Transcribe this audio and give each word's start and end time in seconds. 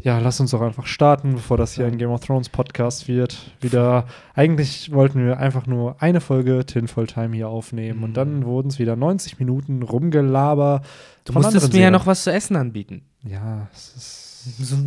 ja, 0.00 0.18
lass 0.20 0.38
uns 0.38 0.52
doch 0.52 0.60
einfach 0.60 0.86
starten, 0.86 1.34
bevor 1.34 1.56
das 1.56 1.74
hier 1.74 1.86
ein 1.86 1.98
Game 1.98 2.10
of 2.10 2.20
Thrones 2.20 2.48
Podcast 2.48 3.08
wird. 3.08 3.36
Wieder, 3.60 4.06
eigentlich 4.34 4.92
wollten 4.92 5.26
wir 5.26 5.38
einfach 5.38 5.66
nur 5.66 6.00
eine 6.00 6.20
Folge 6.20 6.64
Tinfoil 6.64 7.08
Time 7.08 7.34
hier 7.34 7.48
aufnehmen 7.48 8.04
und 8.04 8.16
dann 8.16 8.44
wurden 8.44 8.68
es 8.68 8.78
wieder 8.78 8.94
90 8.94 9.40
Minuten 9.40 9.82
rumgelaber. 9.82 10.82
Du 11.24 11.32
musstest 11.32 11.72
mir 11.72 11.80
ja 11.80 11.90
noch 11.90 12.06
was 12.06 12.22
zu 12.22 12.32
essen 12.32 12.54
anbieten. 12.54 13.02
Ja, 13.24 13.68
es 13.72 13.94
ist. 13.96 14.74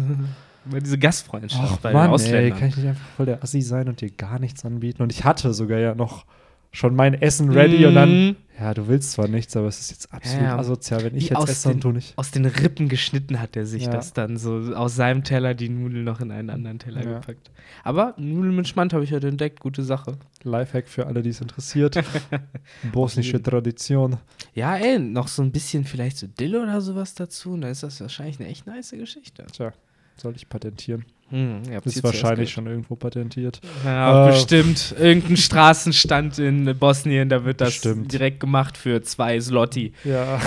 Diese 0.64 0.98
Gastfreundschaft 1.00 1.74
Ach 1.74 1.78
bei 1.78 1.92
Mann, 1.92 2.04
den 2.04 2.10
ey, 2.10 2.14
Ausländern. 2.14 2.60
kann 2.60 2.70
ich 2.70 2.78
nicht 2.78 2.88
einfach 2.88 3.08
voll 3.18 3.26
der 3.26 3.44
Assi 3.44 3.62
sein 3.62 3.90
und 3.90 4.00
dir 4.00 4.12
gar 4.12 4.40
nichts 4.40 4.64
anbieten? 4.64 5.02
Und 5.02 5.12
ich 5.12 5.24
hatte 5.24 5.54
sogar 5.54 5.80
ja 5.80 5.96
noch 5.96 6.26
schon 6.72 6.96
mein 6.96 7.14
Essen 7.14 7.50
ready 7.52 7.86
und 7.86 7.96
dann, 7.96 8.28
Mhm. 8.28 8.36
ja, 8.60 8.74
du 8.74 8.88
willst 8.88 9.12
zwar 9.12 9.28
nichts, 9.28 9.56
aber 9.58 9.68
es 9.68 9.80
ist 9.82 9.92
jetzt 9.92 10.14
absolut 10.14 10.44
Ja. 10.44 10.58
asozial, 10.58 11.04
wenn 11.04 11.16
ich 11.18 11.30
jetzt 11.30 11.50
esse 11.50 11.70
den- 11.70 11.80
du 11.82 11.92
nicht. 11.92 12.18
Aus 12.18 12.32
den 12.32 12.46
Rippen 12.46 12.88
geschnitten 12.88 13.42
hat 13.42 13.58
er 13.58 13.66
sich 13.66 13.84
Ja. 13.86 13.90
das 13.92 14.14
dann 14.14 14.38
so 14.38 14.56
aus 14.74 14.96
seinem 14.96 15.24
Teller 15.26 15.54
die 15.54 15.68
Nudeln 15.70 16.06
noch 16.06 16.22
in 16.22 16.32
einen 16.32 16.50
anderen 16.50 16.80
Teller 16.80 17.04
Ja. 17.04 17.20
gepackt. 17.20 17.52
Aber 17.84 18.14
Nudeln 18.18 18.56
mit 18.56 18.68
Schmand 18.70 18.94
habe 18.94 19.04
ich 19.04 19.12
heute 19.12 19.28
entdeckt, 19.28 19.60
gute 19.60 19.84
Sache. 19.84 20.18
Lifehack 20.44 20.88
für 20.88 21.08
alle, 21.08 21.22
die 21.22 21.30
es 21.32 21.42
interessiert. 21.42 21.96
Bosnische. 22.94 23.42
Tradition. 23.42 24.18
Ja, 24.54 24.78
ey, 24.78 25.00
noch 25.00 25.28
so 25.28 25.42
ein 25.42 25.52
bisschen 25.52 25.84
vielleicht 25.86 26.18
so 26.18 26.28
Dill 26.28 26.56
oder 26.56 26.80
sowas 26.82 27.16
dazu, 27.16 27.52
und 27.54 27.62
dann 27.62 27.72
ist 27.72 27.84
das 27.84 28.00
wahrscheinlich 28.02 28.40
eine 28.40 28.50
echt 28.50 28.66
nice 28.68 28.92
Geschichte. 28.92 29.46
Tja, 29.52 29.74
soll 30.18 30.36
ich 30.36 30.48
patentieren. 30.50 31.06
Hm, 31.30 31.62
Ist 31.86 32.04
wahrscheinlich 32.04 32.52
schon 32.52 32.68
irgendwo 32.68 32.96
patentiert. 32.98 33.62
Ja, 33.86 34.28
Äh, 34.28 34.32
bestimmt. 34.32 34.94
Irgendein 35.00 35.38
Straßenstand 35.38 36.40
in 36.40 36.78
Bosnien, 36.78 37.30
da 37.30 37.46
wird 37.46 37.62
das 37.62 37.70
Bestimmt. 37.76 38.12
direkt 38.12 38.40
gemacht 38.42 38.76
für 38.78 39.02
zwei 39.02 39.40
Slotti. 39.40 39.94
Ja, 40.04 40.42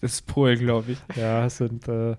Das 0.00 0.12
ist 0.14 0.26
Polen, 0.26 0.58
glaube 0.60 0.92
ich. 0.92 0.98
ja, 1.16 1.44
es 1.44 1.58
sind 1.58 1.86
äh, 1.88 2.16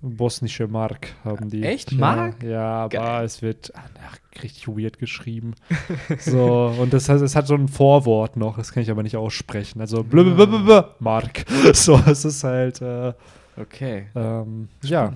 bosnische 0.00 0.66
Mark, 0.66 1.08
haben 1.24 1.48
die. 1.50 1.62
Echt? 1.62 1.92
Ja, 1.92 1.98
Mark? 1.98 2.42
Ja, 2.42 2.62
aber 2.84 2.88
Geil. 2.90 3.24
es 3.24 3.42
wird 3.42 3.72
ach, 3.74 4.42
richtig 4.42 4.66
weird 4.68 4.98
geschrieben. 4.98 5.54
so, 6.20 6.74
und 6.78 6.92
das 6.92 7.08
heißt, 7.08 7.22
es 7.22 7.36
hat 7.36 7.46
so 7.46 7.54
ein 7.54 7.68
Vorwort 7.68 8.36
noch, 8.36 8.56
das 8.56 8.72
kann 8.72 8.82
ich 8.82 8.90
aber 8.90 9.02
nicht 9.02 9.16
aussprechen. 9.16 9.80
Also, 9.80 10.02
blablabla, 10.02 10.94
Mark. 11.00 11.44
So, 11.74 12.00
es 12.06 12.24
ist 12.24 12.44
halt, 12.44 12.80
äh, 12.82 13.12
Okay. 13.56 14.06
ähm, 14.14 14.68
ja, 14.82 15.14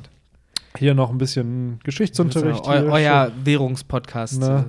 hier 0.76 0.94
noch 0.94 1.10
ein 1.10 1.18
bisschen 1.18 1.80
Geschichtsunterricht. 1.84 2.66
Eu 2.66 2.72
hier 2.72 2.92
euer 2.92 3.32
Währungspodcast. 3.44 4.40
Ne. 4.40 4.64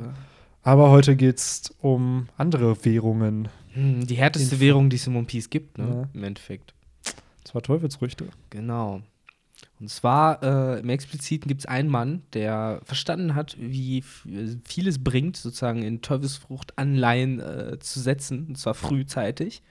Aber 0.64 0.90
heute 0.90 1.16
geht 1.16 1.38
es 1.38 1.74
um 1.82 2.28
andere 2.38 2.84
Währungen. 2.84 3.46
äh, 3.46 3.76
hm, 3.76 4.08
die 4.08 4.16
härteste. 4.16 4.60
Währung, 4.60 4.90
die 4.90 4.96
es 4.98 5.08
im 5.08 5.16
One 5.16 5.26
Piece 5.26 5.50
gibt, 5.50 5.78
ne? 5.78 5.88
Ja. 5.88 6.10
Im 6.14 6.24
Endeffekt. 6.24 6.74
Das 7.44 7.56
war 7.56 7.62
Teufelsfrüchte. 7.62 8.26
Genau. 8.50 9.02
Und 9.80 9.90
zwar 9.90 10.44
äh, 10.44 10.80
im 10.80 10.90
Expliziten 10.90 11.48
gibt 11.48 11.62
es 11.62 11.66
einen 11.66 11.90
Mann, 11.90 12.24
der 12.34 12.82
verstanden 12.84 13.36
hat, 13.36 13.56
wie 13.58 14.04
vieles 14.66 15.04
bringt, 15.04 15.38
sozusagen 15.38 15.84
in 15.84 16.02
Teufelsfrucht 16.02 16.78
Anleihen 16.78 17.40
äh, 17.40 17.80
zu 17.80 18.02
setzen, 18.02 18.48
und 18.50 18.58
zwar 18.58 18.74
frühzeitig. 18.74 19.64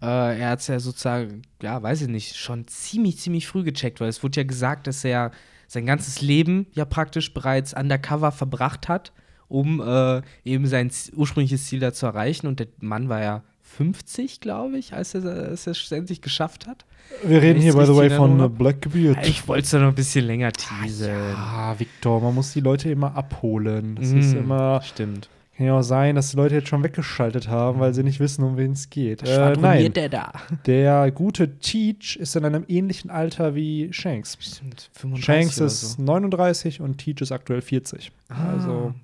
Äh, 0.00 0.40
er 0.40 0.50
hat 0.50 0.60
es 0.60 0.68
ja 0.68 0.78
sozusagen, 0.78 1.42
ja, 1.62 1.82
weiß 1.82 2.02
ich 2.02 2.08
nicht, 2.08 2.36
schon 2.36 2.68
ziemlich, 2.68 3.18
ziemlich 3.18 3.48
früh 3.48 3.64
gecheckt, 3.64 4.00
weil 4.00 4.08
es 4.08 4.22
wurde 4.22 4.40
ja 4.40 4.44
gesagt, 4.44 4.86
dass 4.86 5.04
er 5.04 5.32
sein 5.66 5.86
ganzes 5.86 6.20
Leben 6.20 6.66
ja 6.72 6.84
praktisch 6.84 7.34
bereits 7.34 7.74
undercover 7.74 8.32
verbracht 8.32 8.88
hat, 8.88 9.12
um 9.48 9.80
äh, 9.80 10.22
eben 10.44 10.66
sein 10.66 10.90
ursprüngliches 11.14 11.66
Ziel 11.66 11.80
da 11.80 11.92
zu 11.92 12.06
erreichen. 12.06 12.46
Und 12.46 12.60
der 12.60 12.68
Mann 12.78 13.08
war 13.08 13.20
ja 13.20 13.42
50, 13.76 14.40
glaube 14.40 14.78
ich, 14.78 14.92
als 14.94 15.14
er 15.14 15.24
es 15.52 15.92
endlich 15.92 16.20
geschafft 16.22 16.66
hat. 16.66 16.84
Wir 17.24 17.40
reden 17.42 17.60
hier, 17.60 17.74
by 17.74 17.86
the 17.86 17.94
way, 17.96 18.10
von 18.10 18.40
hab. 18.40 18.58
Blackbeard. 18.58 19.26
Ich 19.26 19.46
wollte 19.48 19.64
es 19.64 19.72
noch 19.72 19.88
ein 19.88 19.94
bisschen 19.94 20.26
länger 20.26 20.52
teasern. 20.52 21.34
Ah, 21.36 21.74
Victor, 21.78 22.20
man 22.20 22.34
muss 22.34 22.52
die 22.52 22.60
Leute 22.60 22.90
immer 22.90 23.14
abholen. 23.16 23.98
Es 24.00 24.12
Mm, 24.12 24.18
ist 24.18 24.34
immer, 24.34 24.80
Stimmt. 24.82 25.28
kann 25.56 25.66
ja 25.66 25.78
auch 25.78 25.82
sein, 25.82 26.14
dass 26.16 26.30
die 26.30 26.36
Leute 26.36 26.56
jetzt 26.56 26.68
schon 26.68 26.82
weggeschaltet 26.84 27.48
haben, 27.48 27.80
weil 27.80 27.94
sie 27.94 28.02
nicht 28.02 28.20
wissen, 28.20 28.44
um 28.44 28.56
wen 28.56 28.72
es 28.72 28.90
geht. 28.90 29.22
Äh, 29.26 29.56
nein, 29.60 29.92
der 29.92 30.08
da? 30.08 30.32
der 30.66 31.10
gute 31.10 31.58
Teach 31.58 32.16
ist 32.16 32.36
in 32.36 32.44
einem 32.44 32.64
ähnlichen 32.68 33.10
Alter 33.10 33.54
wie 33.54 33.92
Shanks. 33.92 34.36
Stimmt, 34.40 34.90
35 34.94 35.24
Shanks 35.24 35.58
ist 35.58 35.96
so. 35.96 36.02
39 36.02 36.80
und 36.80 36.98
Teach 36.98 37.20
ist 37.20 37.32
aktuell 37.32 37.60
40. 37.62 38.10
Ah. 38.28 38.52
Also, 38.54 38.94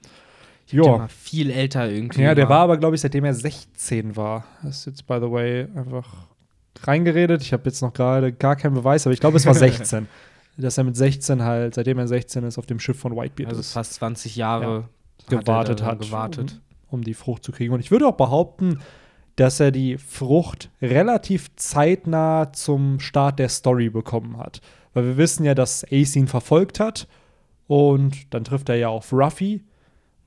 Der 0.73 0.83
ja. 0.83 0.99
war 0.99 1.09
viel 1.09 1.51
älter 1.51 1.89
irgendwie. 1.89 2.23
Ja, 2.23 2.35
der 2.35 2.49
war 2.49 2.61
aber, 2.61 2.77
glaube 2.77 2.97
ich, 2.97 3.01
seitdem 3.01 3.25
er 3.25 3.35
16 3.35 4.17
war. 4.17 4.45
Das 4.63 4.79
ist 4.79 4.87
jetzt, 4.87 5.07
by 5.07 5.19
the 5.21 5.31
way, 5.31 5.67
einfach 5.75 6.27
reingeredet. 6.83 7.43
Ich 7.43 7.53
habe 7.53 7.63
jetzt 7.67 7.83
noch 7.83 7.93
gerade 7.93 8.33
gar 8.33 8.57
keinen 8.57 8.75
Beweis, 8.75 9.07
aber 9.07 9.15
ich 9.15 9.21
glaube, 9.21 9.37
es 9.37 9.47
war 9.47 9.55
16. 9.55 10.09
dass 10.57 10.79
er 10.79 10.85
mit 10.85 10.97
16 10.97 11.43
halt, 11.43 11.75
seitdem 11.75 11.99
er 11.99 12.09
16 12.09 12.45
ist, 12.45 12.59
auf 12.59 12.67
dem 12.67 12.81
Schiff 12.81 12.99
von 12.99 13.17
Whitebeard 13.17 13.51
Also 13.51 13.61
ist. 13.61 13.73
fast 13.73 13.95
20 13.95 14.37
Jahre 14.37 14.89
gewartet 15.29 15.81
er 15.81 15.85
da 15.87 15.93
hat, 15.93 16.01
Gewartet. 16.01 16.61
Um, 16.89 16.99
um 17.01 17.05
die 17.05 17.15
Frucht 17.15 17.45
zu 17.45 17.53
kriegen. 17.53 17.73
Und 17.73 17.81
ich 17.81 17.91
würde 17.91 18.07
auch 18.07 18.17
behaupten, 18.17 18.81
dass 19.37 19.61
er 19.61 19.71
die 19.71 19.99
Frucht 19.99 20.71
relativ 20.81 21.55
zeitnah 21.57 22.53
zum 22.53 23.01
Start 23.01 23.39
der 23.39 23.51
Story 23.51 23.91
bekommen 23.91 24.39
hat. 24.39 24.61
Weil 24.95 25.05
wir 25.05 25.17
wissen 25.19 25.45
ja, 25.45 25.55
dass 25.55 25.85
Ace 25.93 26.17
ihn 26.17 26.27
verfolgt 26.27 26.81
hat 26.81 27.07
und 27.67 28.33
dann 28.33 28.45
trifft 28.45 28.69
er 28.71 28.77
ja 28.77 28.89
auf 28.89 29.13
Ruffy. 29.13 29.63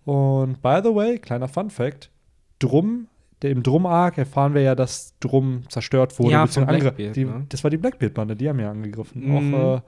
Und 0.10 0.64
by 0.64 0.80
the 0.84 0.96
way, 0.96 1.20
kleiner 1.20 1.48
Fun 1.48 1.70
Fact: 1.70 2.10
Drum, 2.58 3.10
der, 3.44 3.52
im 3.52 3.62
Drum-Arc 3.62 4.18
erfahren 4.18 4.56
wir 4.56 4.64
ja, 4.64 4.74
dass 4.74 5.14
Drum 5.20 5.66
zerstört 5.70 6.18
wurde. 6.18 6.32
Ja, 6.32 6.48
von 6.48 6.66
Blackbeard, 6.66 7.16
die, 7.16 7.26
ne? 7.26 7.46
Das 7.50 7.64
war 7.64 7.70
die 7.70 7.78
Blackbeard-Bande, 7.78 8.36
die 8.36 8.50
haben 8.50 8.60
ja 8.60 8.72
angegriffen. 8.72 9.28
Mhm. 9.28 9.54
Auch, 9.54 9.76
äh, 9.78 9.82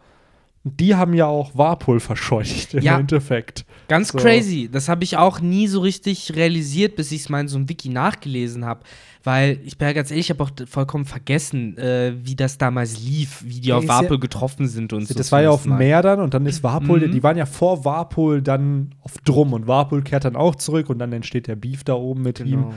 die 0.64 0.96
haben 0.96 1.14
ja 1.16 1.26
auch 1.26 1.56
Warpol 1.58 2.00
verscheucht 2.00 2.76
im 2.76 2.84
Ja. 2.84 3.00
Endeffekt. 3.00 3.66
Ganz 3.88 4.10
So. 4.10 4.20
crazy. 4.20 4.70
Das 4.72 4.90
habe 4.90 5.04
ich 5.04 5.18
auch 5.18 5.40
nie 5.42 5.68
so 5.68 5.80
richtig 5.82 6.36
realisiert, 6.36 6.96
bis 6.96 7.12
ich 7.12 7.22
es 7.22 7.30
mal 7.30 7.42
in 7.42 7.48
so 7.48 7.58
einem 7.58 7.68
Wiki 7.68 7.90
nachgelesen 7.90 8.64
habe. 8.66 8.82
Weil 9.24 9.60
ich 9.66 9.78
bin 9.78 9.88
ja 9.88 9.94
ganz 9.94 10.10
ehrlich, 10.12 10.28
ich 10.28 10.30
habe 10.30 10.44
auch 10.44 10.52
vollkommen 10.68 11.06
vergessen, 11.06 11.78
äh, 11.78 12.14
wie 12.24 12.36
das 12.36 12.58
damals 12.58 13.00
lief, 13.04 13.44
wie 13.46 13.60
die 13.60 13.70
Ja, 13.70 13.78
auf 13.78 13.84
ist 13.84 13.90
ja- 13.90 14.16
getroffen 14.16 14.68
sind 14.68 14.94
und 14.94 15.08
so. 15.08 15.14
das 15.14 15.32
war 15.32 15.42
ja 15.42 15.50
auf 15.52 15.64
dem. 15.64 15.78
Meer 15.78 16.02
dann 16.02 16.20
und 16.20 16.34
dann 16.34 16.46
ist 16.46 16.64
Warpol, 16.64 17.08
Mhm. 17.08 17.12
die 17.12 17.22
waren 17.24 17.38
ja 17.38 17.46
vor 17.46 17.84
Warpol 17.86 18.42
dann 18.42 18.94
auf 19.02 19.18
Drum 19.26 19.54
und 19.54 19.68
Warpol 19.68 20.02
kehrt 20.04 20.26
dann 20.26 20.36
auch 20.36 20.56
zurück 20.56 20.90
und 20.90 21.00
dann 21.00 21.12
entsteht 21.14 21.48
der 21.48 21.56
Beef 21.56 21.84
da 21.84 21.94
oben 21.94 22.22
mit 22.24 22.40
ihm. 22.40 22.46
Genau. 22.64 22.74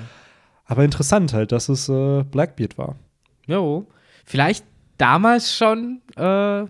Aber 0.67 0.85
interessant 0.85 1.33
halt, 1.35 1.53
dass 1.53 1.69
es 1.69 1.89
äh, 1.89 2.25
Blackbeard 2.25 2.77
war. 2.79 2.97
Jo. 3.47 3.87
Vielleicht 4.25 4.65
damals 4.99 5.55
schon 5.55 6.01
äh, 6.17 6.65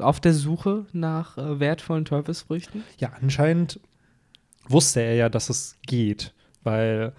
auf 0.00 0.20
der 0.20 0.34
Suche 0.34 0.86
nach 0.92 1.36
äh, 1.38 1.60
wertvollen 1.60 2.04
Teufelsfrüchten. 2.04 2.82
Ja, 2.98 3.12
anscheinend 3.20 3.80
wusste 4.68 5.00
er 5.00 5.14
ja, 5.14 5.28
dass 5.28 5.48
es 5.50 5.76
geht, 5.86 6.34
weil 6.62 7.12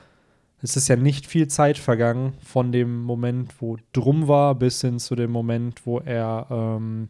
es 0.61 0.75
ist 0.75 0.87
ja 0.87 0.95
nicht 0.95 1.25
viel 1.25 1.47
Zeit 1.47 1.77
vergangen 1.77 2.33
von 2.43 2.71
dem 2.71 3.01
Moment, 3.03 3.61
wo 3.61 3.77
Drum 3.93 4.27
war, 4.27 4.55
bis 4.55 4.81
hin 4.81 4.99
zu 4.99 5.15
dem 5.15 5.31
Moment, 5.31 5.85
wo 5.85 5.99
er 5.99 6.47
ähm, 6.49 7.09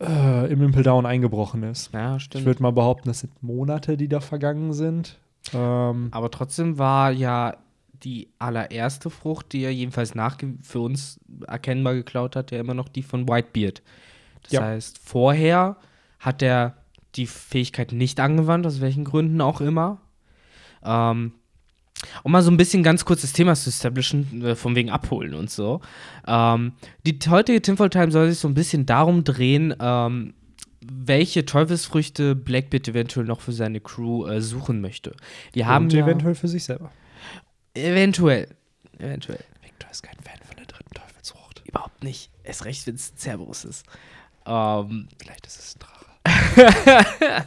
äh, 0.00 0.50
im 0.52 0.62
Impel 0.62 0.82
Down 0.82 1.06
eingebrochen 1.06 1.62
ist. 1.62 1.92
Ja, 1.92 2.16
Ich 2.16 2.24
stimmt. 2.24 2.46
würde 2.46 2.62
mal 2.62 2.72
behaupten, 2.72 3.08
das 3.08 3.20
sind 3.20 3.42
Monate, 3.42 3.96
die 3.96 4.08
da 4.08 4.20
vergangen 4.20 4.72
sind. 4.72 5.18
Ähm, 5.54 6.08
Aber 6.10 6.30
trotzdem 6.30 6.78
war 6.78 7.10
ja 7.10 7.56
die 8.02 8.28
allererste 8.38 9.10
Frucht, 9.10 9.52
die 9.52 9.62
er 9.62 9.72
jedenfalls 9.74 10.14
nachge 10.14 10.54
für 10.62 10.80
uns 10.80 11.20
erkennbar 11.46 11.94
geklaut 11.94 12.34
hat, 12.36 12.50
ja 12.50 12.58
immer 12.60 12.74
noch 12.74 12.88
die 12.88 13.02
von 13.02 13.28
Whitebeard. 13.28 13.82
Das 14.42 14.52
Ja. 14.52 14.62
heißt, 14.62 14.98
vorher 14.98 15.76
hat 16.18 16.42
er 16.42 16.76
die 17.16 17.26
Fähigkeit 17.26 17.92
nicht 17.92 18.20
angewandt, 18.20 18.66
aus 18.66 18.80
welchen 18.80 19.04
Gründen 19.04 19.40
auch 19.40 19.60
immer. 19.60 20.00
Ähm, 20.84 21.32
um 22.22 22.32
mal 22.32 22.42
so 22.42 22.50
ein 22.50 22.56
bisschen 22.56 22.82
ganz 22.82 23.04
kurz 23.04 23.20
das 23.22 23.32
Thema 23.34 23.54
zu 23.54 23.68
establishen, 23.68 24.42
äh, 24.44 24.54
von 24.56 24.74
wegen 24.74 24.90
Abholen 24.90 25.34
und 25.34 25.50
so. 25.50 25.80
Ähm, 26.26 26.72
die 27.06 27.18
heutige 27.28 27.60
Tinfoil 27.60 27.90
Time 27.90 28.10
soll 28.10 28.30
sich 28.30 28.38
so 28.38 28.48
ein 28.48 28.54
bisschen 28.54 28.86
darum 28.86 29.24
drehen, 29.24 29.74
ähm, 29.80 30.32
welche 30.80 31.44
Teufelsfrüchte 31.44 32.34
Blackbeard 32.34 32.88
eventuell 32.88 33.26
noch 33.26 33.40
für 33.42 33.52
seine 33.52 33.80
Crew 33.80 34.26
äh, 34.26 34.40
suchen 34.40 34.80
möchte. 34.80 35.14
Wir 35.52 35.66
haben 35.66 35.84
und 35.86 35.92
ja, 35.92 36.04
eventuell 36.04 36.34
für 36.34 36.48
sich 36.48 36.64
selber. 36.64 36.90
eventuell, 37.74 38.48
eventuell, 38.98 39.44
Victor 39.62 39.90
ist 39.90 40.02
kein 40.02 40.16
Fan 40.24 40.38
von 40.46 40.56
der 40.56 40.66
dritten 40.66 40.94
Teufelsfrucht. 40.94 41.62
überhaupt 41.66 42.02
nicht. 42.02 42.30
Erst 42.44 42.64
recht, 42.64 42.86
wenn 42.86 42.94
es 42.94 43.12
Cerberus 43.16 43.64
ist. 43.64 43.84
Ähm, 44.50 45.08
Vielleicht 45.22 45.46
ist 45.46 45.58
es 45.58 45.76
ein 45.76 45.80
Drache. 45.80 47.44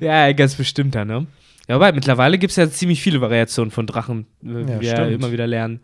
ja, 0.00 0.32
ganz 0.32 0.54
bestimmter, 0.54 1.04
ne? 1.04 1.26
Ja, 1.68 1.74
aber 1.76 1.92
mittlerweile 1.92 2.38
gibt 2.38 2.52
es 2.52 2.56
ja 2.56 2.70
ziemlich 2.70 3.02
viele 3.02 3.20
Variationen 3.20 3.70
von 3.70 3.86
Drachen, 3.86 4.26
äh, 4.42 4.46
wie 4.46 4.70
Ja, 4.72 4.80
wir 4.80 4.90
stimmt. 4.96 5.12
immer 5.12 5.32
wieder 5.32 5.46
lernen. 5.46 5.80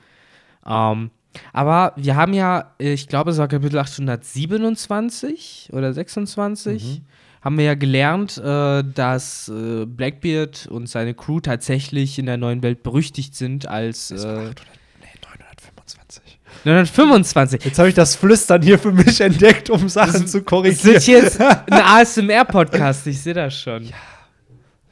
Ähm, 0.67 1.11
aber 1.53 1.93
wir 1.97 2.15
haben 2.17 2.35
ja, 2.35 2.73
ich 2.79 3.09
glaube, 3.09 3.31
es 3.33 3.39
war 3.39 3.49
Kapitel 3.49 3.79
827 3.79 5.71
oder 5.73 5.93
26, 5.93 7.03
haben 7.41 7.59
wir 7.59 7.65
ja 7.65 7.75
gelernt, 7.75 8.39
äh, 8.39 8.85
dass 8.95 9.49
äh, 9.49 9.85
Blackbeard 9.87 10.67
und 10.69 10.89
seine 10.89 11.15
Crew 11.15 11.41
tatsächlich 11.41 12.19
in 12.19 12.27
der 12.27 12.37
neuen 12.37 12.63
Welt 12.63 12.83
berüchtigt 12.83 13.35
sind 13.35 13.67
als. 13.67 14.11
Äh, 14.13 14.15
800, 14.17 14.55
nee, 15.01 15.07
925. 15.23 16.32
925. 16.65 17.65
Jetzt 17.65 17.79
habe 17.79 17.89
ich 17.89 17.95
das 17.95 18.15
Flüstern 18.17 18.63
hier 18.63 18.79
für 18.79 18.93
mich 18.93 19.21
entdeckt, 19.21 19.71
um 19.71 19.89
Sachen 19.89 20.27
zu 20.27 20.39
Das 20.39 20.47
korrigieren. 20.47 20.97
ist 20.97 21.07
jetzt 21.07 21.41
ein 21.41 21.57
ASMR-Podcast, 21.73 23.07
ich 23.07 23.21
sehe 23.21 23.35
das 23.35 23.59
schon. 23.59 23.89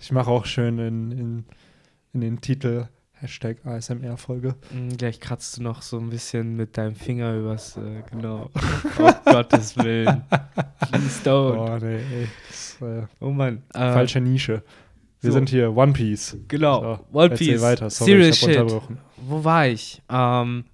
Ich 0.00 0.10
mache 0.12 0.30
auch 0.30 0.46
schön 0.46 0.78
in, 0.78 1.10
in, 1.12 1.44
in 2.12 2.20
den 2.20 2.40
Titel 2.40 2.86
Hashtag 3.12 3.58
ASMR-Folge. 3.66 4.54
Mm, 4.72 4.96
Gleich 4.96 5.20
kratzt 5.20 5.58
du 5.58 5.62
noch 5.62 5.82
so 5.82 5.98
ein 5.98 6.08
bisschen 6.08 6.56
mit 6.56 6.78
deinem 6.78 6.94
Finger 6.96 7.34
übers, 7.34 7.76
äh, 7.76 8.02
genau. 8.10 8.48
Oh 8.98 9.12
Gottes 9.26 9.76
Willen. 9.76 10.22
Please 10.90 11.20
don't. 11.22 11.56
Oh, 11.58 11.78
nee, 11.84 11.96
ey. 11.96 12.28
Das, 12.48 12.78
äh, 12.80 13.02
Oh 13.20 13.28
Mann. 13.30 13.62
Äh, 13.74 13.92
falsche 13.92 14.20
Nische. 14.22 14.62
Wir 15.20 15.32
so. 15.32 15.36
sind 15.36 15.50
hier 15.50 15.76
One 15.76 15.92
Piece. 15.92 16.38
Genau. 16.48 16.80
So, 17.12 17.18
One 17.18 17.30
Piece. 17.36 17.60
weiter. 17.60 17.90
Sorry, 17.90 18.10
Serious 18.12 18.36
ich 18.38 18.42
hab 18.42 18.48
Shit. 18.52 18.60
unterbrochen. 18.62 18.98
Wo 19.18 19.44
war 19.44 19.66
ich? 19.68 20.00
Ähm, 20.10 20.64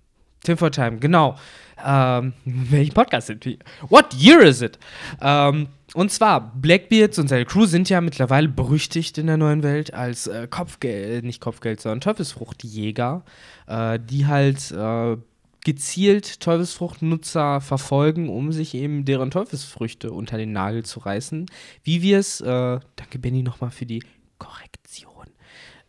Tim 0.47 0.57
for 0.57 0.71
Time, 0.71 0.99
genau. 0.99 1.37
Ähm, 1.85 2.33
welchen 2.45 2.95
Podcast 2.95 3.27
sind 3.27 3.45
wir? 3.45 3.57
What 3.89 4.15
year 4.15 4.43
is 4.43 4.63
it? 4.63 4.79
Ähm, 5.21 5.69
und 5.95 6.13
zwar, 6.13 6.53
Blackbeards 6.55 7.19
und 7.19 7.29
seine 7.29 7.45
Crew 7.45 7.67
sind 7.67 7.89
ja 7.89 8.01
mittlerweile 8.01 8.49
berüchtigt 8.49 9.19
in 9.19 9.27
der 9.27 9.37
neuen 9.37 9.63
Welt 9.63 9.93
als 9.93 10.29
äh, 10.29 10.47
Kopfgeld, 10.49 11.25
nicht 11.25 11.41
Kopfgeld, 11.41 11.81
sondern 11.81 12.01
Teufelsfruchtjäger, 12.01 13.25
äh, 13.67 13.99
die 13.99 14.27
halt 14.27 14.71
äh, 14.71 15.17
gezielt 15.65 16.41
Teufelsfruchtnutzer 16.41 17.61
verfolgen, 17.61 18.29
um 18.29 18.53
sich 18.53 18.75
eben 18.75 19.05
deren 19.05 19.33
Teufelsfrüchte 19.33 20.13
unter 20.13 20.39
den 20.39 20.53
Nagel 20.53 20.85
zu 20.85 21.01
reißen. 21.01 21.47
Wie 21.83 22.03
wir 22.03 22.21
es, 22.21 22.41
äh, 22.41 22.79
danke 22.95 23.19
Benny 23.19 23.43
nochmal 23.43 23.71
für 23.73 23.87
die 23.87 24.05
Korrektion, 24.39 25.27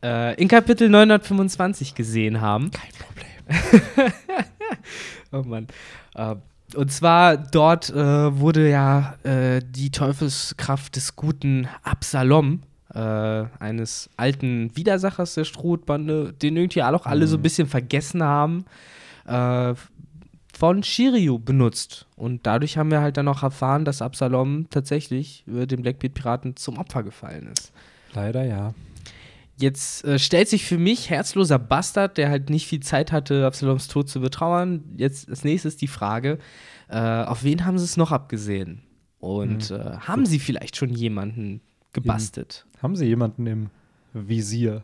äh, 0.01 0.33
in 0.42 0.48
Kapitel 0.48 0.89
925 0.89 1.94
gesehen 1.94 2.42
haben. 2.42 2.71
Kein 2.71 2.92
Problem. 2.98 3.26
Oh 5.31 5.44
Mann. 5.44 5.67
Äh, 6.15 6.35
und 6.75 6.91
zwar 6.91 7.38
dort 7.38 7.89
äh, 7.89 8.39
wurde 8.39 8.69
ja 8.69 9.15
äh, 9.23 9.61
die 9.63 9.89
Teufelskraft 9.89 10.95
des 10.95 11.15
guten 11.15 11.67
Absalom, 11.83 12.61
äh, 12.94 12.99
eines 13.59 14.09
alten 14.17 14.75
Widersachers 14.75 15.35
der 15.35 15.45
Strohbande, 15.45 16.33
den 16.33 16.57
irgendwie 16.57 16.83
auch 16.83 17.05
alle 17.05 17.27
so 17.27 17.38
ein 17.38 17.41
bisschen 17.41 17.67
vergessen 17.67 18.23
haben, 18.23 18.65
äh, 19.25 19.75
von 20.53 20.83
Shiryu 20.83 21.39
benutzt. 21.39 22.07
Und 22.15 22.45
dadurch 22.47 22.77
haben 22.77 22.91
wir 22.91 23.01
halt 23.01 23.17
dann 23.17 23.27
auch 23.27 23.43
erfahren, 23.43 23.85
dass 23.85 24.01
Absalom 24.01 24.69
tatsächlich 24.69 25.45
äh, 25.47 25.67
dem 25.67 25.83
Blackbeard-Piraten 25.83 26.55
zum 26.55 26.77
Opfer 26.77 27.03
gefallen 27.03 27.51
ist. 27.55 27.71
Leider 28.13 28.43
ja. 28.43 28.73
Jetzt 29.59 30.06
äh, 30.06 30.19
stellt 30.19 30.48
sich 30.48 30.65
für 30.65 30.77
mich 30.77 31.09
herzloser 31.09 31.57
Bastard, 31.57 32.18
der 32.18 32.30
halt 32.30 32.50
nicht 32.51 32.68
viel 32.68 32.80
Zeit 32.81 33.12
hatte, 33.12 33.45
Absaloms 33.45 33.88
Tod 33.88 34.07
zu 34.07 34.21
betrauern. 34.21 34.83
Jetzt 34.98 35.30
als 35.30 35.44
nächstes 35.44 35.77
die 35.77 35.88
Frage: 35.88 36.38
äh, 36.89 37.24
Auf 37.24 37.44
wen 37.44 37.65
haben 37.65 37.80
sie 37.80 37.86
es 37.86 37.98
noch 37.98 38.12
abgesehen? 38.12 38.83
Und 39.19 39.71
äh, 39.71 39.98
haben 40.00 40.27
sie 40.27 40.38
vielleicht 40.38 40.75
schon 40.75 40.89
jemanden 40.89 41.62
gebastelt? 41.92 42.68
Haben 42.81 42.95
Sie 42.95 43.06
jemanden 43.06 43.48
im 43.48 43.69
Visier? 44.13 44.83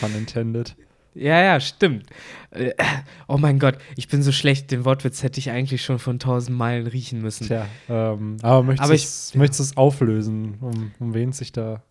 Pun 0.00 0.14
intended. 0.16 0.76
Ja, 1.14 1.42
ja, 1.42 1.60
stimmt. 1.60 2.06
Äh, 2.52 2.72
oh 3.28 3.36
mein 3.36 3.58
Gott, 3.58 3.76
ich 3.96 4.08
bin 4.08 4.22
so 4.22 4.32
schlecht. 4.32 4.70
Den 4.70 4.86
Wortwitz 4.86 5.22
hätte 5.22 5.40
ich 5.40 5.50
eigentlich 5.50 5.84
schon 5.84 5.98
von 5.98 6.18
tausend 6.18 6.56
Meilen 6.56 6.86
riechen 6.86 7.20
müssen. 7.20 7.48
Tja, 7.48 7.66
ähm, 7.90 8.38
aber 8.40 8.62
möchtest 8.62 9.34
du 9.34 9.42
es 9.42 9.60
es 9.60 9.76
auflösen, 9.76 10.54
um, 10.62 10.92
um 10.98 11.12
wen 11.12 11.28
es 11.28 11.36
sich 11.36 11.52
da 11.52 11.82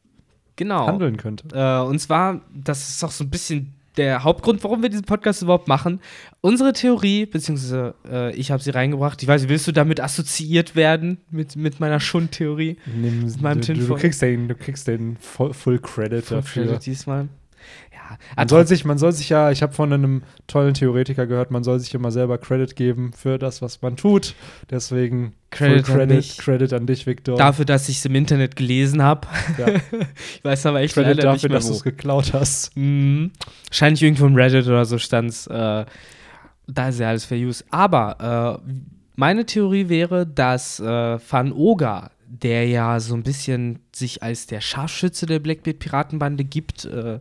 Genau. 0.62 0.86
handeln 0.86 1.18
könnte? 1.18 1.48
Äh, 1.56 1.90
und 1.90 1.98
zwar, 1.98 2.42
das 2.54 2.88
ist 2.88 3.04
auch 3.04 3.10
so 3.10 3.24
ein 3.24 3.31
bisschen 3.31 3.74
der 3.98 4.24
Hauptgrund, 4.24 4.63
warum 4.63 4.84
wir 4.84 4.90
diesen 4.90 5.06
Podcast 5.06 5.42
überhaupt 5.42 5.68
machen. 5.68 6.00
Unsere 6.40 6.72
Theorie, 6.72 7.25
beziehungsweise 7.25 7.96
äh, 8.08 8.36
ich 8.36 8.52
habe 8.52 8.62
sie 8.62 8.69
reingebracht. 8.69 9.24
Ich 9.24 9.28
weiß, 9.28 9.50
willst 9.50 9.68
du 9.68 9.72
damit 9.72 10.00
assoziiert 10.00 10.75
werden 10.75 11.18
mit, 11.31 11.56
mit 11.56 11.80
meiner 11.80 12.00
Schundtheorie? 12.00 12.78
Nimm, 12.96 13.34
meinem 13.42 13.62
du, 13.62 13.74
du, 13.74 13.88
du 13.88 13.96
kriegst 13.96 14.22
den, 14.22 14.48
du 14.48 14.56
kriegst 14.56 14.88
den 14.88 15.18
Full, 15.18 15.54
Full 15.54 15.80
Credit 15.80 16.24
Full 16.24 16.38
dafür. 16.38 16.66
Credit 16.66 16.86
diesmal. 16.86 17.28
Man 18.36 18.48
soll 18.48 18.68
sich, 18.68 18.86
man 18.86 18.98
soll 18.98 19.12
sich 19.12 19.30
ja, 19.30 19.52
ich 19.52 19.62
habe 19.62 19.74
von 19.74 19.92
einem 19.92 20.24
tollen 20.48 20.74
Theoretiker 20.74 21.28
gehört, 21.28 21.52
man 21.52 21.63
soll 21.63 21.80
sich 21.80 21.94
immer 21.94 22.12
selber 22.12 22.38
Credit 22.38 22.75
geben 22.75 23.12
für 23.13 23.38
das, 23.38 23.62
was 23.62 23.81
man 23.81 23.96
tut. 23.96 24.36
Deswegen 24.69 25.34
Credit 25.52 25.86
Full 25.86 25.94
an 25.94 26.00
Credit, 26.08 26.18
mich. 26.18 26.38
Credit 26.38 26.74
an 26.74 26.88
dich, 26.88 27.06
Victor. 27.06 27.38
dafür, 27.38 27.66
dass 27.66 27.90
ich 27.90 27.98
es 27.98 28.06
im 28.06 28.16
Internet 28.16 28.56
gelesen 28.56 29.02
habe. 29.02 29.28
Ja. 29.58 29.68
ich 30.36 30.44
weiß 30.44 30.66
aber 30.66 30.81
echt 30.81 30.94
Credit 30.94 31.24
dafür, 31.24 31.50
dass 31.50 31.68
du 31.68 31.74
es 31.74 31.84
geklaut 31.84 32.34
hast. 32.34 32.75
Mhm. 32.78 33.31
Wahrscheinlich 33.69 34.02
irgendwo 34.02 34.25
im 34.25 34.36
Reddit 34.36 34.68
oder 34.68 34.86
so 34.86 34.98
stand's. 34.98 35.48
Äh, 35.48 35.86
da 36.68 36.88
ist 36.88 37.00
ja 37.00 37.10
alles 37.10 37.25
für 37.25 37.36
Use. 37.36 37.63
Aber 37.69 38.62
äh, 38.66 38.72
meine 39.16 39.46
Theorie 39.46 39.90
wäre, 39.90 40.25
dass 40.25 40.80
äh, 40.80 40.84
Van 40.86 41.52
Oga, 41.52 42.12
der 42.28 42.66
ja 42.68 43.00
so 43.00 43.13
ein 43.13 43.24
bisschen 43.24 43.80
sich 43.94 44.24
als 44.24 44.48
der 44.48 44.62
Scharfschütze 44.62 45.25
der 45.25 45.40
Blackbeard-Piratenbande 45.40 46.46
gibt, 46.46 46.86
äh, 46.86 47.19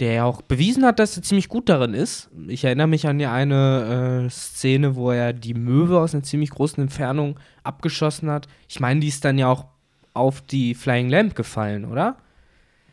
der 0.00 0.12
ja 0.12 0.24
auch 0.24 0.42
bewiesen 0.42 0.84
hat, 0.84 0.98
dass 0.98 1.16
er 1.16 1.22
ziemlich 1.22 1.48
gut 1.48 1.68
darin 1.68 1.94
ist. 1.94 2.28
Ich 2.48 2.64
erinnere 2.64 2.88
mich 2.88 3.06
an 3.06 3.18
die 3.18 3.26
eine 3.26 4.24
äh, 4.26 4.30
Szene, 4.30 4.96
wo 4.96 5.10
er 5.10 5.32
die 5.32 5.54
Möwe 5.54 6.00
aus 6.00 6.14
einer 6.14 6.24
ziemlich 6.24 6.50
großen 6.50 6.82
Entfernung 6.82 7.38
abgeschossen 7.62 8.30
hat. 8.30 8.48
Ich 8.68 8.80
meine, 8.80 9.00
die 9.00 9.08
ist 9.08 9.24
dann 9.24 9.38
ja 9.38 9.48
auch 9.48 9.66
auf 10.12 10.40
die 10.40 10.74
Flying 10.74 11.08
Lamp 11.08 11.34
gefallen, 11.34 11.84
oder? 11.84 12.16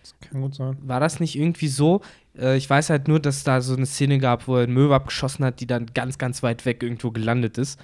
Das 0.02 0.16
kann 0.20 0.42
gut 0.42 0.56
sein. 0.56 0.78
War 0.82 1.00
das 1.00 1.20
nicht 1.20 1.36
irgendwie 1.36 1.68
so? 1.68 2.02
Äh, 2.38 2.58
ich 2.58 2.70
weiß 2.70 2.90
halt 2.90 3.08
nur, 3.08 3.20
dass 3.20 3.38
es 3.38 3.44
da 3.44 3.62
so 3.62 3.76
eine 3.76 3.86
Szene 3.86 4.20
gab, 4.20 4.48
wo 4.48 4.58
er 4.58 4.64
einen 4.64 4.74
Möwe 4.74 4.96
abgeschossen 4.96 5.46
hat, 5.46 5.60
die 5.60 5.68
dann 5.68 5.88
ganz, 5.94 6.18
ganz 6.18 6.44
weit 6.44 6.66
weg 6.66 6.84
irgendwo 6.84 7.12
gelandet 7.12 7.58
ist. 7.58 7.80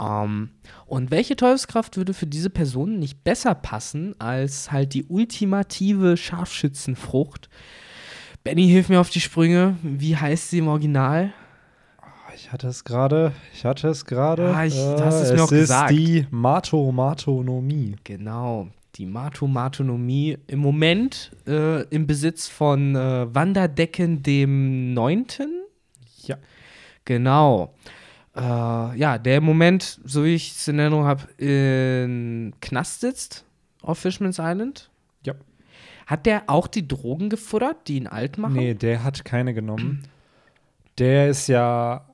Ähm, 0.00 0.50
und 0.86 1.10
welche 1.10 1.36
Teufelskraft 1.36 1.96
würde 1.96 2.14
für 2.14 2.26
diese 2.26 2.50
Person 2.50 2.98
nicht 2.98 3.24
besser 3.24 3.54
passen 3.54 4.18
als 4.18 4.72
halt 4.72 4.94
die 4.94 5.04
ultimative 5.04 6.16
Scharfschützenfrucht? 6.16 7.48
Benny, 8.46 8.68
hilf 8.68 8.88
mir 8.88 9.00
auf 9.00 9.10
die 9.10 9.20
Sprünge. 9.20 9.76
Wie 9.82 10.16
heißt 10.16 10.50
sie 10.50 10.58
im 10.58 10.68
Original? 10.68 11.32
Ich 12.36 12.52
hatte 12.52 12.68
es 12.68 12.84
gerade, 12.84 13.32
ich 13.52 13.64
hatte 13.64 13.88
es 13.88 14.04
gerade. 14.04 14.54
Ah, 14.54 14.64
ich- 14.64 14.74
du 14.74 15.04
hast 15.04 15.20
es 15.22 15.32
mir 15.32 15.42
auch 15.42 15.50
ist 15.50 15.58
gesagt. 15.62 15.90
die 15.90 16.26
Mato-Matonomie. 16.30 17.96
Genau, 18.04 18.68
die 18.94 19.06
Matomatonomie 19.06 20.38
im 20.46 20.60
Moment 20.60 21.32
äh, 21.48 21.82
im 21.88 22.06
Besitz 22.06 22.46
von 22.46 22.94
äh, 22.94 23.34
Wanderdecken 23.34 24.22
dem 24.22 24.94
Neunten. 24.94 25.64
Ja. 26.22 26.36
Genau. 27.04 27.74
Äh, 28.36 28.40
ja, 28.40 29.18
der 29.18 29.38
im 29.38 29.44
Moment, 29.44 29.98
so 30.04 30.22
wie 30.24 30.34
ich 30.36 30.52
es 30.52 30.68
in 30.68 30.78
Erinnerung 30.78 31.06
habe, 31.06 31.24
in 31.42 32.54
Knast 32.60 33.00
sitzt 33.00 33.44
auf 33.82 33.98
Fishman's 33.98 34.38
Island. 34.38 34.88
Ja. 35.24 35.34
Hat 36.06 36.24
der 36.26 36.44
auch 36.46 36.66
die 36.68 36.86
Drogen 36.86 37.28
gefuttert, 37.28 37.88
die 37.88 37.96
ihn 37.96 38.06
alt 38.06 38.38
machen? 38.38 38.54
Nee, 38.54 38.74
der 38.74 39.02
hat 39.04 39.24
keine 39.24 39.52
genommen. 39.54 40.02
Der 40.98 41.28
ist 41.28 41.48
ja. 41.48 42.06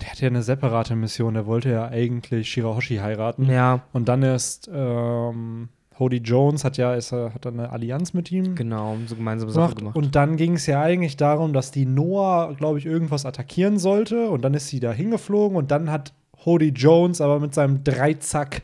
Der 0.00 0.10
hat 0.10 0.20
ja 0.20 0.28
eine 0.28 0.42
separate 0.42 0.94
Mission. 0.94 1.34
Der 1.34 1.46
wollte 1.46 1.70
ja 1.70 1.86
eigentlich 1.88 2.48
Shirahoshi 2.50 2.96
heiraten. 2.96 3.46
Ja, 3.50 3.82
Und 3.92 4.08
dann 4.08 4.22
ist 4.22 4.68
ähm, 4.72 5.68
Hody 5.98 6.18
Jones 6.18 6.64
hat 6.64 6.76
ja 6.76 6.94
ist, 6.94 7.12
er- 7.12 7.32
hat 7.34 7.46
eine 7.46 7.70
Allianz 7.70 8.12
mit 8.14 8.30
ihm 8.30 8.54
genau, 8.56 8.96
so 9.06 9.14
gemeinsame 9.16 9.50
Sache 9.52 9.74
gemacht. 9.74 9.78
gemacht. 9.78 9.96
Und 9.96 10.14
dann 10.16 10.36
ging 10.36 10.54
es 10.54 10.66
ja 10.66 10.80
eigentlich 10.82 11.16
darum, 11.16 11.52
dass 11.52 11.70
die 11.70 11.86
Noah, 11.86 12.54
glaube 12.56 12.78
ich, 12.78 12.86
irgendwas 12.86 13.24
attackieren 13.26 13.78
sollte. 13.78 14.28
Und 14.30 14.42
dann 14.42 14.54
ist 14.54 14.68
sie 14.68 14.80
da 14.80 14.92
hingeflogen 14.92 15.56
und 15.56 15.70
dann 15.70 15.90
hat 15.90 16.12
Hody 16.44 16.68
Jones 16.70 17.20
aber 17.20 17.40
mit 17.40 17.54
seinem 17.54 17.82
Dreizack 17.84 18.62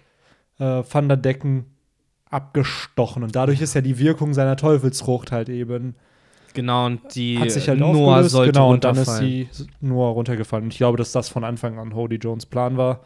äh, 0.58 0.82
Van 0.88 1.08
der 1.08 1.16
Decken 1.16 1.66
abgestochen. 2.30 3.22
Und 3.22 3.36
dadurch 3.36 3.60
ist 3.60 3.74
ja 3.74 3.80
die 3.80 3.98
Wirkung 3.98 4.34
seiner 4.34 4.56
Teufelsfrucht 4.56 5.32
halt 5.32 5.48
eben 5.48 5.94
genau, 6.54 6.86
und 6.86 7.14
die 7.14 7.38
hat 7.38 7.50
sich 7.50 7.68
halt 7.68 7.80
Noah 7.80 8.24
sollte 8.24 8.52
genau, 8.52 8.72
und 8.72 8.84
dann 8.84 8.96
ist 8.96 9.16
sie 9.18 9.48
Noah 9.80 10.12
runtergefallen. 10.12 10.64
Und 10.64 10.72
ich 10.72 10.78
glaube, 10.78 10.96
dass 10.96 11.12
das 11.12 11.28
von 11.28 11.44
Anfang 11.44 11.78
an 11.78 11.94
Hody 11.94 12.16
Jones 12.16 12.46
Plan 12.46 12.76
war. 12.76 13.00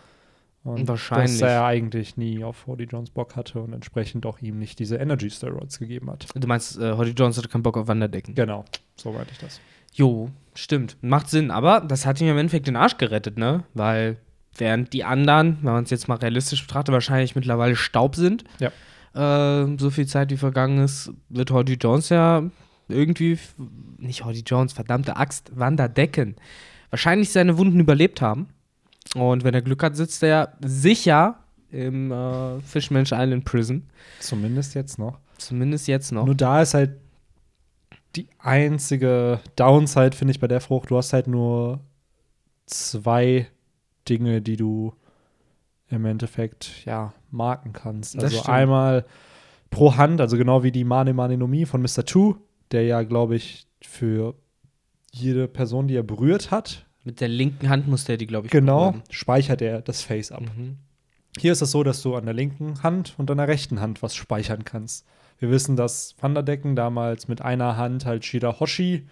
Und 0.62 0.88
Wahrscheinlich. 0.88 1.40
Dass 1.40 1.50
er 1.50 1.64
eigentlich 1.64 2.16
nie 2.16 2.42
auf 2.42 2.66
Hody 2.66 2.84
Jones 2.84 3.10
Bock 3.10 3.36
hatte 3.36 3.60
und 3.60 3.74
entsprechend 3.74 4.24
auch 4.24 4.38
ihm 4.38 4.58
nicht 4.58 4.78
diese 4.78 4.96
Energy 4.96 5.28
Steroids 5.28 5.78
gegeben 5.78 6.10
hat. 6.10 6.26
Du 6.34 6.48
meinst, 6.48 6.78
äh, 6.78 6.92
Hoddy 6.92 7.10
Jones 7.10 7.36
hatte 7.36 7.48
keinen 7.48 7.62
Bock 7.62 7.76
auf 7.76 7.86
Wanderdecken. 7.86 8.34
Genau, 8.34 8.64
so 8.96 9.12
meinte 9.12 9.32
ich 9.32 9.38
das. 9.38 9.60
Jo, 9.92 10.30
stimmt. 10.54 10.96
Macht 11.02 11.28
Sinn. 11.28 11.50
Aber 11.50 11.80
das 11.80 12.06
hat 12.06 12.18
ihm 12.20 12.28
im 12.28 12.38
Endeffekt 12.38 12.66
den 12.66 12.76
Arsch 12.76 12.96
gerettet, 12.96 13.36
ne? 13.36 13.64
Weil 13.74 14.16
während 14.56 14.94
die 14.94 15.04
anderen, 15.04 15.58
wenn 15.60 15.72
man 15.74 15.84
es 15.84 15.90
jetzt 15.90 16.08
mal 16.08 16.16
realistisch 16.16 16.62
betrachtet, 16.66 16.94
wahrscheinlich 16.94 17.36
mittlerweile 17.36 17.76
Staub 17.76 18.16
sind, 18.16 18.44
Ja. 18.58 18.72
Äh, 19.14 19.78
so 19.78 19.90
viel 19.90 20.06
Zeit, 20.06 20.30
wie 20.30 20.36
vergangen 20.36 20.78
ist, 20.78 21.12
wird 21.28 21.50
Hoddy 21.50 21.74
Jones 21.74 22.08
ja 22.08 22.42
irgendwie, 22.88 23.38
nicht 23.98 24.24
Hoddy 24.24 24.42
Jones, 24.46 24.72
verdammte 24.72 25.16
Axt, 25.16 25.52
Wanderdecken, 25.54 26.36
wahrscheinlich 26.90 27.30
seine 27.30 27.56
Wunden 27.58 27.80
überlebt 27.80 28.20
haben. 28.20 28.48
Und 29.14 29.44
wenn 29.44 29.54
er 29.54 29.62
Glück 29.62 29.82
hat, 29.82 29.96
sitzt 29.96 30.22
er 30.22 30.56
sicher 30.64 31.38
im 31.70 32.10
äh, 32.10 32.60
Fishman's 32.60 33.12
Island 33.12 33.44
Prison. 33.44 33.84
Zumindest 34.20 34.74
jetzt 34.74 34.98
noch. 34.98 35.18
Zumindest 35.38 35.88
jetzt 35.88 36.12
noch. 36.12 36.26
Nur 36.26 36.34
da 36.34 36.62
ist 36.62 36.74
halt 36.74 36.96
die 38.16 38.28
einzige 38.38 39.40
Downside, 39.56 40.16
finde 40.16 40.32
ich, 40.32 40.40
bei 40.40 40.46
der 40.46 40.60
Frucht. 40.60 40.90
Du 40.90 40.96
hast 40.96 41.12
halt 41.12 41.26
nur 41.26 41.80
zwei 42.66 43.48
Dinge, 44.08 44.40
die 44.40 44.56
du 44.56 44.94
im 45.94 46.04
Endeffekt 46.04 46.84
ja 46.84 47.12
marken 47.30 47.72
kannst. 47.72 48.14
Das 48.16 48.24
Also 48.24 48.36
stimmt. 48.38 48.48
einmal 48.50 49.04
pro 49.70 49.96
Hand, 49.96 50.20
also 50.20 50.36
genau 50.36 50.62
wie 50.62 50.72
die 50.72 50.84
Mane 50.84 51.12
Mane 51.14 51.36
no 51.36 51.46
Mi 51.46 51.66
von 51.66 51.82
Mr. 51.82 52.04
Two, 52.04 52.36
der 52.70 52.84
ja, 52.84 53.02
glaube 53.02 53.36
ich, 53.36 53.66
für 53.82 54.34
jede 55.12 55.48
Person, 55.48 55.88
die 55.88 55.96
er 55.96 56.02
berührt 56.02 56.50
hat, 56.50 56.86
Mit 57.04 57.20
der 57.20 57.28
linken 57.28 57.68
Hand 57.68 57.86
muss 57.88 58.04
der 58.04 58.16
die, 58.16 58.26
glaube 58.26 58.46
ich, 58.46 58.50
genau, 58.52 58.86
berühren. 58.92 59.02
speichert 59.10 59.62
er 59.62 59.82
das 59.82 60.02
Face 60.02 60.32
ab. 60.32 60.42
Mhm. 60.56 60.78
Hier 61.38 61.52
ist 61.52 61.62
es 61.62 61.70
so, 61.72 61.82
dass 61.82 62.00
du 62.02 62.14
an 62.14 62.24
der 62.24 62.34
linken 62.34 62.82
Hand 62.82 63.14
und 63.18 63.30
an 63.30 63.36
der 63.38 63.48
rechten 63.48 63.80
Hand 63.80 64.02
was 64.02 64.14
speichern 64.14 64.64
kannst. 64.64 65.04
Wir 65.38 65.50
wissen, 65.50 65.74
dass 65.76 66.14
Vanderdecken 66.20 66.76
damals 66.76 67.26
mit 67.28 67.42
einer 67.42 67.76
Hand 67.76 68.06
halt 68.06 68.24
Shirahoshi 68.24 69.06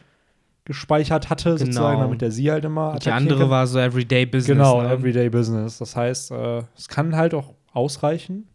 gespeichert 0.64 1.28
hatte, 1.30 1.50
Genau. 1.50 1.58
sozusagen, 1.58 2.00
damit 2.00 2.22
er 2.22 2.30
sie 2.30 2.50
halt 2.50 2.64
immer 2.64 2.98
die 2.98 3.10
andere 3.10 3.40
kann. 3.40 3.50
war 3.50 3.66
so 3.66 3.78
Everyday 3.78 4.26
Business. 4.26 4.46
Genau, 4.46 4.82
ne? 4.82 4.90
Everyday 4.92 5.28
Business. 5.28 5.78
Das 5.78 5.96
heißt, 5.96 6.30
äh, 6.30 6.62
es 6.76 6.88
kann 6.88 7.16
halt 7.16 7.34
auch 7.34 7.54
ausreichen 7.72 8.46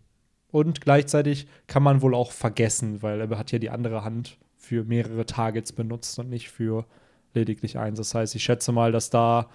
und 0.52 0.80
gleichzeitig 0.82 1.48
kann 1.68 1.84
man 1.84 2.02
wohl 2.02 2.16
auch 2.16 2.32
vergessen, 2.32 3.02
weil 3.02 3.20
er 3.20 3.38
hat 3.38 3.52
ja 3.52 3.60
die 3.60 3.70
andere 3.70 4.04
Hand 4.04 4.38
für 4.56 4.84
mehrere 4.86 5.26
Targets 5.26 5.74
benutzt 5.74 6.18
und 6.20 6.30
nicht 6.30 6.50
für 6.50 6.86
lediglich 7.34 7.78
eins. 7.78 7.98
Das 7.98 8.16
heißt, 8.16 8.36
ich 8.36 8.44
schätze 8.44 8.72
mal, 8.72 8.92
dass 8.92 9.10
da, 9.10 9.48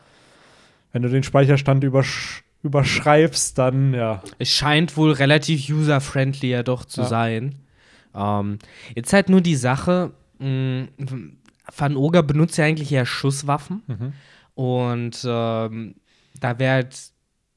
wenn 0.93 1.03
du 1.03 1.09
den 1.09 1.23
Speicherstand 1.23 1.83
übersch 1.85 2.45
überschreibst, 2.63 3.59
dann 3.59 3.93
ja. 3.93 4.23
Es 4.39 4.49
scheint 4.51 4.97
wohl 4.97 5.11
relativ 5.13 5.69
user-friendly 5.69 6.51
ja 6.51 6.63
doch 6.63 6.85
zu 6.85 7.01
Ja. 7.01 7.07
sein. 7.09 7.57
Ähm, 8.15 8.59
jetzt 8.95 9.13
halt 9.13 9.29
nur 9.31 9.41
die 9.41 9.57
Sache, 9.57 10.13
mh, 10.39 10.87
Van 11.77 11.97
Oger 11.97 12.23
benutzt 12.23 12.59
ja 12.59 12.65
eigentlich 12.65 12.93
eher 12.93 13.07
Schusswaffen. 13.07 13.83
Und 14.55 15.25
ähm, 15.27 15.95
da 16.41 16.59
wäre 16.59 16.75
halt 16.75 17.13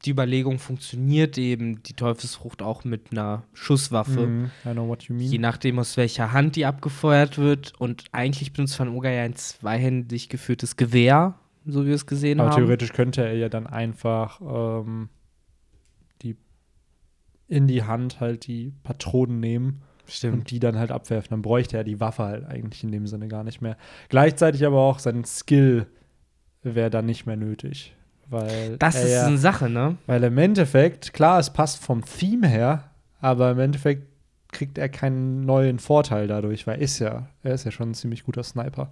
die 0.06 0.12
Überlegung, 0.12 0.60
funktioniert 0.60 1.38
eben 1.38 1.82
die 1.84 1.94
Teufelsfrucht 1.94 2.62
auch 2.62 2.84
mit 2.84 3.12
einer 3.12 3.44
Schusswaffe. 3.54 4.28
Mhm, 4.28 4.52
I 4.66 4.72
know 4.72 4.88
what 4.88 5.04
you 5.04 5.16
mean. 5.16 5.32
Je 5.32 5.40
nachdem, 5.40 5.80
aus 5.80 5.98
welcher 5.98 6.32
Hand 6.32 6.56
die 6.56 6.66
abgefeuert 6.66 7.38
wird. 7.38 7.74
Und 7.80 8.06
eigentlich 8.12 8.54
benutzt 8.54 8.80
Van 8.80 8.90
Oger 8.90 9.10
ja 9.10 9.24
ein 9.24 9.36
zweihändig 9.36 10.30
geführtes 10.30 10.76
Gewehr, 10.78 11.36
so 11.66 11.84
wie 11.84 11.88
wir 11.88 11.96
es 11.96 12.06
gesehen 12.06 12.40
Aber 12.40 12.52
haben. 12.52 12.58
theoretisch 12.58 12.94
könnte 12.94 13.24
er 13.24 13.36
ja 13.36 13.50
dann 13.50 13.66
einfach 13.66 14.40
ähm, 14.42 15.10
die 16.22 16.38
in 17.48 17.68
die 17.68 17.84
Hand 17.84 18.20
halt 18.20 18.48
die 18.48 18.74
Patronen 18.84 19.40
nehmen 19.40 19.82
Stimmt. 20.08 20.34
und 20.34 20.52
die 20.52 20.60
dann 20.60 20.78
halt 20.78 20.92
abwerfen. 20.92 21.30
Dann 21.32 21.42
bräuchte 21.42 21.78
er 21.78 21.84
die 21.84 22.00
Waffe 22.00 22.24
halt 22.24 22.46
eigentlich 22.46 22.84
in 22.84 22.92
dem 22.92 23.08
Sinne 23.08 23.28
gar 23.28 23.44
nicht 23.44 23.62
mehr. 23.62 23.78
Gleichzeitig 24.10 24.66
aber 24.66 24.80
auch 24.80 25.00
sein 25.00 25.24
Skill 25.26 25.88
wäre 26.64 26.90
dann 26.90 27.06
nicht 27.06 27.26
mehr 27.26 27.38
nötig. 27.38 27.96
Weil 28.28 28.78
Das 28.78 28.96
ist 28.96 29.12
ja, 29.12 29.28
eine 29.28 29.38
Sache, 29.38 29.70
ne? 29.70 29.98
weil 30.08 30.24
im 30.24 30.38
Endeffekt, 30.38 31.14
klar, 31.14 31.40
es 31.40 31.52
passt 31.52 31.84
vom 31.84 32.04
Theme 32.04 32.48
her, 32.48 32.90
aber 33.22 33.52
im 33.52 33.60
Endeffekt 33.60 34.08
kriegt 34.52 34.78
er 34.78 34.90
keinen 34.90 35.46
neuen 35.46 35.80
Vorteil 35.80 36.28
dadurch, 36.28 36.66
weil 36.66 36.78
er 36.78 36.82
ist 36.82 37.00
ja, 37.00 37.28
er 37.44 37.54
ist 37.54 37.66
ja 37.66 37.72
schon 37.72 37.92
ein 37.92 37.94
ziemlich 37.94 38.24
guter 38.24 38.44
Sniper. 38.44 38.92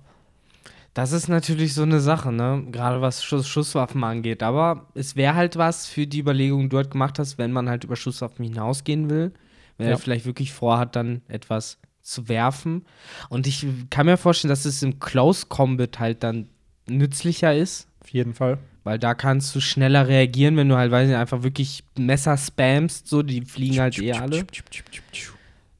Das 0.93 1.11
ist 1.11 1.27
natürlich 1.27 1.73
so 1.73 1.81
eine 1.81 1.99
Sache, 1.99 2.31
ne? 2.31 2.65
Gerade 2.71 3.01
was 3.01 3.23
Schuss 3.23 3.47
Schusswaffen 3.47 4.03
angeht. 4.03 4.43
Aber 4.43 4.85
es 4.93 5.15
wäre 5.15 5.33
halt 5.33 5.57
was 5.57 5.87
für 5.87 6.05
die 6.05 6.19
Überlegung, 6.19 6.63
die 6.63 6.69
du 6.69 6.77
halt 6.77 6.91
gemacht 6.91 7.17
hast, 7.17 7.39
wenn 7.39 7.51
man 7.51 7.67
halt 7.67 7.83
über 7.83 7.95
Schusswaffen 7.95 8.45
hinausgehen 8.45 9.09
will. 9.09 9.31
Wenn 9.77 9.87
Ja. 9.87 9.93
er 9.93 9.97
vielleicht 9.97 10.25
wirklich 10.25 10.51
vorhat, 10.53 10.95
dann 10.95 11.21
etwas 11.27 11.79
zu 12.01 12.27
werfen. 12.27 12.85
Und 13.29 13.47
ich 13.47 13.65
kann 13.89 14.05
mir 14.05 14.17
vorstellen, 14.17 14.49
dass 14.49 14.65
es 14.65 14.83
im 14.83 14.99
Close 14.99 15.45
Combat 15.47 15.99
halt 15.99 16.23
dann 16.23 16.47
nützlicher 16.87 17.55
ist. 17.55 17.87
Auf 18.01 18.09
jeden 18.09 18.33
Fall. 18.33 18.57
Weil 18.83 18.99
da 18.99 19.13
kannst 19.13 19.55
du 19.55 19.61
schneller 19.61 20.09
reagieren, 20.09 20.57
wenn 20.57 20.67
du 20.67 20.75
halt, 20.75 20.91
weiß 20.91 21.07
nicht, 21.07 21.15
einfach 21.17 21.43
wirklich 21.43 21.85
Messer 21.97 22.35
spammst, 22.35 23.07
so, 23.07 23.23
die 23.23 23.41
fliegen 23.45 23.79
halt 23.79 23.97
eh 23.97 24.11
alle. 24.11 24.45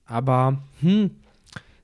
Aber, 0.05 0.61
hm, 0.81 1.11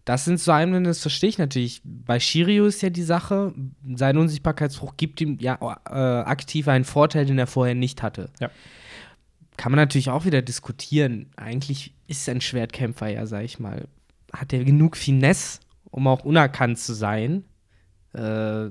das 0.05 0.25
sind 0.25 0.39
so 0.39 0.51
Einwände, 0.51 0.89
das 0.89 1.01
verstehe 1.01 1.29
ich 1.29 1.37
natürlich. 1.37 1.81
Bei 1.83 2.19
Shirio 2.19 2.65
ist 2.65 2.81
ja 2.81 2.89
die 2.89 3.03
Sache, 3.03 3.53
sein 3.95 4.17
Unsichtbarkeitsbruch 4.17 4.95
gibt 4.97 5.21
ihm 5.21 5.37
ja 5.39 5.55
äh, 5.87 5.93
aktiv 6.27 6.67
einen 6.67 6.85
Vorteil, 6.85 7.25
den 7.25 7.37
er 7.37 7.47
vorher 7.47 7.75
nicht 7.75 8.01
hatte. 8.01 8.29
Ja. 8.39 8.49
Kann 9.59 9.73
man 9.73 9.77
natürlich 9.79 10.09
auch 10.09 10.23
wieder 10.23 10.41
diskutieren. 10.41 11.25
Eigentlich 11.35 11.93
ist 12.07 12.29
ein 12.29 12.39
Schwertkämpfer 12.39 13.09
ja, 13.09 13.25
sag 13.25 13.43
ich 13.43 13.59
mal, 13.59 13.89
hat 14.31 14.53
er 14.53 14.63
genug 14.63 14.95
Finesse, 14.95 15.59
um 15.91 16.07
auch 16.07 16.23
unerkannt 16.23 16.79
zu 16.79 16.93
sein. 16.93 17.43
Äh, 18.13 18.69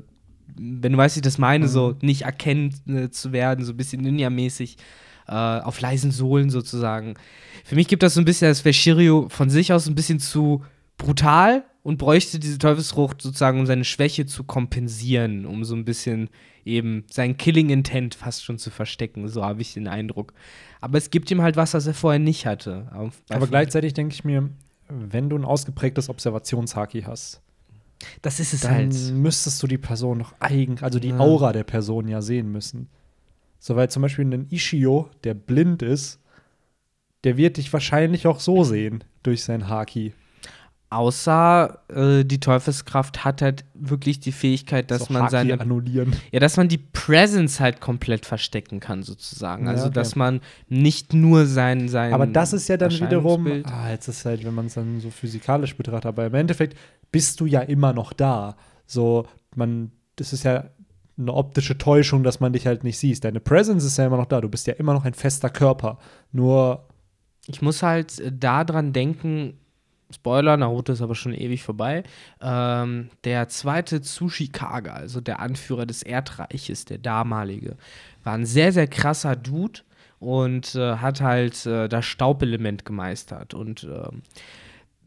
wenn 0.56 0.92
du 0.92 0.96
weißt, 0.96 1.16
wie 1.16 1.18
ich 1.18 1.24
das 1.24 1.36
meine, 1.36 1.66
Mhm. 1.66 1.68
so 1.68 1.94
nicht 2.00 2.22
erkennt 2.22 2.76
äh, 2.88 3.10
zu 3.10 3.32
werden, 3.32 3.66
so 3.66 3.74
ein 3.74 3.76
bisschen 3.76 4.00
Ninja-mäßig, 4.00 4.78
äh, 5.26 5.32
auf 5.32 5.78
leisen 5.78 6.10
Sohlen 6.10 6.48
sozusagen. 6.48 7.16
Für 7.64 7.74
mich 7.74 7.86
gibt 7.86 8.02
das 8.02 8.14
so 8.14 8.22
ein 8.22 8.24
bisschen, 8.24 8.48
als 8.48 8.64
wäre 8.64 8.72
Shirio 8.72 9.28
von 9.28 9.50
sich 9.50 9.74
aus 9.74 9.88
ein 9.88 9.94
bisschen 9.94 10.20
zu 10.20 10.64
brutal 10.96 11.64
und 11.88 11.96
bräuchte 11.96 12.38
diese 12.38 12.58
Teufelsfrucht 12.58 13.22
sozusagen, 13.22 13.60
um 13.60 13.64
seine 13.64 13.82
Schwäche 13.84 14.26
zu 14.26 14.44
kompensieren, 14.44 15.46
um 15.46 15.64
so 15.64 15.74
ein 15.74 15.86
bisschen 15.86 16.28
eben 16.66 17.04
sein 17.10 17.38
Killing 17.38 17.70
Intent 17.70 18.14
fast 18.14 18.44
schon 18.44 18.58
zu 18.58 18.68
verstecken. 18.68 19.26
So 19.26 19.42
habe 19.42 19.62
ich 19.62 19.72
den 19.72 19.88
Eindruck. 19.88 20.34
Aber 20.82 20.98
es 20.98 21.08
gibt 21.08 21.30
ihm 21.30 21.40
halt 21.40 21.56
was, 21.56 21.72
was 21.72 21.86
er 21.86 21.94
vorher 21.94 22.18
nicht 22.18 22.44
hatte. 22.44 23.10
Aber 23.30 23.46
gleichzeitig 23.46 23.94
denke 23.94 24.12
ich 24.12 24.22
mir, 24.22 24.50
wenn 24.90 25.30
du 25.30 25.38
ein 25.38 25.46
ausgeprägtes 25.46 26.10
Observationshaki 26.10 27.04
hast, 27.06 27.40
das 28.20 28.38
ist 28.38 28.52
es 28.52 28.60
dann 28.60 28.74
halt. 28.74 29.12
müsstest 29.14 29.62
du 29.62 29.66
die 29.66 29.78
Person 29.78 30.18
noch 30.18 30.34
eigen, 30.40 30.78
also 30.82 30.98
die 30.98 31.08
Ja. 31.08 31.20
Aura 31.20 31.54
der 31.54 31.64
Person 31.64 32.06
ja 32.06 32.20
sehen 32.20 32.52
müssen. 32.52 32.88
So, 33.60 33.76
weil 33.76 33.88
zum 33.88 34.02
Beispiel 34.02 34.26
ein 34.26 34.46
Ishio, 34.50 35.08
der 35.24 35.32
blind 35.32 35.80
ist, 35.80 36.20
der 37.24 37.38
wird 37.38 37.56
dich 37.56 37.72
wahrscheinlich 37.72 38.26
auch 38.26 38.40
so 38.40 38.62
sehen 38.62 39.04
durch 39.22 39.42
sein 39.42 39.68
Haki. 39.68 40.12
Außer 40.90 41.80
äh, 41.88 42.24
die 42.24 42.40
Teufelskraft 42.40 43.22
hat 43.24 43.42
halt 43.42 43.66
wirklich 43.74 44.20
die 44.20 44.32
Fähigkeit, 44.32 44.90
dass 44.90 45.10
man 45.10 45.28
seine 45.28 45.60
annullieren. 45.60 46.14
Ja, 46.32 46.40
dass 46.40 46.56
man 46.56 46.68
die 46.68 46.78
Presence 46.78 47.60
halt 47.60 47.80
komplett 47.82 48.24
verstecken 48.24 48.80
kann, 48.80 49.02
sozusagen. 49.02 49.66
Ja, 49.66 49.72
Also, 49.72 49.86
okay. 49.86 49.94
dass 49.94 50.16
man 50.16 50.40
nicht 50.68 51.12
nur 51.12 51.44
sein, 51.44 51.90
sein 51.90 52.14
Aber 52.14 52.26
das 52.26 52.54
ist 52.54 52.68
ja 52.68 52.78
dann 52.78 52.90
wiederum, 52.90 53.46
ah, 53.64 53.90
jetzt 53.90 54.08
ist 54.08 54.24
halt, 54.24 54.46
wenn 54.46 54.54
man 54.54 54.66
es 54.66 54.74
dann 54.74 55.00
so 55.00 55.10
physikalisch 55.10 55.76
betrachtet, 55.76 56.06
aber 56.06 56.26
im 56.26 56.34
Endeffekt 56.34 56.78
bist 57.12 57.38
du 57.40 57.46
ja 57.46 57.60
immer 57.60 57.92
noch 57.92 58.14
da. 58.14 58.56
So, 58.86 59.26
man, 59.54 59.92
das 60.16 60.32
ist 60.32 60.44
ja 60.44 60.70
eine 61.18 61.34
optische 61.34 61.76
Täuschung, 61.76 62.22
dass 62.22 62.40
man 62.40 62.54
dich 62.54 62.66
halt 62.66 62.84
nicht 62.84 62.96
siehst. 62.98 63.24
Deine 63.24 63.40
Presence 63.40 63.84
ist 63.84 63.98
ja 63.98 64.06
immer 64.06 64.16
noch 64.16 64.26
da. 64.26 64.40
Du 64.40 64.48
bist 64.48 64.66
ja 64.66 64.74
immer 64.74 64.94
noch 64.94 65.04
ein 65.04 65.14
fester 65.14 65.50
Körper. 65.50 65.98
Nur, 66.32 66.86
Ich 67.46 67.60
muss 67.60 67.82
halt 67.82 68.18
äh, 68.20 68.32
daran 68.32 68.92
denken, 68.94 69.58
Spoiler, 70.10 70.56
Naruto 70.56 70.92
ist 70.92 71.02
aber 71.02 71.14
schon 71.14 71.34
ewig 71.34 71.62
vorbei. 71.62 72.02
Ähm, 72.40 73.10
der 73.24 73.48
zweite 73.48 74.00
Tsushikage, 74.00 74.92
also 74.92 75.20
der 75.20 75.40
Anführer 75.40 75.84
des 75.84 76.02
Erdreiches, 76.02 76.86
der 76.86 76.98
damalige, 76.98 77.76
war 78.24 78.34
ein 78.34 78.46
sehr, 78.46 78.72
sehr 78.72 78.86
krasser 78.86 79.36
Dude 79.36 79.80
und 80.18 80.74
äh, 80.74 80.96
hat 80.96 81.20
halt 81.20 81.66
äh, 81.66 81.88
das 81.88 82.06
Staubelement 82.06 82.84
gemeistert. 82.84 83.54
Und 83.54 83.84
ähm, 83.84 84.22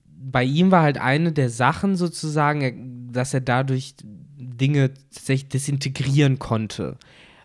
bei 0.06 0.44
ihm 0.44 0.70
war 0.72 0.84
halt 0.84 1.00
eine 1.00 1.32
der 1.32 1.50
Sachen 1.50 1.96
sozusagen, 1.96 2.62
er- 2.62 3.12
dass 3.12 3.34
er 3.34 3.42
dadurch 3.42 3.96
Dinge 4.04 4.94
tatsächlich 5.12 5.50
desintegrieren 5.50 6.40
konnte. 6.40 6.98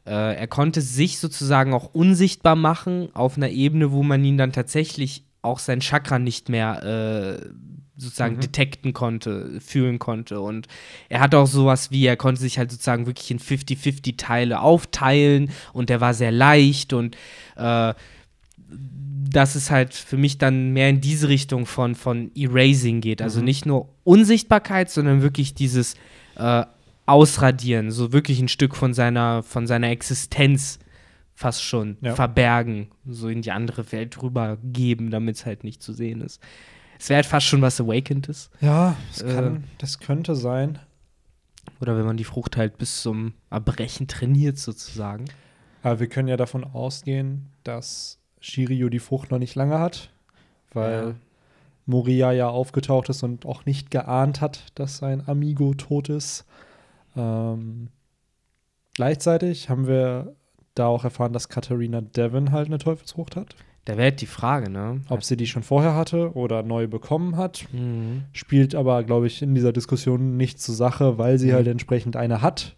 Äh, 0.05 0.37
er 0.37 0.47
konnte 0.47 0.81
sich 0.83 1.19
sozusagen 1.19 1.73
auch 1.73 1.95
unsichtbar 1.95 2.55
machen 2.55 3.09
auf 3.15 3.37
einer 3.37 3.49
Ebene, 3.49 3.91
wo 3.93 4.03
man 4.03 4.23
ihn 4.25 4.39
dann 4.39 4.53
tatsächlich 4.53 5.25
auch 5.47 5.59
sein 5.59 5.81
Chakra 5.81 6.19
nicht 6.19 6.49
mehr 6.49 6.83
äh, 7.43 7.49
sozusagen 7.99 8.37
Mhm. 8.37 8.41
detekten 8.41 8.93
konnte, 8.93 9.59
fühlen 9.61 9.99
konnte. 9.99 10.41
Und 10.41 10.67
er 11.09 11.21
hat 11.21 11.35
auch 11.35 11.47
sowas 11.47 11.91
wie, 11.91 12.05
er 12.05 12.17
konnte 12.17 12.43
sich 12.43 12.59
halt 12.59 12.71
sozusagen 12.71 13.07
wirklich 13.07 13.31
in 13.31 13.39
50-50 13.41 14.19
Teile 14.19 14.61
aufteilen 14.61 15.51
und 15.73 15.89
der 15.89 16.03
war 16.03 16.13
sehr 16.13 16.31
leicht 16.33 16.93
und 16.93 17.17
äh, 17.57 17.95
dass 19.31 19.55
es 19.55 19.71
halt 19.71 19.95
für 19.95 20.17
mich 20.17 20.39
dann 20.39 20.73
mehr 20.73 20.89
in 20.89 21.01
diese 21.01 21.29
Richtung 21.29 21.67
von, 21.67 21.95
von 21.95 22.31
Erasing 22.37 23.01
geht. 23.01 23.23
Also 23.23 23.39
Mhm. 23.41 23.45
nicht 23.45 23.67
nur 23.67 23.89
Unsichtbarkeit, 24.05 24.91
sondern 24.91 25.23
wirklich 25.23 25.55
dieses 25.55 25.95
äh, 26.37 26.65
Ausradieren, 27.07 27.93
so 27.93 28.13
wirklich 28.13 28.41
ein 28.41 28.49
Stück 28.49 28.75
von 28.75 28.93
seiner, 28.93 29.43
von 29.45 29.67
seiner 29.67 29.91
Existenz 29.91 30.81
fast 31.37 31.63
schon 31.63 31.97
Ja. 32.01 32.15
verbergen, 32.17 32.89
so 33.07 33.29
in 33.29 33.43
die 33.43 33.53
andere 33.53 33.93
Welt 33.93 34.21
rübergeben, 34.23 35.11
damit 35.11 35.37
es 35.37 35.47
halt 35.47 35.63
nicht 35.63 35.83
zu 35.83 35.93
sehen 35.93 36.21
ist. 36.23 36.43
Es 36.99 37.09
wäre 37.11 37.17
halt 37.19 37.27
fast 37.27 37.47
schon 37.47 37.61
was 37.63 37.81
Awakendes. 37.81 38.51
ja, 38.61 38.97
das, 39.13 39.23
Äh. 39.23 39.33
kann, 39.35 39.65
das 39.79 40.01
könnte 40.01 40.35
sein. 40.35 40.79
Oder 41.81 41.97
wenn 41.99 42.07
man 42.07 42.17
die 42.17 42.25
Frucht 42.25 42.57
halt 42.57 42.79
bis 42.79 43.03
zum 43.03 43.35
Erbrechen 43.51 44.09
trainiert, 44.09 44.57
sozusagen. 44.59 45.27
Aber 45.83 46.01
wir 46.01 46.09
können 46.09 46.29
ja 46.29 46.37
davon 46.39 46.65
ausgehen, 46.65 47.47
dass 47.65 48.19
Shiryu 48.41 48.89
die 48.89 48.99
Frucht 48.99 49.31
noch 49.31 49.39
nicht 49.39 49.55
lange 49.57 49.79
hat, 49.79 50.11
weil 50.73 50.93
Ja. 51.09 51.15
Moria 51.85 52.33
ja 52.33 52.49
aufgetaucht 52.49 53.09
ist 53.11 53.23
und 53.23 53.45
auch 53.47 53.67
nicht 53.67 53.91
geahnt 53.91 54.41
hat, 54.41 54.65
dass 54.75 54.97
sein 54.99 55.23
Amigo 55.29 55.75
tot 55.75 56.09
ist. 56.09 56.45
Ähm, 57.15 57.89
Gleichzeitig 58.95 59.69
haben 59.69 59.87
wir 59.87 60.35
da 60.79 60.87
auch 60.87 61.05
erfahren, 61.05 61.33
dass 61.33 61.49
Katharina 61.49 62.01
Devon 62.01 62.53
halt 62.53 62.67
eine 62.69 62.79
Teufelsfrucht 62.79 63.35
hat. 63.37 63.57
Da 63.85 63.93
wäre 63.97 64.05
halt 64.11 64.21
die 64.21 64.27
Frage, 64.27 64.69
ne? 64.71 65.01
Ob 65.09 65.23
sie 65.23 65.37
die 65.37 65.47
schon 65.47 65.63
vorher 65.63 65.95
hatte 65.95 66.33
oder 66.35 66.63
neu 66.65 66.87
bekommen 66.89 67.37
hat, 67.37 67.67
Mhm. 67.73 68.25
spielt 68.33 68.75
aber, 68.75 69.05
glaube 69.05 69.27
ich, 69.29 69.43
in 69.43 69.55
dieser 69.55 69.73
Diskussion 69.73 70.37
nicht 70.37 70.61
zur 70.61 70.75
Sache, 70.75 71.19
weil 71.19 71.39
sie 71.39 71.49
Mhm. 71.51 71.55
halt 71.55 71.67
entsprechend 71.69 72.17
eine 72.17 72.43
hat. 72.43 72.75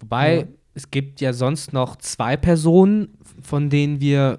Wobei, 0.00 0.36
Ja. 0.36 0.44
es 0.74 0.90
gibt 0.90 1.20
ja 1.22 1.32
sonst 1.32 1.72
noch 1.72 1.96
zwei 1.96 2.36
Personen, 2.36 3.08
von 3.40 3.70
denen 3.70 4.00
wir 4.00 4.38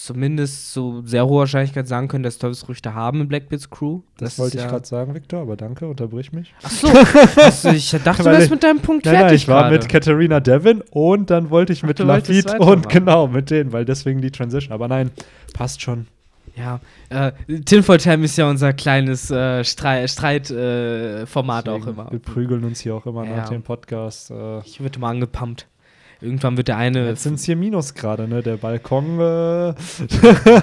zumindest 0.00 0.72
zu 0.72 1.02
sehr 1.04 1.26
hoher 1.26 1.40
Wahrscheinlichkeit 1.40 1.88
sagen 1.88 2.08
können, 2.08 2.22
dass 2.22 2.38
Teufelsfrüchte 2.38 2.94
haben 2.94 3.20
in 3.22 3.28
Blackbeards 3.28 3.68
Crew. 3.70 4.00
Das, 4.18 4.38
wollte 4.38 4.56
ist 4.56 4.62
ich 4.62 4.66
ja- 4.66 4.70
gerade 4.70 4.86
sagen, 4.86 5.14
Victor, 5.14 5.42
aber 5.42 5.56
danke, 5.56 5.86
unterbrich 5.88 6.32
mich. 6.32 6.54
Ach 6.62 6.70
so, 6.70 6.88
also 7.42 7.70
ich 7.70 7.90
dachte, 8.04 8.22
du 8.22 8.30
wärst 8.30 8.50
mit 8.50 8.62
deinem 8.62 8.80
Punkt 8.80 9.04
Nein, 9.04 9.14
fertig 9.16 9.28
nein, 9.30 9.36
ich 9.36 9.48
war 9.48 9.70
mit 9.70 9.88
Katharina 9.88 10.40
Devon 10.40 10.82
und 10.90 11.30
dann 11.30 11.50
wollte 11.50 11.72
ich 11.72 11.82
Ach, 11.84 11.88
mit 11.88 11.98
wolltest 11.98 12.28
Lafitte 12.44 12.58
und 12.58 12.88
genau 12.88 13.26
mit 13.28 13.50
denen, 13.50 13.72
weil 13.72 13.84
deswegen 13.84 14.20
die 14.20 14.30
Transition. 14.30 14.72
Aber 14.72 14.88
nein, 14.88 15.10
passt 15.52 15.82
schon. 15.82 16.06
Ja, 16.56 16.80
äh, 17.08 17.30
Tinfoil 17.64 17.98
Time 17.98 18.24
ist 18.24 18.36
ja 18.36 18.48
unser 18.50 18.72
kleines 18.72 19.30
äh, 19.30 19.62
Streit, 19.62 20.10
Streitformat 20.10 21.22
äh, 21.22 21.26
Format 21.26 21.68
auch 21.68 21.86
immer. 21.86 22.10
Wir 22.10 22.18
prügeln 22.18 22.64
uns 22.64 22.80
hier 22.80 22.94
auch 22.96 23.06
immer 23.06 23.24
Ja. 23.24 23.36
nach 23.36 23.48
dem 23.50 23.62
Podcast. 23.62 24.30
Äh, 24.32 24.58
Ich 24.60 24.80
wird 24.82 24.96
immer 24.96 25.06
angepumpt. 25.08 25.68
Irgendwann 26.20 26.56
wird 26.56 26.68
der 26.68 26.76
eine. 26.76 27.06
jetzt 27.06 27.22
sind 27.22 27.34
es 27.34 27.44
hier 27.44 27.56
Minusgrade, 27.56 28.26
ne? 28.26 28.42
Der 28.42 28.56
Balkon. 28.56 29.20
Äh, 29.20 29.22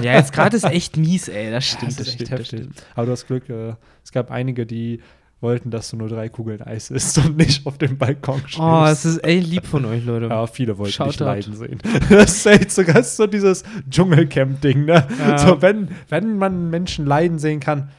ja, 0.01 0.13
jetzt 0.13 0.33
gerade 0.33 0.55
ist 0.57 0.65
echt 0.65 0.97
mies, 0.97 1.29
ey. 1.29 1.49
Das 1.51 1.65
stimmt, 1.65 1.91
das 1.91 1.95
das, 1.97 2.07
ist 2.07 2.13
echt 2.13 2.25
stimmt, 2.27 2.39
das 2.39 2.47
stimmt. 2.47 2.83
Aber 2.95 3.05
du 3.05 3.11
hast 3.13 3.27
Glück, 3.27 3.49
äh, 3.49 3.73
es 4.03 4.11
gab 4.11 4.31
einige, 4.31 4.65
die 4.65 4.99
wollten, 5.41 5.69
dass 5.69 5.89
du 5.89 5.97
nur 5.97 6.09
drei 6.09 6.27
Kugeln 6.29 6.61
Eis 6.61 6.89
isst 6.89 7.17
und 7.19 7.37
nicht 7.37 7.65
auf 7.65 7.77
dem 7.77 7.97
Balkon 7.97 8.41
stehst. 8.45 8.59
Oh, 8.59 8.85
es 8.85 9.05
ist 9.05 9.23
echt 9.23 9.47
lieb 9.47 9.65
von 9.65 9.85
euch, 9.85 10.03
Leute. 10.03 10.27
ja, 10.27 10.47
viele 10.47 10.77
wollten 10.77 10.87
dich 10.87 10.95
Shoutout. 10.95 11.23
leiden 11.23 11.55
sehen. 11.55 11.79
Das 12.09 12.31
ist 12.37 12.45
echt 12.45 12.71
so, 12.71 12.83
das 12.83 13.07
ist 13.07 13.17
so 13.17 13.27
dieses 13.27 13.63
Dschungelcamp-Ding, 13.89 14.85
ne? 14.85 15.07
Ja. 15.19 15.37
So, 15.37 15.61
wenn, 15.61 15.89
wenn 16.09 16.37
man 16.37 16.69
Menschen 16.69 17.05
leiden 17.05 17.39
sehen 17.39 17.59
kann, 17.59 17.89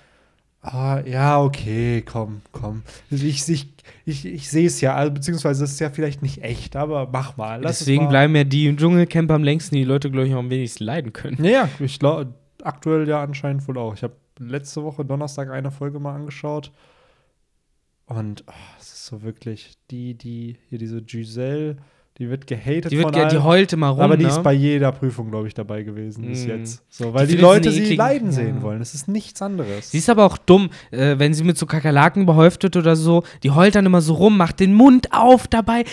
ah, 0.67 1.01
ja, 1.07 1.41
okay, 1.41 2.03
komm, 2.03 2.43
komm. 2.53 2.83
Ich, 3.11 3.49
ich, 3.49 3.69
ich, 4.05 4.27
ich 4.27 4.51
sehe 4.51 4.67
es 4.67 4.81
ja, 4.81 4.95
also, 4.95 5.13
beziehungsweise 5.13 5.65
es 5.65 5.73
ist 5.73 5.81
ja 5.81 5.91
vielleicht 5.91 6.23
nicht 6.23 6.43
echt, 6.43 6.77
aber 6.77 7.09
mach 7.11 7.37
mal. 7.37 7.61
Deswegen 7.61 8.03
es 8.03 8.05
mal. 8.05 8.11
bleiben 8.11 8.37
ja 8.37 8.45
die 8.45 8.67
im 8.67 8.77
Dschungelcamp 8.77 9.31
am 9.31 9.45
längsten, 9.45 9.77
die 9.77 9.85
Leute, 9.85 10.11
glaube 10.11 10.29
ich, 10.29 10.35
auch 10.35 10.41
am 10.41 10.51
wenigsten 10.51 10.85
leiden 10.85 11.13
können. 11.13 11.43
Ja, 11.45 11.51
ja, 11.51 11.69
ich 11.79 11.99
glaube, 11.99 12.35
aktuell 12.63 13.09
ja 13.09 13.23
anscheinend 13.23 13.67
wohl 13.69 13.79
auch. 13.79 13.95
Ich 13.95 14.03
habe 14.03 14.15
letzte 14.39 14.83
Woche 14.83 15.05
Donnerstag 15.05 15.51
eine 15.51 15.71
Folge 15.71 15.99
mal 16.01 16.15
angeschaut. 16.15 16.73
Und 18.07 18.45
oh, 18.47 18.53
es 18.79 18.93
ist 18.93 19.07
so 19.07 19.23
wirklich, 19.23 19.75
die, 19.91 20.15
die, 20.15 20.57
hier 20.69 20.79
diese 20.79 21.03
Giselle, 21.03 21.77
die 22.19 22.31
wird 22.31 22.47
gehatet 22.47 22.91
Die, 22.91 22.97
wird, 22.97 23.03
von 23.09 23.13
ge- 23.13 23.29
die 23.29 23.37
allen. 23.37 23.45
heult 23.45 23.73
immer 23.75 23.89
rum, 23.89 24.01
aber 24.01 24.17
die 24.17 24.23
ne? 24.25 24.31
ist 24.31 24.43
bei 24.43 24.53
jeder 24.55 24.91
Prüfung, 24.93 25.31
glaube 25.31 25.49
ich, 25.49 25.55
dabei 25.55 25.83
gewesen 25.83 26.27
bis 26.27 26.47
Mm. 26.47 26.49
jetzt. 26.49 26.83
So, 26.89 27.13
weil 27.13 27.27
Die 27.27 27.37
die, 27.37 27.43
Leute 27.43 27.71
sie 27.71 27.95
leiden 27.95 28.29
Ja. 28.29 28.33
sehen 28.33 28.63
wollen. 28.63 28.81
Es 28.81 28.95
ist 28.95 29.07
nichts 29.07 29.43
anderes. 29.43 29.91
Sie 29.91 29.99
ist 29.99 30.09
aber 30.09 30.25
auch 30.25 30.39
dumm, 30.39 30.71
äh, 30.91 31.19
wenn 31.19 31.35
sie 31.35 31.45
mit 31.45 31.59
so 31.59 31.67
Kakerlaken 31.67 32.25
behäuft 32.25 32.63
wird 32.63 32.77
oder 32.77 32.97
so. 32.97 33.23
Die 33.43 33.51
heult 33.51 33.75
dann 33.75 33.85
immer 33.85 34.01
so 34.01 34.15
rum, 34.15 34.37
macht 34.39 34.61
den 34.61 34.73
Mund 34.73 35.09
auf 35.13 35.47
dabei. 35.47 35.85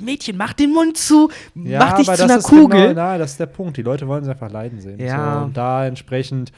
Mädchen, 0.00 0.36
mach 0.36 0.52
den 0.52 0.72
Mund 0.72 0.96
zu, 0.96 1.30
mach 1.54 1.96
dich 1.96 2.06
zu 2.10 2.22
einer 2.24 2.36
ist 2.38 2.44
Kugel. 2.44 2.80
Genau, 2.88 2.94
na, 2.94 3.18
das 3.18 3.32
ist 3.32 3.40
der 3.40 3.46
Punkt. 3.46 3.76
Die 3.76 3.82
Leute 3.82 4.06
wollen 4.06 4.22
sie 4.24 4.30
einfach 4.30 4.50
leiden 4.52 4.80
sehen. 4.80 5.00
Ja. 5.00 5.40
So, 5.40 5.44
und 5.46 5.56
da 5.56 5.84
entsprechend, 5.86 6.52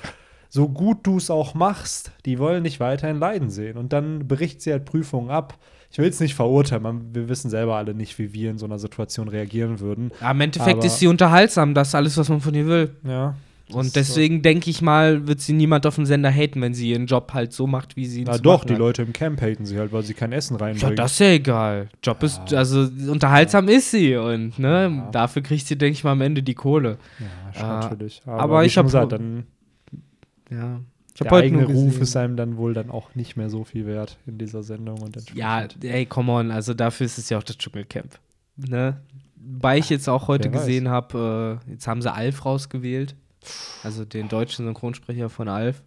so 0.50 0.68
gut 0.68 0.98
du 1.06 1.16
es 1.16 1.30
auch 1.30 1.54
machst, 1.54 2.12
die 2.26 2.38
wollen 2.38 2.62
dich 2.64 2.78
weiterhin 2.78 3.18
leiden 3.18 3.48
sehen. 3.50 3.76
Und 3.78 3.92
dann 3.92 4.28
bricht 4.28 4.60
sie 4.60 4.70
halt 4.72 4.84
Prüfungen 4.84 5.30
ab. 5.30 5.58
Ich 5.94 5.98
will 5.98 6.08
es 6.08 6.18
nicht 6.18 6.34
verurteilen, 6.34 7.14
wir 7.14 7.28
wissen 7.28 7.50
selber 7.50 7.76
alle 7.76 7.94
nicht, 7.94 8.18
wie 8.18 8.32
wir 8.34 8.50
in 8.50 8.58
so 8.58 8.66
einer 8.66 8.80
Situation 8.80 9.28
reagieren 9.28 9.78
würden. 9.78 10.10
Ja, 10.20 10.32
Im 10.32 10.40
Endeffekt 10.40 10.78
Aber- 10.78 10.84
ist 10.86 10.98
sie 10.98 11.06
unterhaltsam, 11.06 11.72
das 11.72 11.88
ist 11.88 11.94
alles, 11.94 12.16
was 12.16 12.28
man 12.28 12.40
von 12.40 12.52
ihr 12.52 12.66
will. 12.66 12.90
Ja. 13.04 13.36
Und 13.72 13.94
deswegen 13.94 14.42
denke 14.42 14.68
ich 14.70 14.82
mal, 14.82 15.26
wird 15.28 15.40
sie 15.40 15.52
niemand 15.52 15.86
auf 15.86 15.94
dem 15.94 16.04
Sender 16.04 16.30
haten, 16.32 16.60
wenn 16.60 16.74
sie 16.74 16.90
ihren 16.90 17.06
Job 17.06 17.32
halt 17.32 17.52
so 17.52 17.66
macht, 17.68 17.94
wie 17.96 18.06
sie 18.06 18.20
ihn 18.22 18.26
So. 18.26 18.32
Na 18.32 18.38
doch, 18.38 18.64
die 18.64 18.72
hat. 18.74 18.78
Leute 18.80 19.02
im 19.02 19.12
Camp 19.12 19.40
haten 19.40 19.64
sie 19.66 19.78
halt, 19.78 19.92
weil 19.92 20.02
sie 20.02 20.14
kein 20.14 20.32
Essen 20.32 20.58
Ja, 20.58 20.64
reinbringen. 20.66 20.96
das 20.96 21.12
ist 21.12 21.18
ja 21.20 21.28
egal. 21.28 21.88
Job 22.02 22.22
ist, 22.24 22.52
also 22.52 22.80
unterhaltsam 23.10 23.68
ist 23.68 23.92
sie 23.92 24.16
und 24.16 24.58
ne, 24.58 24.92
Ja. 24.94 25.10
dafür 25.12 25.42
kriegt 25.42 25.64
sie, 25.66 25.78
denke 25.78 25.92
ich 25.92 26.02
mal, 26.04 26.12
am 26.12 26.20
Ende 26.22 26.42
die 26.42 26.54
Kohle. 26.54 26.98
ja, 27.20 27.54
schon 27.54 27.64
Äh, 27.64 27.68
natürlich. 27.68 28.22
aber 28.26 28.62
wie 28.62 28.66
ich 28.66 28.72
schon 28.72 28.80
hab- 28.80 28.86
gesagt, 28.88 29.12
dann 29.12 29.44
Ja. 30.50 30.80
Ich 31.14 31.20
der 31.20 31.32
eigene 31.32 31.64
Ruf 31.66 32.00
ist 32.00 32.16
einem 32.16 32.36
dann 32.36 32.56
wohl 32.56 32.74
dann 32.74 32.90
auch 32.90 33.14
nicht 33.14 33.36
mehr 33.36 33.48
so 33.48 33.62
viel 33.64 33.86
wert 33.86 34.18
in 34.26 34.36
dieser 34.38 34.62
Sendung. 34.64 35.00
Und 35.00 35.16
Ja, 35.34 35.66
ey, 35.82 36.06
come 36.06 36.32
on, 36.32 36.50
also 36.50 36.74
dafür 36.74 37.06
ist 37.06 37.18
es 37.18 37.30
ja 37.30 37.38
auch 37.38 37.42
das 37.44 37.56
Dschungelcamp. 37.56 38.18
Ne? 38.56 39.00
Weil 39.36 39.78
ich 39.78 39.90
jetzt 39.90 40.08
auch 40.08 40.26
heute 40.26 40.52
Wer 40.52 40.58
gesehen 40.58 40.88
habe, 40.88 41.60
äh, 41.66 41.70
jetzt 41.70 41.86
haben 41.86 42.02
sie 42.02 42.12
Alf 42.12 42.44
rausgewählt. 42.44 43.14
Also 43.84 44.04
den 44.04 44.28
deutschen 44.28 44.64
Synchronsprecher 44.64 45.28
von 45.30 45.48
Alf. 45.48 45.82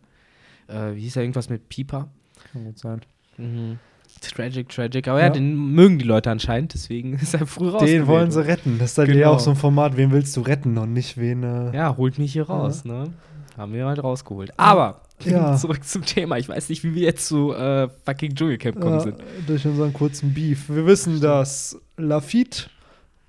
Äh, 0.68 0.96
wie 0.96 1.02
hieß 1.02 1.16
er 1.18 1.24
irgendwas 1.24 1.50
mit 1.50 1.68
Pieper? 1.70 2.08
kann 2.54 2.64
gut 2.66 2.78
sein. 2.80 3.02
Mhm. 3.38 3.80
Tragic, 4.22 4.70
tragic. 4.70 5.08
Aber 5.08 5.20
ja. 5.20 5.26
Ja. 5.28 5.32
den 5.34 5.56
mögen 5.74 6.00
die 6.00 6.06
Leute 6.06 6.32
anscheinend, 6.32 6.74
deswegen 6.74 7.14
ist 7.22 7.34
er 7.34 7.46
früh 7.48 7.68
rausgewählt. 7.70 8.02
Den 8.04 8.08
wollen 8.08 8.32
sie 8.32 8.46
retten. 8.46 8.78
Das 8.80 8.92
ist 8.92 8.98
dann 8.98 9.08
Genau. 9.08 9.20
ja 9.20 9.30
auch 9.30 9.40
so 9.40 9.50
ein 9.52 9.56
Format, 9.58 9.98
wen 9.98 10.12
willst 10.12 10.38
du 10.38 10.42
retten 10.42 10.78
und 10.78 10.94
nicht 10.94 11.18
wen. 11.18 11.44
Äh, 11.44 11.76
Ja, 11.76 11.98
holt 11.98 12.18
mich 12.18 12.32
hier 12.34 12.44
raus, 12.48 12.86
ne? 12.86 13.12
Haben 13.58 13.74
wir 13.74 13.86
halt 13.88 14.02
rausgeholt. 14.04 14.52
Aber 14.58 15.02
Ja. 15.24 15.56
zurück 15.58 15.84
zum 15.84 16.06
Thema. 16.06 16.38
Ich 16.38 16.48
weiß 16.48 16.70
nicht, 16.70 16.84
wie 16.84 16.94
wir 16.96 17.04
jetzt 17.04 17.28
zu 17.28 17.54
äh, 17.54 17.90
fucking 18.06 18.36
Dschungelcamp 18.36 18.76
gekommen 18.76 19.00
äh, 19.00 19.04
sind. 19.04 19.18
durch 19.48 19.66
unseren 19.66 19.94
kurzen 19.94 20.34
Beef. 20.34 20.70
Wir 20.70 20.86
wissen, 20.86 21.22
dass 21.22 21.80
Lafitte 21.98 22.70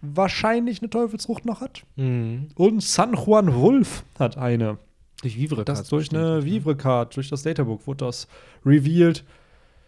wahrscheinlich 0.00 0.80
eine 0.80 0.90
Teufelsfrucht 0.90 1.44
noch 1.44 1.60
hat. 1.60 1.82
Mhm. 1.96 2.48
Und 2.54 2.82
San 2.82 3.14
Juan 3.14 3.54
Wolf 3.54 4.04
hat 4.18 4.36
eine. 4.36 4.78
Durch 5.22 5.36
Vivre. 5.36 5.64
Das 5.64 5.88
durch 5.88 6.14
eine 6.14 6.44
Vivre-Card, 6.44 7.16
durch 7.16 7.28
das 7.28 7.42
Databook 7.42 7.86
wurde 7.88 8.04
das 8.04 8.28
revealed. 8.64 9.24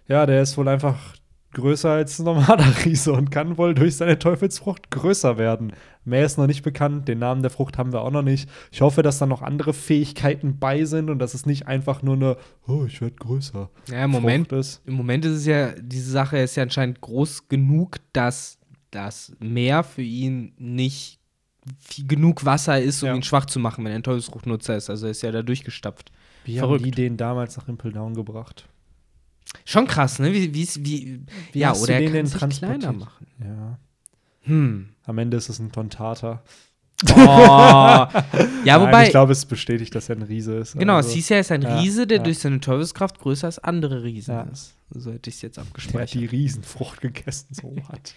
Ja, 0.08 0.26
der 0.26 0.42
ist 0.42 0.58
wohl 0.58 0.66
einfach 0.66 1.14
größer 1.52 1.90
als 1.90 2.18
ein 2.18 2.24
normaler 2.24 2.72
Riese 2.84 3.12
und 3.12 3.30
kann 3.30 3.58
wohl 3.58 3.74
durch 3.74 3.96
seine 3.96 4.18
Teufelsfrucht 4.18 4.90
größer 4.90 5.38
werden. 5.38 5.72
Mehr 6.04 6.24
ist 6.24 6.38
noch 6.38 6.46
nicht 6.46 6.62
bekannt, 6.62 7.08
den 7.08 7.18
Namen 7.18 7.42
der 7.42 7.50
Frucht 7.50 7.76
haben 7.78 7.92
wir 7.92 8.00
auch 8.02 8.10
noch 8.10 8.22
nicht. 8.22 8.48
Ich 8.70 8.80
hoffe, 8.80 9.02
dass 9.02 9.18
da 9.18 9.26
noch 9.26 9.42
andere 9.42 9.72
Fähigkeiten 9.74 10.58
bei 10.58 10.84
sind 10.84 11.10
und 11.10 11.18
dass 11.18 11.34
es 11.34 11.46
nicht 11.46 11.66
einfach 11.66 12.02
nur 12.02 12.14
eine, 12.14 12.36
oh, 12.66 12.84
ich 12.86 13.00
werde 13.00 13.16
größer. 13.16 13.68
Ja, 13.88 14.04
im 14.04 14.10
Moment, 14.10 14.52
ist. 14.52 14.80
im 14.86 14.94
Moment 14.94 15.24
ist 15.24 15.32
es 15.38 15.46
ja, 15.46 15.72
diese 15.80 16.10
Sache 16.10 16.38
ist 16.38 16.56
ja 16.56 16.62
anscheinend 16.62 17.00
groß 17.00 17.48
genug, 17.48 17.96
dass 18.12 18.58
das 18.90 19.32
Meer 19.40 19.82
für 19.84 20.02
ihn 20.02 20.52
nicht 20.58 21.18
genug 22.08 22.44
Wasser 22.44 22.80
ist, 22.80 23.02
um 23.02 23.08
Ja. 23.08 23.14
ihn 23.14 23.22
schwach 23.22 23.44
zu 23.44 23.58
machen, 23.60 23.84
wenn 23.84 23.92
er 23.92 23.96
ein 23.98 24.02
Teufelsfruchtnutzer 24.02 24.76
ist. 24.76 24.88
Also 24.90 25.06
er 25.06 25.10
ist 25.10 25.22
ja 25.22 25.30
da 25.30 25.42
durchgestapft. 25.42 26.10
Wie 26.44 26.56
Verrückt. 26.58 26.80
haben 26.82 26.84
die 26.84 26.90
den 27.02 27.16
damals 27.18 27.56
nach 27.58 27.68
Impel 27.68 27.92
Down 27.92 28.14
gebracht? 28.14 28.66
Schon 29.64 29.86
krass, 29.86 30.18
ne? 30.18 30.32
Wie, 30.32 30.52
wie's- 30.54 30.78
wie, 30.84 31.20
Wie 31.52 31.58
ja, 31.58 31.72
oder 31.74 31.86
du 31.86 31.92
er 31.92 32.00
den 32.00 32.12
kann 32.12 32.24
transportiert? 32.30 32.80
kleiner 32.80 32.92
machen. 32.98 33.26
Ja. 33.40 33.78
Hm. 34.42 34.88
Am 35.06 35.18
Ende 35.18 35.36
ist 35.36 35.48
es 35.48 35.58
ein 35.58 35.70
Tontata. 35.72 36.42
Oh. 37.12 37.14
ja, 37.16 38.08
Nein, 38.64 38.80
wobei, 38.80 39.04
ich 39.04 39.10
glaube, 39.10 39.32
es 39.32 39.46
bestätigt, 39.46 39.94
dass 39.94 40.08
er 40.10 40.16
ein 40.16 40.22
Riese 40.22 40.54
ist. 40.56 40.78
genau, 40.78 40.96
Also, 40.96 41.18
er 41.32 41.40
ist 41.40 41.50
ein 41.50 41.62
Riese, 41.64 42.06
der 42.06 42.18
ja. 42.18 42.22
durch 42.22 42.38
seine 42.38 42.60
Teufelskraft 42.60 43.18
größer 43.18 43.46
als 43.46 43.58
andere 43.58 44.02
Riesen 44.02 44.34
Ja. 44.34 44.42
ist. 44.42 44.74
So 44.92 45.12
hätte 45.12 45.30
ich 45.30 45.36
es 45.36 45.42
jetzt 45.42 45.56
Der 45.56 45.62
hat 45.64 45.68
abgespeichert. 45.70 46.14
die 46.20 46.26
Riesenfrucht 46.26 47.00
gegessen, 47.00 47.46
so 47.52 47.74
hat. 47.88 48.14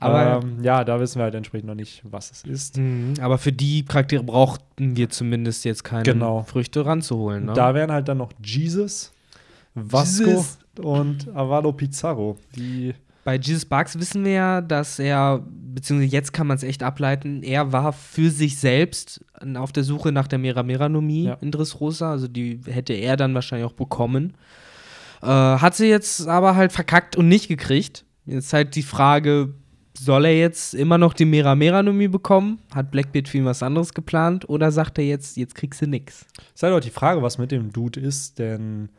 Aber- 0.00 0.18
Aber 0.20 0.46
ähm, 0.46 0.62
ja, 0.62 0.84
da 0.84 0.98
wissen 1.00 1.18
wir 1.18 1.24
halt 1.24 1.34
entsprechend 1.34 1.66
noch 1.68 1.74
nicht, 1.74 2.00
was 2.04 2.30
es 2.30 2.44
ist. 2.44 2.78
Mhm, 2.78 3.14
aber 3.20 3.36
für 3.36 3.52
die 3.52 3.84
Charaktere 3.84 4.22
brauchten 4.22 4.96
wir 4.96 5.10
zumindest 5.10 5.64
jetzt 5.66 5.84
keine 5.84 6.04
Genau. 6.04 6.44
Früchte 6.44 6.86
ranzuholen. 6.86 7.46
Ne? 7.46 7.52
Da 7.52 7.74
wären 7.74 7.90
halt 7.92 8.08
dann 8.08 8.18
noch 8.18 8.32
Jesus, 8.42 9.12
Vasco 9.84 10.24
Jesus. 10.30 10.58
und 10.78 11.28
Avalo 11.34 11.72
Pizarro. 11.72 12.36
Die 12.56 12.94
Bei 13.24 13.36
Jesus 13.36 13.64
Barks 13.64 13.98
wissen 13.98 14.24
wir 14.24 14.32
ja, 14.32 14.60
dass 14.60 14.98
er, 14.98 15.44
beziehungsweise 15.74 16.12
jetzt 16.12 16.32
kann 16.32 16.46
man 16.46 16.56
es 16.56 16.62
echt 16.62 16.82
ableiten, 16.82 17.42
er 17.42 17.72
war 17.72 17.92
für 17.92 18.30
sich 18.30 18.56
selbst 18.58 19.24
auf 19.56 19.72
der 19.72 19.84
Suche 19.84 20.12
nach 20.12 20.26
der 20.28 20.38
Mera-Meranomie 20.38 21.24
Ja. 21.24 21.34
in 21.40 21.50
Dressrosa. 21.50 22.10
Also 22.10 22.26
die 22.28 22.60
hätte 22.66 22.92
er 22.94 23.16
dann 23.16 23.34
wahrscheinlich 23.34 23.66
auch 23.68 23.74
bekommen. 23.74 24.34
Äh, 25.22 25.26
hat 25.26 25.74
sie 25.74 25.86
jetzt 25.88 26.26
aber 26.28 26.54
halt 26.56 26.72
verkackt 26.72 27.16
und 27.16 27.28
nicht 27.28 27.48
gekriegt. 27.48 28.04
Jetzt 28.24 28.52
halt 28.52 28.74
die 28.76 28.82
Frage, 28.82 29.54
soll 29.98 30.26
er 30.26 30.38
jetzt 30.38 30.74
immer 30.74 30.96
noch 30.96 31.12
die 31.12 31.24
Mera-Meranomie 31.24 32.08
bekommen? 32.08 32.60
Hat 32.74 32.90
Blackbeard 32.92 33.26
für 33.28 33.38
ihn 33.38 33.44
was 33.44 33.62
anderes 33.62 33.94
geplant? 33.94 34.48
Oder 34.48 34.70
sagt 34.70 34.96
er 34.98 35.04
jetzt, 35.04 35.36
jetzt 35.36 35.54
kriegst 35.56 35.82
du 35.82 35.86
nix? 35.86 36.24
ist 36.54 36.62
halt 36.62 36.72
auch 36.74 36.80
die 36.80 36.90
Frage, 36.90 37.20
was 37.20 37.36
mit 37.38 37.50
dem 37.50 37.72
Dude 37.72 37.98
ist, 38.00 38.38
denn 38.38 38.90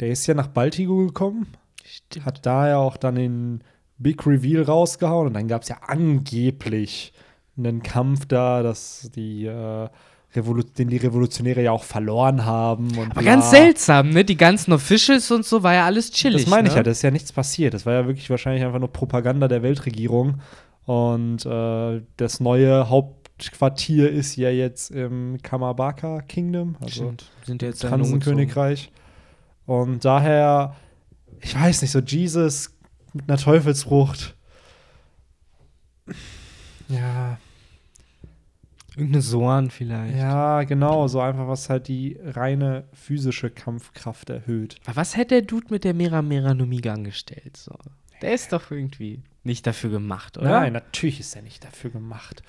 der 0.00 0.08
ist 0.08 0.26
ja 0.26 0.34
nach 0.34 0.48
Baltigo 0.48 1.06
gekommen, 1.06 1.46
Stimmt. 1.84 2.26
hat 2.26 2.46
da 2.46 2.68
ja 2.68 2.78
auch 2.78 2.96
dann 2.96 3.14
den 3.14 3.64
Big 3.98 4.26
Reveal 4.26 4.62
rausgehauen 4.62 5.28
und 5.28 5.34
dann 5.34 5.48
gab 5.48 5.62
es 5.62 5.68
ja 5.68 5.76
angeblich 5.86 7.12
einen 7.56 7.82
Kampf 7.82 8.26
da, 8.26 8.62
dass 8.62 9.10
die 9.14 9.46
äh, 9.46 9.88
den 10.34 10.88
die 10.88 10.96
Revolutionäre 10.96 11.62
ja 11.62 11.70
auch 11.70 11.84
verloren 11.84 12.44
haben. 12.44 12.88
Und 12.98 13.12
Aber 13.12 13.20
bla. 13.20 13.34
ganz 13.34 13.50
seltsam, 13.50 14.10
ne? 14.10 14.24
Die 14.24 14.36
ganzen 14.36 14.72
Officials 14.72 15.30
und 15.30 15.44
so 15.44 15.62
war 15.62 15.74
ja 15.74 15.84
alles 15.84 16.10
chillig. 16.10 16.42
Das 16.42 16.50
meine 16.50 16.68
ich 16.68 16.74
ne? 16.74 16.80
ja, 16.80 16.82
das 16.82 16.98
ist 16.98 17.02
ja 17.02 17.10
nichts 17.10 17.32
passiert. 17.32 17.74
Das 17.74 17.86
war 17.86 17.92
ja 17.92 18.06
wirklich 18.06 18.28
wahrscheinlich 18.30 18.64
einfach 18.64 18.80
nur 18.80 18.92
Propaganda 18.92 19.46
der 19.46 19.62
Weltregierung. 19.62 20.40
Und 20.86 21.46
äh, 21.46 22.02
das 22.16 22.40
neue 22.40 22.88
Hauptquartier 22.88 24.10
ist 24.10 24.36
ja 24.36 24.50
jetzt 24.50 24.90
im 24.90 25.38
Kamabaka 25.40 26.20
Kingdom, 26.22 26.76
also 26.80 27.04
Stimmt. 27.04 27.24
Sind 27.46 27.62
jetzt 27.62 27.80
Transenkönigreich. 27.82 28.90
Und 29.66 30.04
daher, 30.04 30.74
ich 31.40 31.54
weiß 31.54 31.82
nicht, 31.82 31.90
so 31.92 32.00
Jesus 32.00 32.70
mit 33.12 33.28
einer 33.28 33.38
Teufelsfrucht. 33.38 34.34
Ja, 36.88 37.38
Irgendeine 38.96 39.22
Soan 39.22 39.70
vielleicht. 39.70 40.16
ja, 40.16 40.62
genau, 40.62 41.08
so 41.08 41.20
einfach, 41.20 41.48
was 41.48 41.68
halt 41.68 41.88
die 41.88 42.16
reine 42.22 42.84
physische 42.92 43.50
Kampfkraft 43.50 44.30
erhöht. 44.30 44.76
Aber 44.86 44.94
was 44.96 45.16
hätte 45.16 45.34
der 45.34 45.42
Dude 45.42 45.66
mit 45.70 45.82
der 45.82 45.94
Mera 45.94 46.22
Mera 46.22 46.54
Nomiga 46.54 46.92
angestellt? 46.92 47.56
So? 47.56 47.76
Der 48.22 48.32
ist 48.34 48.52
doch 48.52 48.70
irgendwie 48.70 49.20
nicht 49.42 49.66
dafür 49.66 49.90
gemacht, 49.90 50.38
oder? 50.38 50.48
Nein, 50.48 50.74
natürlich 50.74 51.18
ist 51.18 51.34
er 51.34 51.42
nicht 51.42 51.64
dafür 51.64 51.90
gemacht. 51.90 52.44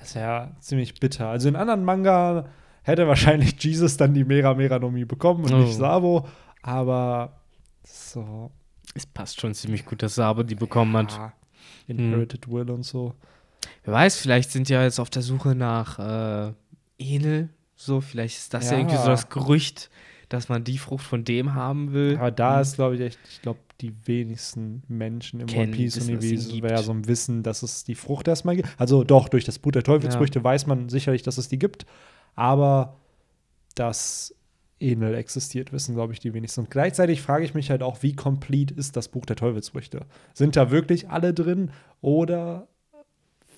Das 0.00 0.08
ist 0.08 0.14
ja 0.16 0.50
ziemlich 0.58 0.94
bitter. 0.98 1.28
Also 1.28 1.48
in 1.48 1.54
anderen 1.54 1.84
Manga 1.84 2.46
hätte 2.82 3.06
wahrscheinlich 3.06 3.54
Jesus 3.62 3.96
dann 3.96 4.14
die 4.14 4.24
Mera 4.24 4.52
Mera 4.54 4.80
Nomi 4.80 5.04
bekommen 5.04 5.44
und 5.44 5.52
Oh. 5.54 5.58
nicht 5.58 5.76
Sabo. 5.76 6.26
Aber 6.64 7.42
so. 7.82 8.50
Es 8.94 9.04
passt 9.04 9.38
schon 9.38 9.52
ziemlich 9.52 9.84
gut, 9.84 10.02
dass 10.02 10.14
Sabo 10.14 10.42
die 10.42 10.54
bekommen 10.54 10.96
hat. 10.96 11.12
ja, 11.12 11.32
Inherited 11.86 12.50
Will 12.50 12.70
und 12.70 12.84
so. 12.84 13.14
Wer 13.84 13.92
weiß, 13.92 14.16
vielleicht 14.16 14.50
sind 14.50 14.70
ja 14.70 14.82
jetzt 14.82 14.98
auf 14.98 15.10
der 15.10 15.20
Suche 15.20 15.54
nach 15.54 15.98
äh, 15.98 16.52
Enel. 16.98 17.50
So, 17.76 18.00
vielleicht 18.00 18.38
ist 18.38 18.54
das 18.54 18.66
ja. 18.66 18.72
Ja. 18.72 18.78
irgendwie 18.78 18.96
so 18.96 19.06
das 19.06 19.28
Gerücht, 19.28 19.90
dass 20.30 20.48
man 20.48 20.64
die 20.64 20.78
Frucht 20.78 21.04
von 21.04 21.24
dem 21.24 21.54
haben 21.54 21.92
will. 21.92 22.16
Aber 22.16 22.30
da 22.30 22.62
ist, 22.62 22.76
glaube 22.76 22.94
ich, 22.94 23.02
echt, 23.02 23.18
ich 23.28 23.42
glaube, 23.42 23.58
die 23.82 23.92
wenigsten 24.06 24.84
Menschen 24.88 25.40
im 25.40 25.46
Kennen, 25.46 25.72
One 25.72 25.76
Piece-Universum 25.76 26.62
wäre 26.62 26.82
so 26.82 26.92
ein 26.92 27.06
Wissen, 27.06 27.42
dass 27.42 27.62
es 27.62 27.84
die 27.84 27.94
Frucht 27.94 28.26
erstmal 28.26 28.56
gibt. 28.56 28.68
Also 28.78 29.04
doch, 29.04 29.28
durch 29.28 29.44
das 29.44 29.58
Blut 29.58 29.74
der 29.74 29.82
Teufelsfrüchte 29.82 30.42
weiß 30.42 30.66
man 30.66 30.88
sicherlich, 30.88 31.22
dass 31.22 31.36
es 31.36 31.48
die 31.48 31.58
gibt. 31.58 31.84
Aber 32.36 32.96
dass 33.74 34.34
Enel 34.92 35.14
existiert, 35.14 35.72
wissen, 35.72 35.94
glaube 35.94 36.12
ich, 36.12 36.20
die 36.20 36.34
wenigsten. 36.34 36.60
Und 36.60 36.70
gleichzeitig 36.70 37.22
frage 37.22 37.44
ich 37.44 37.54
mich 37.54 37.70
halt 37.70 37.82
auch, 37.82 38.02
wie 38.02 38.14
complete 38.14 38.74
ist 38.74 38.96
das 38.96 39.08
Buch 39.08 39.26
der 39.26 39.36
Teufelsfrüchte? 39.36 40.00
Sind 40.32 40.56
da 40.56 40.70
wirklich 40.70 41.08
alle 41.08 41.34
drin 41.34 41.70
oder 42.00 42.68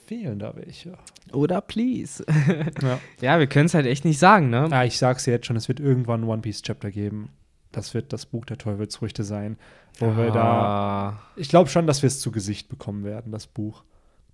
fehlen 0.07 0.39
da 0.39 0.55
welche? 0.57 0.97
Oder 1.33 1.61
please. 1.61 2.25
Ja. 2.83 2.99
ja, 3.21 3.39
wir 3.39 3.47
können 3.47 3.67
es 3.67 3.75
halt 3.75 3.87
echt 3.87 4.05
nicht 4.05 4.19
sagen, 4.19 4.51
ne? 4.51 4.69
Ah, 4.71 4.85
ich 4.85 4.99
sag's 4.99 5.25
dir 5.25 5.33
jetzt 5.33 5.47
schon, 5.47 5.57
es 5.57 5.69
wird 5.69 5.81
irgendwann 5.81 6.23
ein 6.23 6.29
One 6.29 6.43
Piece 6.43 6.63
Chapter 6.63 6.91
geben. 6.91 7.31
Das 7.73 7.95
wird 7.95 8.13
das 8.13 8.27
Buch 8.27 8.45
der 8.45 8.59
Teufelsfrüchte 8.59 9.25
sein, 9.25 9.59
wo 9.99 10.17
wir 10.17 10.31
da 10.31 10.43
Ah. 10.43 11.21
Ich 11.37 11.49
glaube 11.49 11.69
schon, 11.69 11.87
dass 11.87 12.03
wir 12.03 12.07
es 12.07 12.21
zu 12.21 12.31
Gesicht 12.31 12.69
bekommen 12.69 13.05
werden, 13.05 13.33
das 13.33 13.47
Buch. 13.47 13.83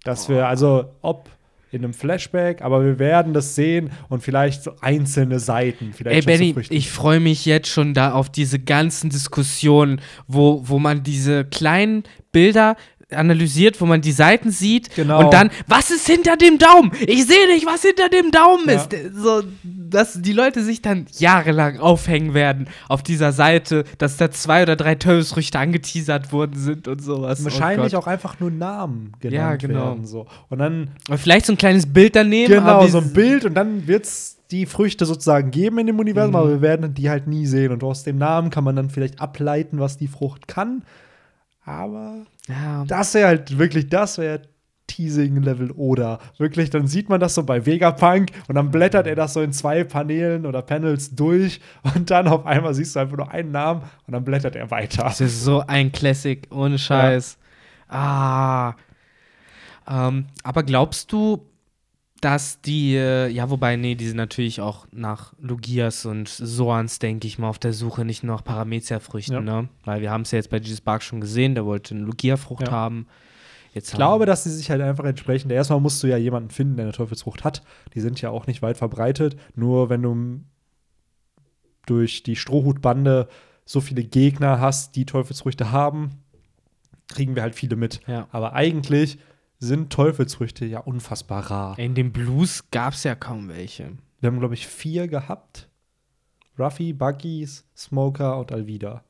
Dass 0.05 0.28
wir, 0.28 0.46
also, 0.48 0.90
ob 1.00 1.31
in 1.72 1.82
einem 1.85 1.94
Flashback, 1.94 2.61
aber 2.62 2.85
wir 2.85 2.98
werden 2.98 3.32
das 3.32 3.54
sehen 3.54 3.90
und 4.11 4.22
vielleicht 4.22 4.62
so 4.62 4.72
einzelne 4.82 5.40
Seiten. 5.40 5.92
Vielleicht 5.96 6.28
Ey, 6.28 6.38
Benny, 6.38 6.54
ich 6.68 6.90
freue 6.90 7.18
mich 7.18 7.46
jetzt 7.46 7.68
schon 7.68 7.94
da 7.94 8.12
auf 8.12 8.30
diese 8.30 8.58
ganzen 8.58 9.08
Diskussionen, 9.08 10.00
wo, 10.28 10.62
wo 10.68 10.78
man 10.78 11.02
diese 11.02 11.44
kleinen 11.46 12.04
Bilder 12.30 12.76
analysiert, 13.11 13.80
wo 13.80 13.87
man 13.87 14.00
die 14.00 14.12
Seiten 14.12 14.50
sieht 14.50 14.94
Genau. 14.94 15.24
und 15.24 15.32
dann, 15.32 15.50
was 15.66 15.90
ist 15.90 16.06
hinter 16.06 16.37
dem 16.37 16.58
Daumen? 16.58 16.92
Ich 17.06 17.26
sehe 17.26 17.46
nicht, 17.48 17.66
was 17.66 17.82
hinter 17.82 18.08
dem 18.08 18.30
Daumen 18.30 18.68
Ja. 18.68 18.74
ist. 18.74 18.88
So, 19.14 19.42
dass 19.92 20.20
die 20.20 20.33
Leute 20.33 20.62
sich 20.62 20.83
dann 20.83 21.07
jahrelang 21.18 21.78
aufhängen 21.78 22.35
werden 22.35 22.68
auf 22.88 23.02
dieser 23.02 23.33
Seite, 23.33 23.85
dass 23.98 24.16
da 24.16 24.31
zwei 24.31 24.62
oder 24.62 24.76
drei 24.76 24.94
Teufelsfrüchte 24.94 25.59
angeteasert 25.59 26.33
worden 26.33 26.59
sind 26.59 26.88
und 26.88 27.00
sowas. 27.02 27.44
Wahrscheinlich 27.44 27.94
oh 27.94 27.98
auch 27.98 28.07
einfach 28.07 28.40
nur 28.40 28.50
Namen 28.50 29.12
genannt 29.20 29.35
Ja, 29.35 29.57
genau. 29.57 29.87
werden. 29.90 30.05
So. 30.07 30.26
Und 30.48 30.59
dann, 30.59 30.90
auch. 31.11 31.16
Vielleicht 31.18 31.46
so 31.46 31.52
ein 31.52 31.59
kleines 31.59 31.87
Bild 31.92 32.16
daneben. 32.16 32.52
genau, 32.52 32.87
so 32.87 32.98
ein 32.98 33.12
Bild 33.12 33.44
und 33.44 33.55
dann 33.55 33.87
wird 33.87 34.05
es 34.05 34.38
die 34.50 34.66
Früchte 34.66 35.07
sozusagen 35.07 35.50
geben 35.50 35.78
in 35.78 35.87
dem 35.87 35.98
Universum, 35.98 36.33
Mhm. 36.33 36.37
aber 36.37 36.48
wir 36.50 36.61
werden 36.61 36.92
die 36.94 37.09
halt 37.09 37.26
nie 37.26 37.46
sehen. 37.46 37.72
Und 37.72 37.83
aus 37.85 38.05
dem 38.05 38.18
Namen 38.18 38.50
kann 38.50 38.64
man 38.64 38.76
dann 38.76 38.90
vielleicht 38.90 39.20
ableiten, 39.20 39.78
was 39.78 39.96
die 39.96 40.09
Frucht 40.09 40.46
kann. 40.48 40.83
Aber 41.64 42.16
Ja, 42.48 42.85
Das 42.87 43.14
wäre 43.14 43.28
halt 43.28 43.57
wirklich, 43.59 43.88
das 43.88 44.18
wäre 44.18 44.42
Teasing-Level 44.92 45.70
oder 45.72 46.18
wirklich, 46.38 46.70
dann 46.70 46.87
sieht 46.87 47.09
man 47.09 47.20
das 47.20 47.35
so 47.35 47.42
bei 47.44 47.64
Vegapunk 47.66 48.31
und 48.48 48.55
dann 48.55 48.70
blättert 48.70 49.07
er 49.07 49.14
das 49.14 49.35
so 49.35 49.40
in 49.40 49.52
zwei 49.52 49.85
Paneelen 49.85 50.46
oder 50.46 50.62
Panels 50.62 51.14
durch 51.14 51.61
und 51.94 52.11
dann 52.11 52.28
auf 52.28 52.44
einmal 52.46 52.74
siehst 52.74 52.94
du 52.96 53.00
einfach 53.00 53.16
nur 53.16 53.31
einen 53.31 53.50
Namen 53.52 53.83
und 54.07 54.12
dann 54.12 54.24
blättert 54.24 54.57
er 54.57 54.70
weiter. 54.70 55.05
Das 55.05 55.20
ist 55.20 55.42
so 55.42 55.61
ein 55.66 55.92
Classic, 55.92 56.46
ohne 56.50 56.78
Scheiß. 56.78 57.38
Ah. 57.88 58.74
Ähm, 59.88 60.26
aber 60.42 60.62
glaubst 60.62 61.12
du, 61.12 61.46
dass 62.20 62.61
die, 62.61 62.94
äh, 62.94 63.26
ja, 63.28 63.50
wobei, 63.50 63.74
nee, 63.76 63.96
die 63.96 64.07
sind 64.07 64.16
natürlich 64.16 64.61
auch 64.61 64.87
nach 64.92 65.33
Lugias 65.40 66.07
und 66.07 66.28
Soans, 66.28 67.00
denke 67.00 67.26
ich 67.26 67.38
mal, 67.40 67.48
auf 67.48 67.59
der 67.59 67.72
Suche 67.72 68.05
nicht 68.05 68.22
nur 68.22 68.37
nach 68.37 68.44
Paramezia-Früchten, 68.44 69.35
Ja. 69.35 69.40
ne? 69.40 69.68
Weil 69.85 70.00
wir 70.02 70.12
haben 70.12 70.22
es 70.22 70.31
ja 70.31 70.37
jetzt 70.37 70.50
bei 70.50 70.59
Jesus 70.59 70.81
Bark 70.81 71.02
schon 71.02 71.20
gesehen, 71.20 71.57
der 71.57 71.64
wollte 71.66 71.94
eine 71.96 72.05
Lugia-Frucht 72.05 72.68
Ja. 72.68 72.70
haben. 72.70 73.09
Jetzt 73.72 73.90
Ich 73.90 73.94
glaube, 73.94 74.26
dass 74.26 74.44
sie 74.44 74.50
sich 74.50 74.70
halt 74.70 74.82
einfach 74.82 75.04
entsprechend, 75.04 75.50
erstmal 75.50 75.80
musst 75.80 76.02
du 76.02 76.06
ja 76.06 76.16
jemanden 76.16 76.50
finden, 76.50 76.76
der 76.76 76.87
eine 76.87 76.92
Teufelsfrucht 76.92 77.42
hat. 77.44 77.62
Die 77.94 78.00
sind 78.00 78.20
ja 78.20 78.30
auch 78.30 78.46
nicht 78.46 78.62
weit 78.62 78.76
verbreitet. 78.76 79.37
Nur 79.54 79.88
wenn 79.88 80.02
du 80.02 80.40
durch 81.87 82.22
die 82.22 82.37
Strohhutbande 82.37 83.28
so 83.64 83.80
viele 83.80 84.04
Gegner 84.04 84.61
hast, 84.61 84.96
die 84.96 85.06
Teufelsfrüchte 85.06 85.72
haben, 85.72 86.22
kriegen 87.08 87.35
wir 87.35 87.42
halt 87.42 87.54
viele 87.54 87.76
mit. 87.76 88.00
Ja. 88.06 88.28
Aber 88.30 88.52
eigentlich 88.52 89.18
sind 89.58 89.90
Teufelsfrüchte 89.90 90.64
ja 90.66 90.80
unfassbar 90.80 91.50
rar. 91.50 91.78
In 91.78 91.94
dem 91.94 92.12
Blues 92.12 92.70
gab 92.70 92.94
es 92.94 93.04
ja 93.04 93.14
kaum 93.14 93.48
welche. 93.48 93.92
Wir 94.20 94.28
haben, 94.28 94.40
glaube 94.40 94.54
ich, 94.54 94.66
vier 94.66 95.08
gehabt. 95.08 95.68
Ruffy, 96.58 96.92
Buggies, 96.92 97.64
Smoker 97.76 98.38
und 98.38 98.52
Alvida. 98.52 99.04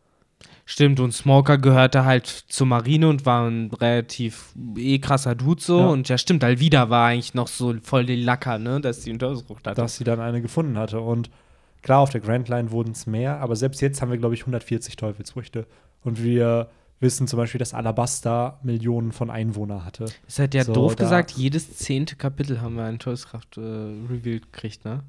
Stimmt, 0.64 1.00
und 1.00 1.12
Smoker 1.12 1.58
gehörte 1.58 2.04
halt 2.04 2.26
zur 2.26 2.66
Marine 2.66 3.08
und 3.08 3.26
war 3.26 3.48
ein 3.48 3.70
relativ 3.72 4.54
eh 4.76 4.98
krasser 4.98 5.34
Dude 5.34 5.60
so. 5.60 5.80
Ja. 5.80 5.86
Und 5.86 6.08
ja, 6.08 6.18
stimmt, 6.18 6.44
Alvida 6.44 6.88
war 6.88 7.08
eigentlich 7.08 7.34
noch 7.34 7.48
so 7.48 7.74
voll 7.82 8.06
die 8.06 8.16
Lacker, 8.16 8.58
ne? 8.58 8.80
Dass 8.80 9.00
die 9.00 9.10
einen 9.10 9.18
Teufelsfrucht 9.18 9.66
hatte. 9.66 9.80
Dass 9.80 9.96
sie 9.96 10.04
dann 10.04 10.20
eine 10.20 10.40
gefunden 10.40 10.78
hatte. 10.78 11.00
Und 11.00 11.30
klar, 11.82 12.00
auf 12.00 12.10
der 12.10 12.20
Grand 12.20 12.48
Line 12.48 12.70
wurden 12.70 12.92
es 12.92 13.06
mehr, 13.06 13.40
aber 13.40 13.56
selbst 13.56 13.80
jetzt 13.80 14.00
haben 14.00 14.10
wir, 14.10 14.18
glaube 14.18 14.34
ich, 14.34 14.42
140 14.42 14.96
Teufelsfrüchte. 14.96 15.66
Und 16.04 16.22
wir 16.22 16.68
wissen 17.00 17.26
zum 17.26 17.36
Beispiel, 17.36 17.58
dass 17.58 17.74
Alabasta 17.74 18.60
Millionen 18.62 19.12
von 19.12 19.28
Einwohnern 19.28 19.84
hatte. 19.84 20.06
Ist 20.26 20.38
halt 20.38 20.54
ja 20.54 20.64
So, 20.64 20.72
doof 20.72 20.96
gesagt, 20.96 21.32
jedes 21.32 21.76
zehnte 21.76 22.16
Kapitel 22.16 22.60
haben 22.60 22.76
wir 22.76 22.84
einen 22.84 23.00
Teufelskraft 23.00 23.58
äh, 23.58 23.60
revealed 23.60 24.52
gekriegt, 24.52 24.84
ne? 24.84 25.02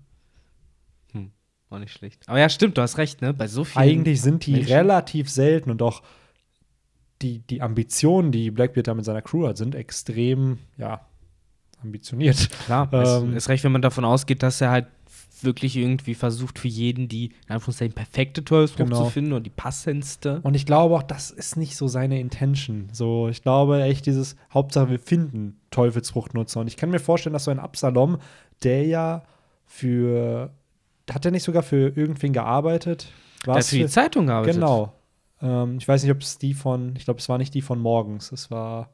Auch 1.73 1.79
nicht 1.79 1.91
schlecht. 1.93 2.21
Aber 2.27 2.39
ja, 2.39 2.49
stimmt, 2.49 2.77
du 2.77 2.81
hast 2.81 2.97
recht, 2.97 3.21
ne? 3.21 3.33
Bei 3.33 3.47
so 3.47 3.63
vielen. 3.63 3.83
Eigentlich 3.83 4.21
sind 4.21 4.45
die 4.45 4.51
Menschen. 4.53 4.71
relativ 4.73 5.29
selten 5.29 5.71
und 5.71 5.81
auch 5.81 6.03
die, 7.21 7.39
die 7.39 7.61
Ambitionen, 7.61 8.31
die 8.31 8.51
Blackbeard 8.51 8.87
da 8.87 8.93
mit 8.93 9.05
seiner 9.05 9.21
Crew 9.21 9.47
hat, 9.47 9.57
sind 9.57 9.75
extrem, 9.75 10.59
ja, 10.77 11.01
ambitioniert. 11.81 12.49
Klar, 12.65 12.89
Ähm, 12.93 13.29
ist, 13.31 13.37
ist 13.37 13.49
recht, 13.49 13.63
wenn 13.63 13.71
man 13.71 13.81
davon 13.81 14.05
ausgeht, 14.05 14.43
dass 14.43 14.61
er 14.61 14.71
halt 14.71 14.87
wirklich 15.41 15.75
irgendwie 15.75 16.13
versucht, 16.15 16.57
für 16.59 16.69
jeden 16.69 17.07
die, 17.09 17.25
in 17.47 17.55
Anführungszeichen, 17.55 17.93
perfekte 17.93 18.45
Teufelsfrucht 18.45 18.89
Genau. 18.89 19.03
zu 19.05 19.09
finden 19.09 19.33
und 19.33 19.43
die 19.43 19.49
passendste. 19.49 20.39
Und 20.43 20.53
ich 20.55 20.65
glaube 20.65 20.95
auch, 20.95 21.03
das 21.03 21.31
ist 21.31 21.57
nicht 21.57 21.75
so 21.75 21.87
seine 21.89 22.19
Intention. 22.19 22.87
So, 22.93 23.27
ich 23.27 23.41
glaube 23.41 23.81
echt 23.83 24.05
dieses 24.05 24.37
Hauptsache 24.53 24.89
wir 24.89 24.99
finden 24.99 25.59
Teufelsfruchtnutzer. 25.71 26.61
Und 26.61 26.67
ich 26.67 26.77
kann 26.77 26.91
mir 26.91 26.99
vorstellen, 26.99 27.33
dass 27.33 27.43
so 27.45 27.51
ein 27.51 27.59
Absalom, 27.59 28.19
der 28.63 28.85
ja 28.85 29.23
für 29.65 30.51
hat 31.11 31.25
er 31.25 31.31
nicht 31.31 31.43
sogar 31.43 31.63
für 31.63 31.95
irgendwen 31.95 32.33
gearbeitet? 32.33 33.07
Hat 33.47 33.63
für 33.65 33.77
die 33.77 33.87
Zeitung 33.87 34.27
gearbeitet. 34.27 34.55
Genau. 34.55 34.93
Ähm, 35.41 35.77
ich 35.77 35.87
weiß 35.87 36.03
nicht, 36.03 36.11
ob 36.11 36.21
es 36.21 36.37
die 36.37 36.53
von, 36.53 36.95
ich 36.95 37.05
glaube, 37.05 37.19
es 37.19 37.27
war 37.29 37.37
nicht 37.37 37.53
die 37.53 37.61
von 37.61 37.79
morgens. 37.79 38.31
Es 38.31 38.49
war. 38.51 38.89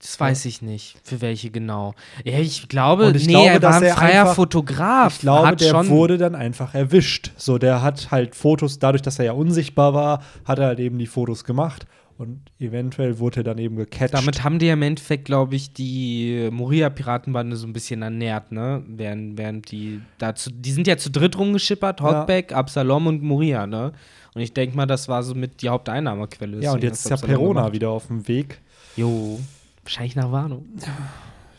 Das 0.00 0.18
weiß 0.18 0.46
ich 0.46 0.62
nicht, 0.62 0.98
für 1.04 1.20
welche 1.20 1.50
genau. 1.50 1.94
Ja, 2.24 2.38
ich 2.38 2.68
glaube, 2.68 3.06
Und 3.06 3.16
ich 3.16 3.26
nee, 3.26 3.32
glaube, 3.32 3.48
er 3.50 3.62
war 3.62 3.74
ein 3.76 3.82
er 3.82 3.94
freier 3.94 4.20
einfach- 4.22 4.34
Fotograf. 4.34 5.14
Ich 5.14 5.20
glaube, 5.20 5.54
der 5.56 5.88
wurde 5.88 6.18
dann 6.18 6.34
einfach 6.34 6.74
erwischt. 6.74 7.32
So, 7.36 7.56
der 7.58 7.82
hat 7.82 8.10
halt 8.10 8.34
Fotos, 8.34 8.78
dadurch, 8.78 9.02
dass 9.02 9.18
er 9.18 9.26
ja 9.26 9.32
unsichtbar 9.32 9.94
war, 9.94 10.22
hat 10.44 10.58
er 10.58 10.66
halt 10.66 10.80
eben 10.80 10.98
die 10.98 11.06
Fotos 11.06 11.44
gemacht. 11.44 11.86
Und 12.18 12.40
eventuell 12.58 13.18
wurde 13.18 13.40
er 13.40 13.44
dann 13.44 13.58
eben 13.58 13.76
gecatcht. 13.76 14.14
Damit 14.14 14.42
haben 14.42 14.58
die 14.58 14.66
ja 14.66 14.72
im 14.72 14.80
Endeffekt, 14.82 15.26
glaube 15.26 15.54
ich, 15.54 15.72
die 15.74 16.48
Moria-Piratenbande 16.50 17.56
so 17.56 17.66
ein 17.66 17.74
bisschen 17.74 18.00
ernährt, 18.00 18.52
ne? 18.52 18.82
Während, 18.88 19.36
während 19.36 19.70
die 19.70 20.00
dazu, 20.18 20.50
die 20.50 20.72
sind 20.72 20.86
ja 20.86 20.96
zu 20.96 21.10
dritt 21.10 21.36
rumgeschippert, 21.38 22.00
Ja. 22.00 22.20
Hogback, 22.20 22.52
Absalom 22.52 23.06
und 23.06 23.22
Moria, 23.22 23.66
ne? 23.66 23.92
Und 24.34 24.40
ich 24.40 24.54
denke 24.54 24.76
mal, 24.76 24.86
das 24.86 25.08
war 25.08 25.22
so 25.22 25.34
mit 25.34 25.60
die 25.62 25.68
Haupteinnahmequelle. 25.68 26.62
ja, 26.62 26.72
und 26.72 26.82
jetzt 26.82 27.04
ist 27.04 27.10
ja 27.10 27.16
Perona 27.18 27.60
gemacht. 27.60 27.74
wieder 27.74 27.90
auf 27.90 28.06
dem 28.06 28.26
Weg. 28.28 28.60
Jo, 28.96 29.38
wahrscheinlich 29.82 30.16
nach 30.16 30.32
Wano. 30.32 30.64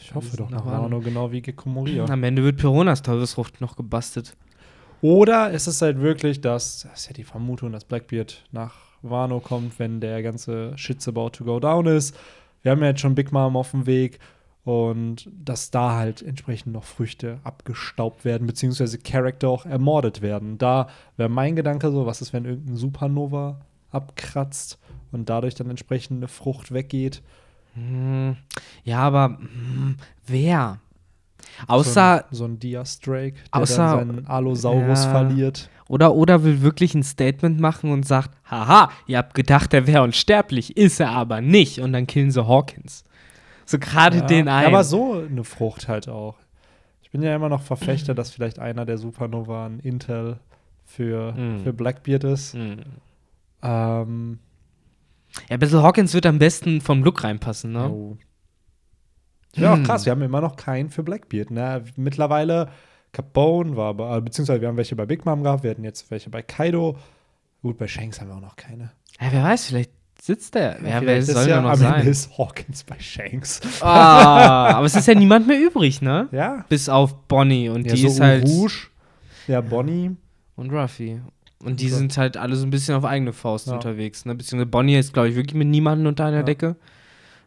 Ich 0.01 0.15
hoffe 0.15 0.37
doch 0.37 0.49
nach 0.49 0.59
nach 0.59 0.65
Wano. 0.65 0.83
Wano, 0.85 0.99
genau 1.01 1.31
wie 1.31 1.41
Gekko 1.41 1.69
Moria. 1.69 2.05
Am 2.05 2.23
Ende 2.23 2.43
wird 2.43 2.57
Peronas 2.57 3.01
Teufelsfrucht 3.03 3.61
noch 3.61 3.75
gebastelt. 3.75 4.35
Oder 5.01 5.51
ist 5.51 5.67
es 5.67 5.81
halt 5.83 6.01
wirklich, 6.01 6.41
dass, 6.41 6.79
das 6.89 7.01
ist 7.01 7.07
ja 7.07 7.13
die 7.13 7.23
Vermutung, 7.23 7.71
dass 7.71 7.83
Blackbeard 7.83 8.43
nach 8.51 8.73
Wano 9.01 9.39
kommt, 9.39 9.79
wenn 9.79 9.99
der 10.01 10.23
ganze 10.23 10.77
Shit's 10.77 11.07
about 11.07 11.29
to 11.31 11.43
go 11.43 11.59
down 11.59 11.85
ist. 11.85 12.15
wir 12.61 12.71
haben 12.71 12.81
ja 12.81 12.87
jetzt 12.87 13.01
schon 13.01 13.15
Big 13.15 13.31
Mom 13.31 13.55
auf 13.55 13.71
dem 13.71 13.85
Weg 13.85 14.19
und 14.63 15.29
dass 15.31 15.71
da 15.71 15.93
halt 15.93 16.21
entsprechend 16.21 16.73
noch 16.73 16.83
Früchte 16.83 17.39
abgestaubt 17.45 18.25
werden, 18.25 18.47
beziehungsweise 18.47 18.97
Charakter 18.97 19.47
auch 19.47 19.65
ermordet 19.65 20.21
werden. 20.21 20.57
Da 20.57 20.87
wäre 21.15 21.29
mein 21.29 21.55
Gedanke 21.55 21.89
so, 21.89 22.05
was 22.05 22.21
ist, 22.21 22.33
wenn 22.33 22.43
irgendein 22.43 22.75
Supernova 22.75 23.61
abkratzt 23.91 24.77
und 25.13 25.29
dadurch 25.29 25.55
dann 25.55 25.69
entsprechend 25.69 26.17
eine 26.17 26.27
Frucht 26.27 26.73
weggeht. 26.73 27.21
Hm, 27.75 28.35
ja, 28.83 28.99
aber 28.99 29.37
hm, 29.39 29.95
wer? 30.25 30.79
Außer. 31.67 32.25
So 32.31 32.33
ein, 32.33 32.37
so 32.37 32.45
ein 32.45 32.59
Dias 32.59 32.99
Drake, 32.99 33.35
der 33.53 33.61
außer, 33.61 33.77
dann 33.77 34.07
seinen 34.07 34.27
Allosaurus 34.27 35.05
ja. 35.05 35.11
verliert. 35.11 35.69
Oder, 35.89 36.13
oder 36.15 36.43
will 36.43 36.61
wirklich 36.61 36.93
ein 36.95 37.03
Statement 37.03 37.59
machen 37.59 37.91
und 37.91 38.05
sagt, 38.05 38.31
haha, 38.49 38.91
ihr 39.05 39.17
habt 39.17 39.33
gedacht, 39.33 39.73
er 39.73 39.87
wäre 39.87 40.03
unsterblich, 40.03 40.75
ist 40.75 40.99
er 40.99 41.11
aber 41.11 41.41
nicht. 41.41 41.79
Und 41.79 41.93
dann 41.93 42.07
killen 42.07 42.31
sie 42.31 42.45
Hawkins. 42.45 43.03
So 43.65 43.79
gerade 43.79 44.17
Ja, 44.17 44.25
den 44.25 44.47
einen. 44.49 44.67
Aber 44.67 44.83
so 44.83 45.13
eine 45.13 45.43
Frucht 45.43 45.87
halt 45.87 46.07
auch. 46.09 46.35
Ich 47.01 47.11
bin 47.11 47.21
ja 47.21 47.33
immer 47.35 47.49
noch 47.49 47.61
Verfechter, 47.61 48.13
dass 48.13 48.31
vielleicht 48.31 48.59
einer 48.59 48.85
der 48.85 48.97
Supernova 48.97 49.65
ein 49.67 49.79
Intel 49.79 50.39
für, 50.85 51.31
Mhm. 51.33 51.59
für 51.63 51.71
Blackbeard 51.73 52.23
ist. 52.25 52.53
Hm. 52.53 52.79
Ähm, 53.63 54.39
Ja, 55.49 55.57
Basil 55.57 55.81
Hawkins 55.83 56.13
wird 56.13 56.25
am 56.25 56.39
besten 56.39 56.81
vom 56.81 57.03
Look 57.03 57.23
reinpassen, 57.23 57.71
ne? 57.73 57.89
oh. 57.89 58.17
Ja, 59.55 59.71
auch 59.73 59.77
Hm. 59.77 59.83
krass, 59.83 60.05
wir 60.05 60.11
haben 60.11 60.21
immer 60.21 60.41
noch 60.41 60.55
keinen 60.55 60.89
für 60.89 61.03
Blackbeard. 61.03 61.51
Ne? 61.51 61.83
Mittlerweile, 61.95 62.69
Capone 63.17 63.75
war, 63.75 63.95
bei, 63.95 64.17
äh, 64.17 64.21
beziehungsweise 64.21 64.61
wir 64.61 64.67
haben 64.67 64.77
welche 64.77 64.95
bei 64.95 65.07
Big 65.07 65.25
Mom 65.25 65.41
gehabt, 65.41 65.63
wir 65.63 65.71
hatten 65.71 65.83
jetzt 65.83 66.09
welche 66.11 66.29
bei 66.29 66.43
Kaido. 66.43 66.95
Gut, 67.63 67.77
bei 67.79 67.87
Shanks 67.87 68.21
haben 68.21 68.27
wir 68.29 68.35
auch 68.35 68.41
noch 68.41 68.55
keine. 68.55 68.91
Ja, 69.19 69.27
wer 69.31 69.43
weiß, 69.43 69.65
vielleicht 69.65 69.89
sitzt 70.21 70.53
der. 70.53 70.73
Ja, 70.77 70.83
wer 70.83 70.99
Vielleicht 70.99 71.27
ist 71.29 71.33
soll 71.33 71.43
ja 71.49 71.55
ja 71.55 71.61
noch 71.61 71.69
am 71.71 71.81
Ende 71.81 71.89
sein? 71.99 72.07
ist 72.07 72.37
Hawkins 72.37 72.83
bei 72.83 72.99
Shanks. 72.99 73.61
Ah, 73.81 74.75
aber 74.75 74.85
es 74.85 74.95
ist 74.95 75.07
ja 75.07 75.15
niemand 75.15 75.47
mehr 75.47 75.59
übrig, 75.59 76.01
ne? 76.01 76.27
Ja, 76.31 76.63
Bis 76.69 76.89
auf 76.89 77.15
Bonnie 77.27 77.69
und 77.69 77.87
ja 77.87 77.93
die 77.95 78.01
so 78.01 78.07
ist 78.07 78.19
halt. 78.19 78.45
Rouge. 78.45 78.87
Ja, 79.47 79.61
Bonnie. 79.61 80.11
Und 80.55 80.71
Ruffy. 80.71 81.19
Und 81.63 81.79
die 81.79 81.87
Ja. 81.87 81.95
sind 81.97 82.15
halt 82.17 82.37
alle 82.37 82.55
so 82.55 82.65
ein 82.67 82.69
bisschen 82.69 82.93
auf 82.95 83.03
eigene 83.05 83.33
Faust 83.33 83.65
Ja. 83.67 83.73
unterwegs, 83.73 84.25
ne? 84.25 84.35
Beziehungsweise 84.35 84.69
Bonnie 84.69 84.95
ist, 84.97 85.13
glaube 85.13 85.29
ich, 85.29 85.35
wirklich 85.35 85.55
mit 85.55 85.67
niemandem 85.67 86.05
unter 86.07 86.25
einer 86.25 86.37
Ja. 86.37 86.43
Decke. 86.43 86.75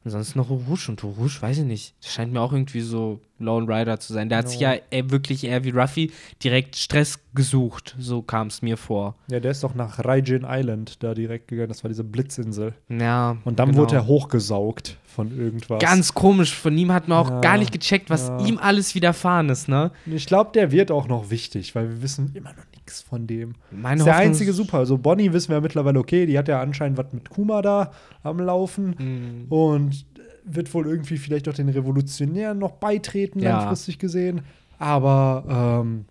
Ansonsten 0.05 0.39
noch 0.39 0.49
Rouge 0.51 0.87
und 0.89 1.05
Rouge, 1.05 1.39
weiß 1.41 1.59
ich 1.59 1.65
nicht. 1.65 1.95
Das 2.03 2.13
scheint 2.13 2.33
mir 2.33 2.41
auch 2.41 2.53
irgendwie 2.53 2.81
so 2.81 3.21
Lone 3.41 3.67
Rider 3.67 3.99
zu 3.99 4.13
sein. 4.13 4.29
Der 4.29 4.39
hat 4.39 4.49
sich 4.49 4.61
No. 4.61 4.67
ja 4.69 4.75
eher 4.91 5.11
wirklich 5.11 5.45
eher 5.45 5.65
wie 5.65 5.71
Ruffy 5.71 6.13
direkt 6.45 6.77
Stress 6.77 7.19
gesucht. 7.35 7.97
So 7.99 8.23
kam 8.23 8.49
es 8.49 8.63
mir 8.63 8.77
vor. 8.77 9.17
Ja, 9.31 9.41
der 9.41 9.51
ist 9.51 9.65
doch 9.65 9.75
nach 9.75 10.05
Raijin 10.05 10.45
Island 10.49 11.03
da 11.03 11.15
direkt 11.15 11.49
gegangen. 11.49 11.69
Das 11.69 11.83
war 11.83 11.89
diese 11.89 12.05
Blitzinsel. 12.05 12.75
Ja. 12.89 13.37
Und 13.45 13.59
dann 13.59 13.71
genau. 13.71 13.83
wurde 13.83 13.97
er 13.97 14.07
hochgesaugt 14.07 14.99
von 15.07 15.37
irgendwas. 15.37 15.81
Ganz 15.81 16.15
komisch. 16.15 16.55
Von 16.55 16.77
ihm 16.79 16.93
hat 16.93 17.09
man 17.09 17.19
auch 17.19 17.31
Ja. 17.31 17.41
gar 17.41 17.59
nicht 17.59 17.73
gecheckt, 17.73 18.11
was 18.11 18.29
Ja. 18.29 18.45
ihm 18.47 18.59
alles 18.59 18.95
widerfahren 18.95 19.49
ist, 19.49 19.69
ne? 19.69 19.91
Ich 20.07 20.27
glaube, 20.27 20.51
der 20.55 20.71
wird 20.71 20.91
auch 20.91 21.09
noch 21.09 21.31
wichtig, 21.31 21.75
weil 21.75 21.89
wir 21.89 22.03
wissen 22.03 22.31
immer 22.35 22.51
noch 22.51 22.65
nichts 22.75 23.03
von 23.03 23.27
dem. 23.27 23.55
Meine 23.71 23.99
ist 24.01 24.05
der 24.07 24.15
Hoffnung 24.15 24.29
einzige 24.29 24.53
Super. 24.53 24.79
Also 24.79 24.99
Bonnie 24.99 25.33
wissen 25.33 25.49
wir 25.49 25.57
ja 25.57 25.61
mittlerweile, 25.61 25.99
okay, 25.99 26.27
die 26.27 26.39
hat 26.39 26.49
ja 26.49 26.61
anscheinend 26.61 26.99
was 26.99 27.13
mit 27.13 27.29
Kuma 27.31 27.63
da 27.63 27.93
am 28.23 28.39
Laufen. 28.39 28.95
Mhm. 28.99 29.47
Und 29.53 30.05
wird 30.45 30.73
wohl 30.75 30.87
irgendwie 30.87 31.19
vielleicht 31.19 31.49
auch 31.49 31.55
den 31.55 31.69
Revolutionären 31.69 32.59
noch 32.59 32.73
beitreten, 32.73 33.41
Ja. 33.41 33.59
langfristig 33.59 33.99
gesehen. 33.99 34.43
Aber 34.79 35.81
ähm, 35.85 36.07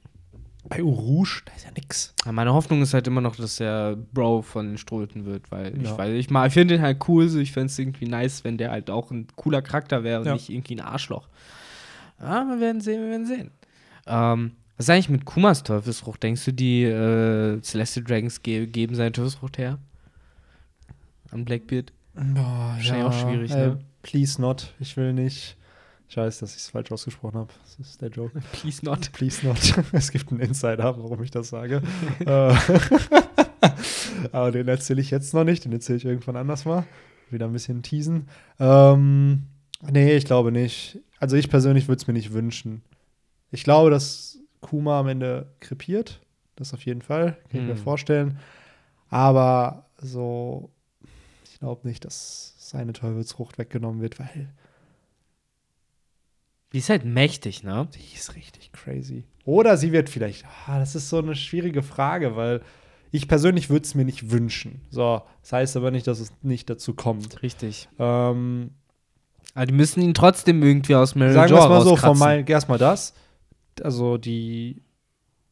bei 0.68 0.84
Urush, 0.84 1.44
da 1.46 1.54
ist 1.56 1.66
ja 1.66 1.72
nix. 1.72 2.14
Ja, 2.26 2.32
meine 2.32 2.54
Hoffnung 2.54 2.82
ist 2.82 2.94
halt 2.94 3.08
immer 3.08 3.22
noch, 3.22 3.36
dass 3.36 3.56
der 3.56 3.96
Bro 4.14 4.44
von 4.44 4.68
den 4.68 4.78
Strolten 4.78 5.26
wird, 5.26 5.52
weil 5.52 5.76
ich, 5.82 5.88
Ja. 5.90 6.06
ich 6.06 6.30
mal, 6.30 6.48
ich 6.48 6.54
finde 6.54 6.76
den 6.76 6.84
halt 6.84 7.08
cool, 7.08 7.28
so 7.30 7.40
ich 7.40 7.52
fände 7.52 7.68
es 7.68 7.80
irgendwie 7.80 8.06
nice, 8.06 8.44
wenn 8.44 8.58
der 8.58 8.72
halt 8.72 8.90
auch 8.92 9.10
ein 9.12 9.26
cooler 9.36 9.62
Charakter 9.62 10.04
wäre 10.04 10.20
und 10.22 10.28
Ja. 10.28 10.34
nicht 10.34 10.50
irgendwie 10.50 10.76
ein 10.76 10.82
Arschloch. 10.82 11.28
Ja, 12.22 12.46
wir 12.46 12.60
werden 12.60 12.82
sehen, 12.82 13.02
wir 13.02 13.10
werden 13.10 13.26
sehen. 13.26 13.52
Ähm, 14.06 14.52
was 14.78 14.86
ist 14.86 14.90
eigentlich 14.92 15.10
mit 15.10 15.26
Kumas 15.26 15.64
Teufelsfrucht? 15.64 16.22
Denkst 16.22 16.46
du, 16.46 16.54
die 16.54 16.84
äh, 16.84 17.60
Celestial 17.62 18.06
Dragons 18.06 18.44
ge 18.44 18.66
geben 18.68 18.96
seine 18.96 19.12
Teufelsfrucht 19.12 19.58
her? 19.58 19.80
An 21.32 21.46
Blackbeard? 21.46 21.92
Boah, 22.14 22.74
Wahrscheinlich 22.76 23.06
auch 23.06 23.14
schwierig, 23.14 23.52
äh, 23.52 23.56
ne? 23.56 23.80
Please 24.02 24.42
not. 24.42 24.74
Ich 24.80 24.96
will 24.98 25.14
nicht. 25.14 25.58
Ich 26.08 26.18
weiß, 26.18 26.40
dass 26.40 26.52
ich 26.56 26.58
es 26.62 26.70
falsch 26.70 26.92
ausgesprochen 26.92 27.38
habe. 27.38 27.54
Das 27.64 27.88
ist 27.88 28.02
der 28.02 28.10
Joke. 28.10 28.40
Please 28.52 28.84
not. 28.84 29.12
Please 29.12 29.46
not. 29.46 29.58
Es 29.92 30.12
gibt 30.12 30.32
einen 30.32 30.40
Insider, 30.42 30.98
warum 30.98 31.22
ich 31.24 31.32
das 31.32 31.50
sage. 31.50 31.82
Äh, 32.26 32.56
Aber 34.32 34.52
den 34.52 34.68
erzähle 34.68 35.02
ich 35.02 35.12
jetzt 35.12 35.34
noch 35.34 35.44
nicht. 35.44 35.66
Den 35.66 35.74
erzähle 35.74 35.98
ich 35.98 36.06
irgendwann 36.06 36.36
anders 36.36 36.66
mal. 36.66 36.86
Wieder 37.30 37.46
ein 37.46 37.54
bisschen 37.54 37.84
teasen. 37.84 38.28
Ähm, 38.60 39.44
nee, 39.92 40.14
ich 40.16 40.26
glaube 40.26 40.52
nicht. 40.52 41.00
Also 41.20 41.36
ich 41.36 41.50
persönlich 41.50 41.88
würde 41.88 42.02
es 42.02 42.08
mir 42.08 42.14
nicht 42.14 42.34
wünschen. 42.34 42.82
Ich 43.52 43.64
glaube, 43.64 43.90
dass 43.92 44.40
Kuma 44.62 45.00
am 45.00 45.08
Ende 45.08 45.54
krepiert. 45.60 46.22
Das 46.56 46.74
auf 46.74 46.86
jeden 46.86 47.02
Fall. 47.02 47.38
Kann 47.52 47.62
ich 47.62 47.68
mir 47.68 47.76
Hm. 47.76 47.78
vorstellen. 47.84 48.40
Aber 49.10 49.86
so, 50.02 50.72
ich 51.60 51.62
glaube 51.62 51.86
nicht, 51.86 52.06
dass 52.06 52.54
seine 52.58 52.94
Teufelsfrucht 52.94 53.58
weggenommen 53.58 54.02
wird, 54.02 54.18
weil 54.18 54.48
Die 56.72 56.78
ist 56.78 56.90
halt 56.90 57.04
mächtig, 57.04 57.64
ne? 57.64 57.90
die 57.94 58.16
ist 58.16 58.34
richtig 58.36 58.72
crazy. 58.72 59.26
Oder 59.44 59.76
sie 59.76 59.92
wird 59.92 60.08
vielleicht, 60.10 60.46
ah, 60.68 60.80
das 60.80 60.96
ist 60.96 61.10
so 61.10 61.18
eine 61.18 61.36
schwierige 61.36 61.84
Frage, 61.84 62.38
weil 62.38 62.62
ich 63.12 63.28
persönlich 63.28 63.70
würde 63.70 63.84
es 63.84 63.94
mir 63.94 64.06
nicht 64.06 64.32
wünschen. 64.32 64.80
So, 64.90 65.22
das 65.42 65.52
heißt 65.52 65.76
aber 65.76 65.92
nicht, 65.92 66.08
dass 66.08 66.22
es 66.22 66.32
nicht 66.44 66.70
dazu 66.70 66.94
kommt. 66.94 67.42
Richtig. 67.44 67.90
Ähm, 68.00 68.70
Aber 69.54 69.66
die 69.66 69.74
müssen 69.74 70.02
ihn 70.02 70.14
trotzdem 70.14 70.64
irgendwie 70.64 70.96
aus 70.96 71.14
Mary 71.16 71.34
sagen 71.34 71.52
wir 71.52 71.60
es 71.60 71.68
mal 71.68 71.82
so, 71.82 71.98
von 71.98 72.18
mein, 72.18 72.46
erstmal 72.48 72.78
das. 72.78 73.14
Also 73.82 74.18
die 74.18 74.82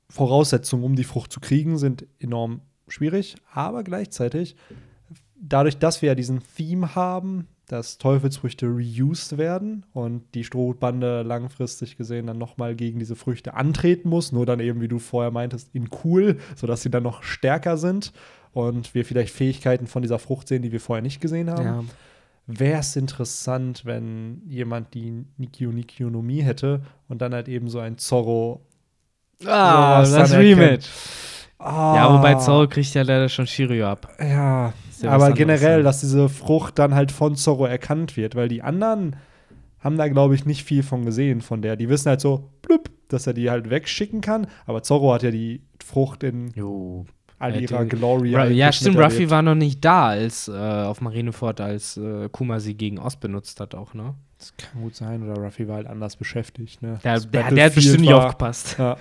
Voraussetzungen, 0.10 0.86
um 0.86 0.96
die 0.96 1.04
Frucht 1.04 1.34
zu 1.34 1.42
kriegen, 1.42 1.78
sind 1.78 2.06
enorm 2.20 2.62
schwierig, 2.88 3.36
aber 3.52 3.84
gleichzeitig, 3.84 4.56
dadurch, 5.42 5.78
dass 5.78 6.02
wir 6.02 6.08
ja 6.10 6.16
diesen 6.16 6.42
Theme 6.56 6.96
haben, 6.96 7.48
dass 7.68 7.98
Teufelsfrüchte 7.98 8.66
reused 8.68 9.38
werden 9.38 9.86
und 9.94 10.24
die 10.36 10.46
Strohbande 10.46 11.22
langfristig 11.24 11.98
gesehen 11.98 12.28
dann 12.28 12.38
nochmal 12.38 12.76
gegen 12.76 12.98
diese 13.00 13.16
Früchte 13.18 13.56
antreten 13.56 14.08
muss, 14.10 14.32
nur 14.32 14.46
dann 14.46 14.62
eben, 14.62 14.80
wie 14.80 14.88
du 14.88 15.00
vorher 15.00 15.32
meintest, 15.32 15.70
in 15.74 15.90
cool, 16.04 16.38
sodass 16.56 16.82
sie 16.82 16.90
dann 16.90 17.04
noch 17.04 17.24
stärker 17.24 17.76
sind 17.76 18.14
und 18.54 18.96
wir 18.96 19.04
vielleicht 19.04 19.34
Fähigkeiten 19.34 19.86
von 19.88 20.02
dieser 20.02 20.18
Frucht 20.18 20.48
sehen, 20.48 20.62
die 20.62 20.72
wir 20.72 20.80
vorher 20.80 21.02
nicht 21.04 21.20
gesehen 21.20 21.50
haben 21.50 21.66
Ja. 21.66 21.84
wäre 22.48 22.80
es 22.80 22.96
interessant, 22.96 23.82
wenn 23.84 24.42
jemand 24.48 24.94
die 24.94 25.26
Nikio 25.36 25.72
Nikionomie 25.74 26.42
hätte 26.44 26.82
und 27.10 27.22
dann 27.22 27.34
halt 27.34 27.50
eben 27.50 27.68
so 27.70 27.80
ein 27.80 27.98
Zorro. 27.98 28.62
Ah, 29.46 30.02
das 30.10 30.32
Rematch. 30.34 30.88
Ah, 31.60 31.96
Ja, 31.96 32.14
wobei 32.18 32.36
Zorro 32.36 32.68
kriegt 32.68 32.94
ja 32.94 33.02
leider 33.02 33.28
schon 33.30 33.46
Shiryu 33.46 33.84
ab. 33.86 34.08
Ja, 34.22 34.74
ja 35.02 35.12
aber 35.12 35.32
generell, 35.32 35.78
ne? 35.78 35.84
dass 35.84 36.00
diese 36.02 36.30
Frucht 36.30 36.80
dann 36.80 36.94
halt 36.96 37.12
von 37.12 37.36
Zorro 37.36 37.66
erkannt 37.66 38.18
wird, 38.18 38.36
weil 38.36 38.48
die 38.48 38.62
anderen 38.62 39.16
haben 39.80 39.98
da, 39.98 40.08
glaube 40.08 40.36
ich, 40.36 40.46
nicht 40.46 40.64
viel 40.64 40.84
von 40.84 41.06
gesehen 41.06 41.42
von 41.42 41.62
der. 41.62 41.76
Die 41.76 41.88
wissen 41.90 42.10
halt 42.10 42.22
so, 42.22 42.50
blub, 42.62 42.90
dass 43.10 43.28
er 43.28 43.34
die 43.34 43.50
halt 43.50 43.70
wegschicken 43.70 44.22
kann, 44.22 44.48
aber 44.66 44.84
Zorro 44.84 45.14
hat 45.14 45.24
ja 45.24 45.32
die 45.32 45.62
Frucht 45.86 46.24
in 46.24 46.52
Jo. 46.56 47.06
all 47.40 47.54
Ja, 47.56 47.60
ihrer 47.62 47.84
die- 47.86 47.90
Glory. 47.96 48.32
Ja, 48.32 48.42
eigentlich 48.42 48.76
stimmt. 48.76 48.98
Ruffy 48.98 49.30
war 49.30 49.42
noch 49.44 49.56
nicht 49.56 49.86
da, 49.86 50.08
als 50.08 50.48
äh, 50.48 50.52
auf 50.54 51.00
Marineford, 51.02 51.62
als 51.62 51.96
äh, 51.98 52.28
Kuma 52.32 52.60
sie 52.60 52.74
gegen 52.76 52.98
Ost 53.00 53.20
benutzt 53.20 53.60
hat 53.60 53.76
auch, 53.76 53.94
ne? 53.94 54.16
Das 54.40 54.54
kann 54.58 54.82
gut 54.84 54.96
sein, 54.96 55.24
oder 55.28 55.42
Ruffy 55.42 55.68
war 55.68 55.76
halt 55.78 55.88
anders 55.88 56.16
beschäftigt, 56.16 56.82
ne? 56.82 57.00
Der, 57.04 57.20
der, 57.20 57.52
der 57.52 57.66
hat 57.66 57.76
bestimmt 57.76 58.02
nicht 58.02 58.14
aufgepasst. 58.14 58.76
Ja. 58.78 58.98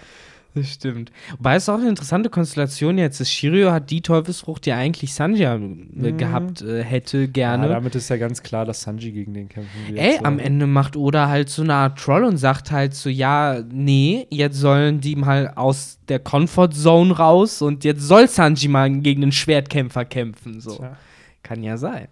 Das 0.56 0.72
stimmt. 0.72 1.12
Wobei 1.36 1.56
es 1.56 1.68
auch 1.68 1.78
eine 1.78 1.90
interessante 1.90 2.30
Konstellation 2.30 2.96
jetzt 2.96 3.20
ist. 3.20 3.30
Shiryu 3.30 3.72
hat 3.72 3.90
die 3.90 4.00
Teufelsfrucht, 4.00 4.64
die 4.64 4.72
eigentlich 4.72 5.12
Sanja 5.12 5.56
äh, 5.56 6.12
gehabt 6.12 6.62
äh, 6.62 6.82
hätte, 6.82 7.28
gerne. 7.28 7.66
Ja, 7.66 7.74
damit 7.74 7.94
ist 7.94 8.08
ja 8.08 8.16
ganz 8.16 8.42
klar, 8.42 8.64
dass 8.64 8.80
Sanji 8.80 9.12
gegen 9.12 9.34
den 9.34 9.50
kämpfen 9.50 9.86
wird. 9.86 9.98
Ey, 9.98 10.16
so. 10.16 10.24
am 10.24 10.38
Ende 10.38 10.66
macht 10.66 10.96
Oda 10.96 11.28
halt 11.28 11.50
so 11.50 11.60
eine 11.60 11.74
Art 11.74 11.98
Troll 11.98 12.24
und 12.24 12.38
sagt 12.38 12.70
halt 12.70 12.94
so, 12.94 13.10
ja, 13.10 13.62
nee, 13.70 14.26
jetzt 14.30 14.56
sollen 14.56 15.02
die 15.02 15.14
mal 15.14 15.52
aus 15.56 15.98
der 16.08 16.20
Comfort 16.20 16.70
Zone 16.70 17.14
raus 17.14 17.60
und 17.60 17.84
jetzt 17.84 18.00
soll 18.00 18.26
Sanji 18.26 18.68
mal 18.68 18.90
gegen 18.90 19.24
einen 19.24 19.32
Schwertkämpfer 19.32 20.06
kämpfen. 20.06 20.62
So. 20.62 20.76
Tja. 20.76 20.96
Kann 21.42 21.62
ja 21.62 21.76
sein. 21.76 22.08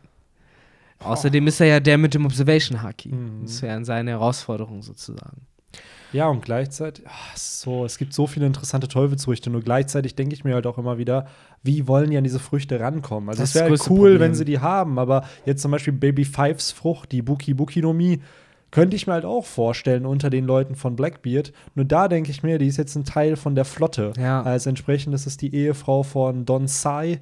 Außerdem 0.98 1.46
ist 1.46 1.60
er 1.60 1.66
ja 1.66 1.80
der 1.80 1.96
mit 1.96 2.12
dem 2.12 2.26
Observation 2.26 2.82
Haki. 2.82 3.08
Mhm. 3.08 3.42
Das 3.44 3.62
wäre 3.62 3.82
seine 3.86 4.10
Herausforderung 4.10 4.82
sozusagen. 4.82 5.46
Ja, 6.12 6.28
und 6.28 6.44
gleichzeitig, 6.44 7.04
ach, 7.08 7.36
so, 7.36 7.84
es 7.84 7.98
gibt 7.98 8.12
so 8.12 8.26
viele 8.26 8.46
interessante 8.46 8.88
Teufelsfrüchte, 8.88 9.50
nur 9.50 9.62
gleichzeitig 9.62 10.14
denke 10.14 10.34
ich 10.34 10.44
mir 10.44 10.54
halt 10.54 10.66
auch 10.66 10.78
immer 10.78 10.98
wieder, 10.98 11.26
wie 11.62 11.88
wollen 11.88 12.10
die 12.10 12.16
an 12.16 12.24
diese 12.24 12.38
Früchte 12.38 12.78
rankommen? 12.78 13.28
Also 13.28 13.42
es 13.42 13.54
wäre 13.54 13.70
halt 13.70 13.80
cool, 13.90 14.12
Problem. 14.12 14.20
wenn 14.20 14.34
sie 14.34 14.44
die 14.44 14.60
haben, 14.60 14.98
aber 14.98 15.24
jetzt 15.44 15.62
zum 15.62 15.70
Beispiel 15.70 15.92
Baby 15.92 16.24
Fives 16.24 16.70
Frucht, 16.70 17.12
die 17.12 17.22
Buki 17.22 17.54
Buki 17.54 17.80
no 17.82 17.92
Mi, 17.92 18.20
könnte 18.70 18.96
ich 18.96 19.06
mir 19.06 19.12
halt 19.12 19.24
auch 19.24 19.44
vorstellen 19.44 20.04
unter 20.04 20.30
den 20.30 20.44
Leuten 20.44 20.74
von 20.74 20.96
Blackbeard. 20.96 21.52
Nur 21.76 21.84
da 21.84 22.08
denke 22.08 22.32
ich 22.32 22.42
mir, 22.42 22.58
die 22.58 22.66
ist 22.66 22.76
jetzt 22.76 22.96
ein 22.96 23.04
Teil 23.04 23.36
von 23.36 23.54
der 23.54 23.64
Flotte. 23.64 24.12
Ja. 24.18 24.42
Als 24.42 24.66
entsprechend 24.66 25.14
ist 25.14 25.26
es 25.26 25.36
die 25.36 25.54
Ehefrau 25.54 26.02
von 26.02 26.44
Don 26.44 26.66
Sai. 26.66 27.20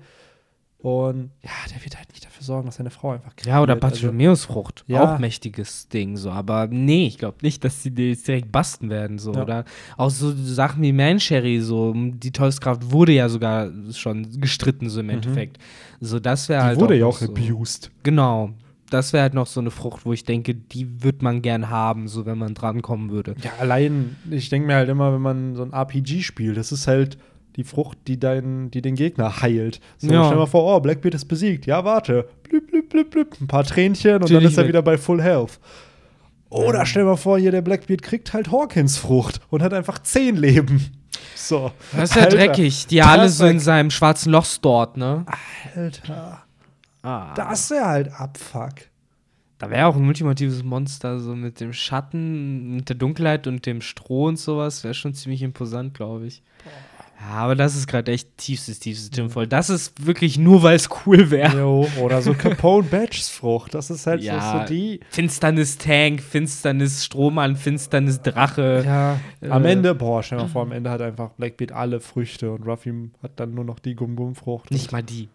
Und 0.83 1.31
ja, 1.42 1.51
der 1.73 1.85
wird 1.85 1.97
halt 1.97 2.11
nicht 2.11 2.25
dafür 2.25 2.42
sorgen, 2.42 2.66
dass 2.66 2.75
seine 2.75 2.90
Frau 2.90 3.12
einfach 3.12 3.37
kriegt. 3.37 3.47
Ja, 3.47 3.62
oder 3.62 3.75
Also, 3.75 3.81
Bartholomäusfrucht. 3.83 4.85
Ja. 4.88 5.14
Auch 5.14 5.18
mächtiges 5.21 5.88
Ding, 5.88 6.16
so. 6.16 6.31
Aber 6.33 6.66
nee, 6.66 7.07
ich 7.07 7.18
glaube 7.18 7.37
nicht, 7.42 7.62
dass 7.62 7.85
sie 7.85 7.92
die 7.92 8.09
jetzt 8.09 8.27
direkt 8.27 8.51
basten 8.51 8.90
werden, 8.90 9.18
so. 9.18 9.33
Ja. 9.33 9.42
Oder 9.42 9.64
auch 9.97 10.11
so 10.11 10.33
Sachen 10.33 10.83
wie 10.83 10.92
Mancherry, 10.92 11.61
so. 11.61 11.95
Die 11.95 12.33
Teufelskraft 12.33 12.90
wurde 12.90 13.12
ja 13.12 13.29
sogar 13.29 13.71
schon 13.92 14.40
gestritten, 14.40 14.88
so 14.88 14.99
im 15.01 15.11
Endeffekt. 15.11 15.59
So, 16.01 16.18
das 16.18 16.49
wäre 16.49 16.62
die 16.62 16.66
halt. 16.66 16.81
wurde 16.81 16.97
ja 16.97 17.05
noch 17.05 17.14
auch 17.14 17.18
so. 17.18 17.27
abused. 17.27 17.92
Genau. 18.03 18.51
Das 18.90 19.12
wäre 19.12 19.23
halt 19.23 19.35
noch 19.35 19.47
so 19.47 19.61
eine 19.61 19.71
Frucht, 19.71 20.05
wo 20.05 20.12
ich 20.12 20.25
denke, 20.25 20.55
die 20.55 21.03
wird 21.03 21.23
man 21.23 21.42
gern 21.42 21.71
haben, 21.71 22.09
so 22.09 22.27
wenn 22.27 22.37
man 22.38 22.55
drankommen 22.55 23.11
würde. 23.11 23.37
Ja, 23.42 23.53
allein, 23.61 24.16
ich 24.31 24.51
denke 24.51 24.66
mir 24.66 24.75
halt 24.75 24.88
immer, 24.88 25.14
wenn 25.14 25.23
man 25.23 25.55
so 25.55 25.62
ein 25.62 25.73
RPG 25.73 26.23
spielt, 26.23 26.57
das 26.59 26.73
ist 26.73 26.88
halt 26.88 27.16
die 27.57 27.65
Frucht, 27.65 27.99
die, 28.07 28.19
dein, 28.19 28.71
die 28.71 28.83
den 28.83 28.95
Gegner 28.95 29.43
heilt. 29.43 29.81
So, 29.99 30.09
Ja. 30.12 30.25
stell 30.25 30.35
dir 30.35 30.41
mal 30.41 30.47
vor, 30.47 30.77
oh, 30.77 30.81
Blackbeard 30.81 31.15
ist 31.15 31.27
besiegt. 31.27 31.67
Ja, 31.67 31.85
warte. 31.85 32.29
Blüp, 32.45 32.69
blüp, 32.71 32.88
blüp, 32.88 33.11
blüp. 33.11 33.41
Ein 33.41 33.47
paar 33.47 33.65
Tränchen 33.65 34.15
und 34.15 34.23
dann 34.25 34.33
Natürlich 34.33 34.53
ist 34.53 34.57
er 34.59 34.65
weg. 34.65 34.69
wieder 34.69 34.83
bei 34.83 34.97
Full 34.99 35.23
Health. 35.23 35.59
Oder 36.51 36.85
stell 36.85 37.03
dir 37.05 37.11
mal 37.11 37.17
vor, 37.17 37.38
hier 37.38 37.51
der 37.51 37.62
Blackbeard 37.62 38.03
kriegt 38.03 38.33
halt 38.35 38.51
Hawkins 38.53 38.99
Frucht 38.99 39.41
und 39.49 39.62
hat 39.62 39.73
einfach 39.73 39.99
zehn 40.01 40.37
Leben. 40.37 40.91
So. 41.35 41.73
Das 41.95 42.11
ist 42.11 42.17
ja 42.17 42.23
Alter, 42.23 42.37
dreckig. 42.37 42.87
Die 42.87 43.03
alle 43.03 43.29
so 43.29 43.45
in 43.47 43.59
seinem 43.59 43.91
schwarzen 43.91 44.31
Loch 44.33 44.47
dort, 44.62 44.97
ne? 44.97 45.27
Alter. 45.75 46.43
Ah. 47.03 47.35
Das 47.35 47.69
wäre 47.71 47.85
halt 47.85 48.12
Abfuck. 48.19 48.75
Da 49.59 49.69
wäre 49.69 49.87
auch 49.87 49.97
ein 49.97 50.07
ultimatives 50.07 50.62
Monster, 50.62 51.19
so 51.19 51.35
mit 51.35 51.61
dem 51.61 51.73
Schatten, 51.73 52.77
mit 52.77 52.88
der 52.88 52.97
Dunkelheit 52.97 53.47
und 53.47 53.67
dem 53.67 53.81
Stroh 53.81 54.27
und 54.29 54.38
sowas. 54.38 54.85
Wäre 54.85 54.95
schon 54.95 55.15
ziemlich 55.15 55.43
imposant, 55.43 55.95
glaube 55.95 56.27
ich. 56.27 56.43
Ja, 57.25 57.37
aber 57.37 57.55
das 57.55 57.77
ist 57.77 57.87
gerade 57.87 58.11
echt 58.11 58.37
tiefstes, 58.37 58.81
tiefstes 58.81 59.11
Tinnvoll. 59.11 59.47
Das 59.47 59.71
ist 59.71 60.05
wirklich 60.07 60.39
nur, 60.39 60.63
weil 60.65 60.75
es 60.77 60.89
cool 61.07 61.31
wäre. 61.31 61.65
Oder 62.01 62.21
so 62.21 62.35
Capone 62.35 62.83
Badges 62.89 63.29
Frucht. 63.29 63.75
Das 63.75 63.91
ist 63.91 64.07
halt 64.07 64.23
Ja. 64.23 64.65
so, 64.67 64.73
die. 64.75 64.99
Finsternis 65.09 65.79
Tank, 65.79 66.21
Finsternis 66.21 67.05
Strohmann, 67.05 67.55
Finsternis 67.57 68.21
Drache. 68.23 68.83
Ja, 68.85 69.21
am 69.51 69.65
Äh, 69.65 69.73
Ende, 69.73 69.95
boah, 69.95 70.23
stell 70.23 70.39
mal 70.39 70.49
vor, 70.49 70.63
am 70.63 70.73
Ende 70.73 70.91
hat 70.91 71.01
einfach 71.01 71.31
Blackbeard 71.31 71.73
alle 71.73 72.01
Früchte 72.01 72.51
und 72.51 72.65
Ruffy 72.67 72.93
hat 73.23 73.33
dann 73.37 73.55
nur 73.55 73.65
noch 73.65 73.79
die 73.79 73.95
Gum-Gum-Frucht. 73.95 74.71
Nicht 74.73 74.91
mal 74.91 75.03
die. 75.03 75.29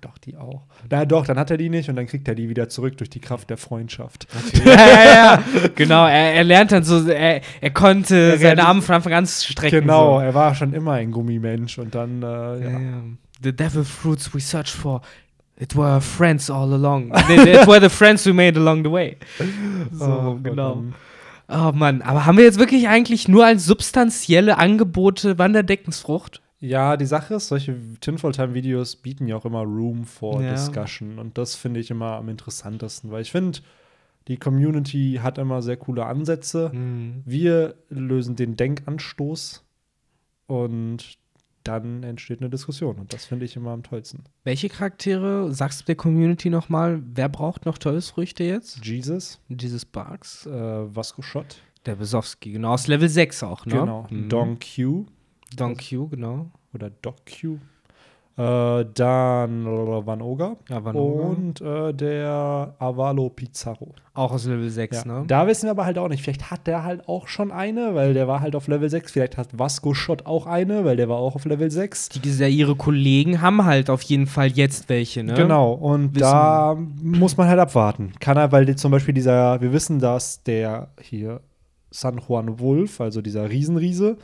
Doch, 0.00 0.16
die 0.18 0.36
auch. 0.36 0.62
Na 0.90 1.04
doch, 1.04 1.26
dann 1.26 1.38
hat 1.38 1.50
er 1.50 1.58
die 1.58 1.68
nicht 1.68 1.88
und 1.90 1.96
dann 1.96 2.06
kriegt 2.06 2.26
er 2.26 2.34
die 2.34 2.48
wieder 2.48 2.68
zurück 2.70 2.96
durch 2.96 3.10
die 3.10 3.20
Kraft 3.20 3.50
der 3.50 3.58
Freundschaft. 3.58 4.26
ja, 4.64 4.72
ja, 4.72 5.04
ja. 5.04 5.42
Genau, 5.74 6.06
er, 6.06 6.34
er 6.34 6.44
lernt 6.44 6.72
dann 6.72 6.84
so, 6.84 7.06
er, 7.08 7.42
er 7.60 7.70
konnte 7.70 8.30
Ja, 8.32 8.38
seine 8.38 8.66
Arme 8.66 8.80
von 8.80 8.94
Anfang 8.94 9.12
an 9.12 9.26
strecken. 9.26 9.80
Genau, 9.82 10.18
So. 10.18 10.24
er 10.24 10.32
war 10.34 10.54
schon 10.54 10.72
immer 10.72 10.92
ein 10.92 11.10
Gummimensch 11.10 11.78
und 11.78 11.94
dann, 11.94 12.22
äh, 12.22 12.26
Ja. 12.26 12.80
The 13.42 13.54
devil 13.54 13.84
fruits 13.84 14.32
we 14.34 14.40
searched 14.40 14.74
for, 14.74 15.02
it 15.58 15.76
were 15.76 16.00
friends 16.00 16.50
all 16.50 16.72
along. 16.72 17.12
it 17.28 17.66
were 17.66 17.80
the 17.80 17.88
friends 17.94 18.24
we 18.26 18.32
made 18.32 18.58
along 18.58 18.82
the 18.84 18.90
way. 18.90 19.16
So, 19.92 20.04
Oh, 20.04 20.38
genau. 20.42 20.82
Oh 21.48 21.72
Mann, 21.74 22.00
aber 22.02 22.24
haben 22.26 22.38
wir 22.38 22.44
jetzt 22.44 22.58
wirklich 22.58 22.88
eigentlich 22.88 23.28
nur 23.28 23.44
als 23.44 23.64
substanzielle 23.66 24.56
Angebote 24.56 25.36
Wanderdeckensfrucht? 25.38 26.40
Ja, 26.60 26.96
die 26.98 27.06
Sache 27.06 27.34
ist, 27.34 27.48
solche 27.48 27.76
Tinfoil-Time-Videos 28.00 28.96
bieten 28.96 29.26
ja 29.26 29.36
auch 29.36 29.46
immer 29.46 29.62
Room 29.62 30.04
for 30.04 30.42
Ja. 30.42 30.52
Discussion 30.52 31.18
und 31.18 31.38
das 31.38 31.54
finde 31.54 31.80
ich 31.80 31.90
immer 31.90 32.12
am 32.16 32.28
interessantesten, 32.28 33.10
weil 33.10 33.22
ich 33.22 33.30
finde, 33.32 33.60
die 34.28 34.36
Community 34.36 35.18
hat 35.22 35.38
immer 35.38 35.62
sehr 35.62 35.78
coole 35.78 36.04
Ansätze. 36.04 36.70
Hm. 36.70 37.22
Wir 37.24 37.74
lösen 37.88 38.36
den 38.36 38.56
Denkanstoß 38.56 39.64
und 40.46 41.18
dann 41.64 42.02
entsteht 42.02 42.40
eine 42.40 42.50
Diskussion 42.50 42.96
und 42.96 43.12
das 43.12 43.24
finde 43.24 43.44
ich 43.46 43.56
immer 43.56 43.70
am 43.70 43.82
tollsten. 43.82 44.24
Welche 44.44 44.68
Charaktere, 44.68 45.52
sagst 45.52 45.80
du 45.80 45.84
der 45.86 45.94
Community 45.94 46.50
nochmal, 46.50 47.02
wer 47.14 47.28
braucht 47.30 47.64
noch 47.66 47.78
Teufelsfrüchte 47.78 48.44
jetzt? 48.44 48.84
Jesus, 48.84 49.40
Jesus 49.48 49.82
Sparks? 49.82 50.46
äh, 50.46 50.50
Vasco 50.94 51.22
Schott, 51.22 51.56
Der 51.86 51.96
Besowski, 51.96 52.52
genau, 52.52 52.72
aus 52.74 52.86
Level 52.86 53.08
6 53.08 53.42
auch, 53.42 53.64
ne? 53.66 53.74
genau, 53.80 54.06
Mhm. 54.10 54.28
Don 54.28 54.58
Q 54.58 55.06
Don 55.56 55.76
Q, 55.76 56.08
genau. 56.08 56.46
oder 56.74 56.90
Doc 57.02 57.16
Q, 57.26 57.56
äh, 58.36 58.84
dann 58.94 59.66
Van 59.66 60.22
Oga 60.22 60.56
Ja, 60.68 60.82
Van 60.84 60.96
Oga. 60.96 61.22
und 61.24 61.60
äh, 61.60 61.92
der 61.92 62.74
Avalo 62.78 63.28
Pizarro. 63.28 63.92
Auch 64.14 64.32
aus 64.32 64.46
Level 64.46 64.70
6, 64.70 65.04
Ja. 65.04 65.12
ne? 65.20 65.24
Da 65.26 65.46
wissen 65.46 65.66
wir 65.66 65.72
aber 65.72 65.84
halt 65.84 65.98
auch 65.98 66.08
nicht. 66.08 66.22
Vielleicht 66.22 66.50
hat 66.50 66.66
der 66.66 66.84
halt 66.84 67.08
auch 67.08 67.26
schon 67.28 67.50
eine, 67.50 67.94
weil 67.94 68.14
der 68.14 68.28
war 68.28 68.40
halt 68.40 68.54
auf 68.54 68.68
Level 68.68 68.88
6. 68.88 69.12
Vielleicht 69.12 69.36
hat 69.36 69.58
Vasco 69.58 69.92
Schott 69.94 70.26
auch 70.26 70.46
eine, 70.46 70.84
weil 70.84 70.96
der 70.96 71.08
war 71.08 71.16
auch 71.18 71.34
auf 71.34 71.44
Level 71.44 71.70
6. 71.70 72.10
Die, 72.10 72.28
ihre 72.48 72.76
Kollegen 72.76 73.40
haben 73.40 73.64
halt 73.64 73.90
auf 73.90 74.02
jeden 74.02 74.26
Fall 74.26 74.48
jetzt 74.48 74.88
welche, 74.88 75.22
ne? 75.24 75.34
Genau, 75.34 75.72
und 75.72 76.14
Wissen- 76.14 76.20
da 76.22 76.76
muss 77.02 77.36
man 77.36 77.48
halt 77.48 77.58
abwarten. 77.58 78.12
Kann 78.20 78.36
er, 78.36 78.52
weil 78.52 78.74
zum 78.76 78.90
Beispiel 78.92 79.14
dieser, 79.14 79.60
wir 79.60 79.72
wissen, 79.72 79.98
dass 79.98 80.42
der 80.44 80.88
hier 81.00 81.40
San 81.90 82.20
Juan 82.26 82.60
Wolf, 82.60 83.00
also 83.00 83.20
dieser 83.20 83.50
Riesenriese, 83.50 84.16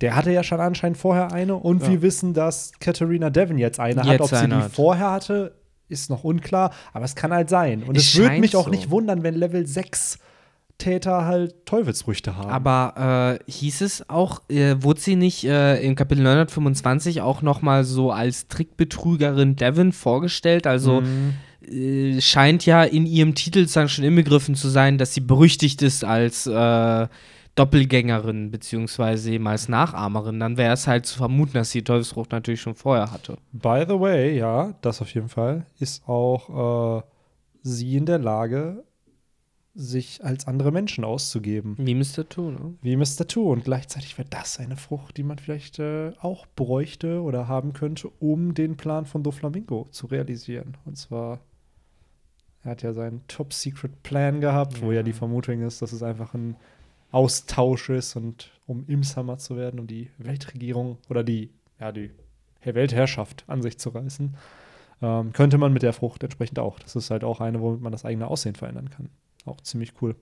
der 0.00 0.16
hatte 0.16 0.30
ja 0.32 0.42
schon 0.42 0.60
anscheinend 0.60 0.96
vorher 0.98 1.32
eine. 1.32 1.56
Und 1.56 1.82
Ja. 1.82 1.88
wir 1.90 2.02
wissen, 2.02 2.34
dass 2.34 2.72
Katharina 2.80 3.30
Devon 3.30 3.58
jetzt 3.58 3.78
eine 3.80 4.00
hat. 4.02 4.06
Jetzt 4.08 4.20
Ob 4.32 4.38
sie 4.38 4.46
die 4.48 4.54
hat. 4.54 4.72
vorher 4.72 5.10
hatte, 5.10 5.54
ist 5.88 6.08
noch 6.10 6.24
unklar. 6.24 6.72
Aber 6.92 7.04
es 7.04 7.14
kann 7.14 7.32
halt 7.32 7.48
sein. 7.50 7.82
Und 7.82 7.96
Es 7.96 8.14
es, 8.14 8.16
würde 8.18 8.38
mich 8.40 8.56
auch 8.56 8.64
so. 8.64 8.70
nicht 8.70 8.90
wundern, 8.90 9.22
wenn 9.22 9.34
Level 9.34 9.66
6 9.66 10.18
Täter 10.78 11.26
halt 11.26 11.66
Teufelsfrüchte 11.66 12.36
haben. 12.38 12.48
Aber 12.48 13.38
äh, 13.46 13.50
hieß 13.50 13.82
es 13.82 14.08
auch, 14.08 14.40
äh, 14.48 14.76
wurde 14.80 14.98
sie 15.00 15.14
nicht 15.14 15.44
äh, 15.44 15.78
im 15.82 15.94
Kapitel 15.94 16.22
925 16.22 17.20
auch 17.20 17.42
nochmal 17.42 17.84
so 17.84 18.10
als 18.12 18.48
Trickbetrügerin 18.48 19.56
Devon 19.56 19.92
vorgestellt? 19.92 20.66
Also 20.66 21.02
Mhm. 21.02 21.34
äh, 21.70 22.20
scheint 22.22 22.64
ja 22.64 22.82
in 22.82 23.04
ihrem 23.04 23.34
Titel 23.34 23.66
dann 23.66 23.90
schon 23.90 24.04
inbegriffen 24.04 24.54
zu 24.54 24.70
sein, 24.70 24.96
dass 24.96 25.12
sie 25.12 25.20
berüchtigt 25.20 25.82
ist 25.82 26.02
als 26.02 26.46
äh, 26.46 27.06
Doppelgängerin 27.56 28.50
beziehungsweise 28.50 29.32
eben 29.32 29.46
als 29.46 29.68
Nachahmerin. 29.68 30.40
Dann 30.40 30.56
wäre 30.56 30.72
es 30.74 30.86
halt 30.86 31.06
zu 31.06 31.18
vermuten, 31.18 31.54
dass 31.54 31.70
sie 31.70 31.78
die 31.80 31.84
Teufelsfrucht 31.84 32.32
natürlich 32.32 32.60
schon 32.60 32.74
vorher 32.74 33.10
hatte. 33.10 33.36
By 33.52 33.84
the 33.86 33.98
way, 33.98 34.36
ja, 34.36 34.74
das 34.82 35.02
auf 35.02 35.12
jeden 35.14 35.28
Fall, 35.28 35.66
ist 35.78 36.08
auch 36.08 37.00
äh, 37.00 37.02
sie 37.62 37.96
in 37.96 38.06
der 38.06 38.18
Lage, 38.18 38.84
sich 39.74 40.24
als 40.24 40.46
andere 40.46 40.72
Menschen 40.72 41.04
auszugeben. 41.04 41.76
Wie 41.78 41.94
Mr. 41.94 42.28
Two, 42.28 42.50
ne? 42.50 42.74
Wie 42.82 42.96
Mr. 42.96 43.26
Two. 43.28 43.50
Und 43.52 43.64
gleichzeitig 43.64 44.18
wäre 44.18 44.28
das 44.28 44.58
eine 44.58 44.76
Frucht, 44.76 45.16
die 45.16 45.22
man 45.22 45.38
vielleicht 45.38 45.78
äh, 45.78 46.12
auch 46.20 46.46
bräuchte 46.56 47.22
oder 47.22 47.46
haben 47.46 47.72
könnte, 47.72 48.08
um 48.18 48.54
den 48.54 48.76
Plan 48.76 49.06
von 49.06 49.22
Doflamingo 49.22 49.86
zu 49.90 50.06
realisieren. 50.06 50.76
Und 50.84 50.96
zwar, 50.98 51.38
er 52.62 52.72
hat 52.72 52.82
ja 52.82 52.92
seinen 52.92 53.26
Top-Secret-Plan 53.28 54.40
gehabt, 54.40 54.82
wo 54.82 54.90
Ja. 54.90 54.98
ja 54.98 55.02
die 55.04 55.12
Vermutung 55.12 55.62
ist, 55.62 55.80
dass 55.82 55.92
es 55.92 56.02
einfach 56.02 56.34
ein 56.34 56.56
Austausch 57.12 57.90
ist 57.90 58.16
und 58.16 58.50
um 58.66 58.84
Imshammer 58.86 59.38
zu 59.38 59.56
werden, 59.56 59.80
um 59.80 59.86
die 59.86 60.10
Weltregierung 60.18 60.98
oder 61.08 61.24
die, 61.24 61.50
ja, 61.80 61.92
die 61.92 62.10
Weltherrschaft 62.64 63.44
an 63.46 63.62
sich 63.62 63.78
zu 63.78 63.90
reißen. 63.90 64.36
Ähm, 65.02 65.32
könnte 65.32 65.58
man 65.58 65.72
mit 65.72 65.82
der 65.82 65.92
Frucht 65.92 66.22
entsprechend 66.22 66.58
auch. 66.58 66.78
Das 66.78 66.94
ist 66.94 67.10
halt 67.10 67.24
auch 67.24 67.40
eine, 67.40 67.60
womit 67.60 67.80
man 67.80 67.92
das 67.92 68.04
eigene 68.04 68.28
Aussehen 68.28 68.54
verändern 68.54 68.90
kann. 68.90 69.08
Auch 69.46 69.60
ziemlich 69.62 69.92
cool. 70.02 70.14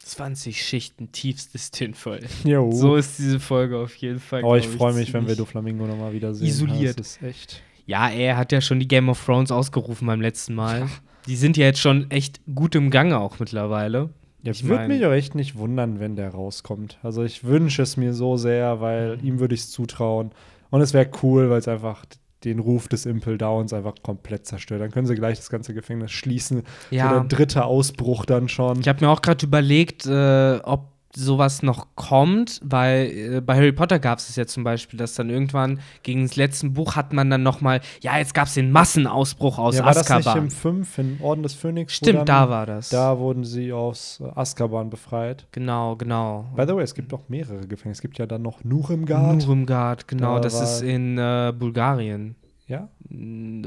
20 0.00 0.62
Schichten 0.62 1.10
tiefstes 1.12 1.70
Tinfoil. 1.70 2.26
Jo. 2.44 2.70
So 2.70 2.96
ist 2.96 3.18
diese 3.18 3.40
Folge 3.40 3.78
auf 3.78 3.94
jeden 3.96 4.20
Fall. 4.20 4.44
Oh, 4.44 4.54
ich 4.54 4.68
freue 4.68 4.92
mich, 4.92 5.12
wenn 5.14 5.26
wir 5.26 5.36
Doflamingo 5.36 5.86
nochmal 5.86 6.12
wiedersehen. 6.12 6.46
isoliert. 6.46 7.00
Das 7.00 7.16
ist 7.16 7.22
echt. 7.22 7.62
Ja, 7.86 8.08
er 8.10 8.36
hat 8.36 8.52
ja 8.52 8.60
schon 8.60 8.78
die 8.80 8.88
Game 8.88 9.08
of 9.08 9.24
Thrones 9.24 9.50
ausgerufen 9.50 10.06
beim 10.06 10.20
letzten 10.20 10.54
Mal. 10.54 10.88
Die 11.26 11.36
sind 11.36 11.56
ja 11.56 11.64
jetzt 11.66 11.80
schon 11.80 12.10
echt 12.10 12.40
gut 12.54 12.74
im 12.74 12.90
Gange 12.90 13.18
auch 13.18 13.38
mittlerweile. 13.38 14.10
Ja, 14.44 14.52
Ich 14.52 14.68
würde 14.68 14.88
mich 14.88 15.04
auch 15.06 15.12
echt 15.12 15.34
nicht 15.34 15.56
wundern, 15.56 16.00
wenn 16.00 16.16
der 16.16 16.30
rauskommt. 16.30 16.98
Also 17.02 17.24
ich 17.24 17.44
wünsche 17.44 17.82
es 17.82 17.96
mir 17.96 18.12
so 18.14 18.36
sehr, 18.36 18.80
weil 18.80 19.18
ihm 19.22 19.40
würde 19.40 19.54
ich 19.54 19.62
es 19.62 19.70
zutrauen. 19.70 20.30
Und 20.70 20.80
es 20.80 20.92
wäre 20.94 21.08
cool, 21.22 21.50
weil 21.50 21.58
es 21.58 21.68
einfach 21.68 22.04
den 22.44 22.58
Ruf 22.58 22.88
des 22.88 23.06
Impel 23.06 23.38
Downs 23.38 23.72
einfach 23.72 23.94
komplett 24.02 24.44
zerstört. 24.46 24.82
Dann 24.82 24.90
können 24.90 25.06
sie 25.06 25.14
gleich 25.14 25.38
das 25.38 25.48
ganze 25.48 25.72
Gefängnis 25.72 26.12
schließen. 26.12 26.62
So 26.90 26.96
Ja. 26.96 27.12
der 27.20 27.24
dritte 27.24 27.64
Ausbruch 27.64 28.26
dann 28.26 28.48
schon. 28.50 28.80
Ich 28.80 28.88
habe 28.88 29.02
mir 29.04 29.10
auch 29.10 29.22
gerade 29.22 29.46
überlegt, 29.46 30.04
äh, 30.06 30.58
ob 30.62 30.88
sowas 31.16 31.62
noch 31.62 31.86
kommt, 31.94 32.60
weil 32.64 33.06
äh, 33.36 33.40
bei 33.40 33.54
Harry 33.56 33.72
Potter 33.72 33.98
gab 33.98 34.18
es 34.18 34.28
es 34.28 34.36
ja 34.36 34.46
zum 34.46 34.64
Beispiel, 34.64 34.98
dass 34.98 35.14
dann 35.14 35.30
irgendwann 35.30 35.80
gegen 36.02 36.22
das 36.22 36.36
letzte 36.36 36.68
Buch 36.70 36.96
hat 36.96 37.12
man 37.12 37.30
dann 37.30 37.42
noch 37.42 37.60
mal, 37.60 37.80
ja, 38.02 38.18
jetzt 38.18 38.34
gab 38.34 38.46
es 38.48 38.54
den 38.54 38.70
Massenausbruch 38.72 39.58
aus 39.58 39.76
ja, 39.76 39.84
war 39.84 39.94
das 39.94 40.08
nicht 40.08 40.18
Azkaban. 40.18 40.44
im 40.44 40.50
5, 40.50 40.98
in 40.98 41.18
Orden 41.20 41.42
des 41.42 41.54
Phönix? 41.54 41.94
Stimmt, 41.94 42.18
dann, 42.20 42.26
da 42.26 42.48
war 42.50 42.66
das. 42.66 42.88
Da 42.90 43.18
wurden 43.18 43.44
sie 43.44 43.72
aus 43.72 44.20
äh, 44.24 44.28
Azkaban 44.34 44.90
befreit. 44.90 45.46
Genau, 45.52 45.96
genau. 45.96 46.46
By 46.56 46.64
the 46.66 46.74
way, 46.74 46.82
es 46.84 46.94
gibt 46.94 47.12
auch 47.14 47.28
mehrere 47.28 47.60
Gefängnisse. 47.66 47.98
Es 47.98 48.02
gibt 48.02 48.18
ja 48.18 48.26
dann 48.26 48.42
noch 48.42 48.64
Nuremgard. 48.64 49.42
Nuremgard, 49.46 50.08
genau, 50.08 50.34
Da 50.34 50.40
das 50.40 50.54
war- 50.56 50.62
ist 50.64 50.82
in 50.82 51.16
äh, 51.18 51.52
Bulgarien. 51.56 52.34
ja? 52.66 52.88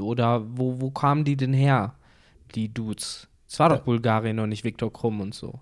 Oder 0.01 0.43
wo, 0.49 0.81
wo 0.81 0.91
kamen 0.91 1.23
die 1.23 1.37
denn 1.37 1.53
her, 1.53 1.93
die 2.55 2.73
Dudes? 2.73 3.27
Es 3.49 3.59
war 3.59 3.69
doch 3.69 3.77
Äh. 3.79 3.83
Bulgarien 3.85 4.39
und 4.39 4.49
nicht 4.49 4.63
Viktor 4.63 4.91
Krumm 4.91 5.21
und 5.21 5.33
so. 5.33 5.59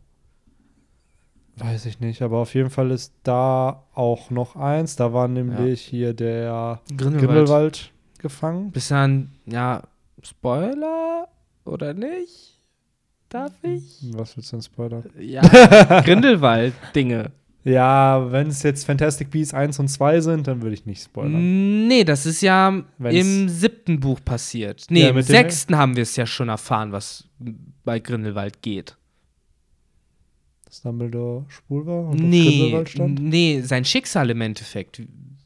Weiß 1.57 1.85
ich 1.85 1.99
nicht, 2.01 2.21
aber 2.21 2.39
auf 2.39 2.53
jeden 2.53 2.69
Fall 2.69 2.91
ist 2.91 3.13
da 3.23 3.83
auch 3.93 4.29
noch 4.29 4.55
eins. 4.55 4.95
Da 4.97 5.13
war 5.13 5.27
nämlich 5.27 5.81
hier 5.81 6.13
der 6.13 6.81
Grindelwald. 6.97 7.19
Grindelwald 7.29 7.91
gefangen. 8.19 8.71
Bis 8.71 8.89
dann, 8.89 9.31
ja, 9.45 9.83
Spoiler 10.21 11.27
oder 11.65 11.93
nicht? 11.93 12.59
Darf 13.29 13.53
ich? 13.63 14.01
Was 14.13 14.35
willst 14.35 14.51
du 14.51 14.57
denn 14.57 14.63
spoilern? 14.63 15.03
Ja, 15.19 15.41
Grindelwald-Dinge. 16.05 17.31
Ja, 17.63 18.31
wenn 18.31 18.47
es 18.47 18.61
jetzt 18.61 18.85
Fantastic 18.85 19.31
Beasts 19.31 19.53
1 19.53 19.79
und 19.79 19.87
2 19.87 20.21
sind, 20.21 20.47
dann 20.47 20.61
würde 20.61 20.75
ich 20.75 20.85
nicht 20.85 21.01
spoilern. 21.03 21.87
Nee, 21.87 22.03
das 22.03 22.25
ist 22.27 22.41
ja 22.41 22.83
Wenn's- 22.99 23.15
im 23.19 23.49
siebten 23.49 23.99
Buch 23.99 24.19
passiert. 24.23 24.85
Nee, 24.89 25.01
Ja, 25.03 25.09
im 25.09 25.21
sechsten 25.23 25.75
haben 25.75 25.95
wir 25.95 26.03
es 26.03 26.15
ja 26.15 26.27
schon 26.27 26.49
erfahren, 26.49 26.91
was 26.91 27.27
bei 27.83 27.99
Grindelwald 27.99 28.61
geht. 28.61 28.97
Dass 30.75 30.81
Dumbledore 30.81 31.45
schwul 31.47 31.85
war 31.85 32.01
und 32.09 32.15
auf 32.15 32.19
Nee, 32.19 32.43
Grindelwald 32.59 32.89
stand? 32.89 33.19
nee, 33.21 33.61
sein 33.61 33.85
Schicksal 33.85 34.29
im 34.29 34.41
Endeffekt. 34.41 35.01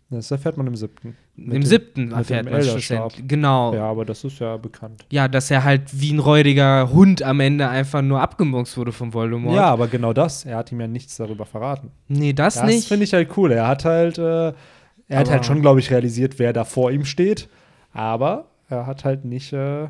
Das 0.10 0.32
erfährt 0.32 0.58
man 0.58 0.66
im 0.66 0.76
siebten. 0.76 1.16
Mit 1.36 1.54
Im 1.54 1.62
siebten 1.64 2.12
erfährt 2.14 2.50
man 2.50 2.64
schlussendlich. 2.64 3.28
Genau. 3.28 3.72
Ja, 3.74 3.80
Ja. 3.80 3.86
aber 3.92 4.06
das 4.06 4.24
ist 4.24 4.40
ja 4.40 4.58
bekannt. 4.58 5.06
dass 5.12 5.52
er 5.52 5.64
halt 5.64 5.84
wie 5.94 6.12
ein 6.14 6.18
räudiger 6.18 6.92
Hund 6.92 7.22
am 7.22 7.42
Ende 7.42 7.70
einfach 7.70 8.02
nur 8.02 8.20
abgemurkst 8.22 8.76
wurde 8.76 8.92
von 8.92 9.14
Voldemort. 9.14 9.56
Ja, 9.56 9.66
aber 9.66 9.88
genau 9.88 10.14
das. 10.14 10.46
Er 10.46 10.58
hat 10.58 10.72
ihm 10.72 10.82
ja 10.82 10.88
nichts 10.88 11.16
darüber 11.18 11.46
verraten. 11.46 11.92
Nee, 12.08 12.34
das, 12.34 12.56
Das 12.56 12.66
nicht. 12.66 12.88
finde 12.88 13.04
ich 13.04 13.14
halt 13.14 13.30
cool. 13.38 13.52
Er 13.52 13.68
hat 13.68 13.86
halt, 13.86 14.18
äh, 14.18 14.48
er 14.48 14.54
hat 15.12 15.28
Aber- 15.28 15.30
halt 15.32 15.46
schon, 15.46 15.62
glaube 15.62 15.80
ich, 15.80 15.92
realisiert, 15.92 16.40
wer 16.40 16.54
da 16.54 16.64
vor 16.66 16.90
ihm 16.92 17.06
steht. 17.06 17.48
Aber 17.94 18.48
er 18.68 18.88
hat 18.88 19.06
halt 19.06 19.26
nicht. 19.26 19.54
Äh, 19.54 19.90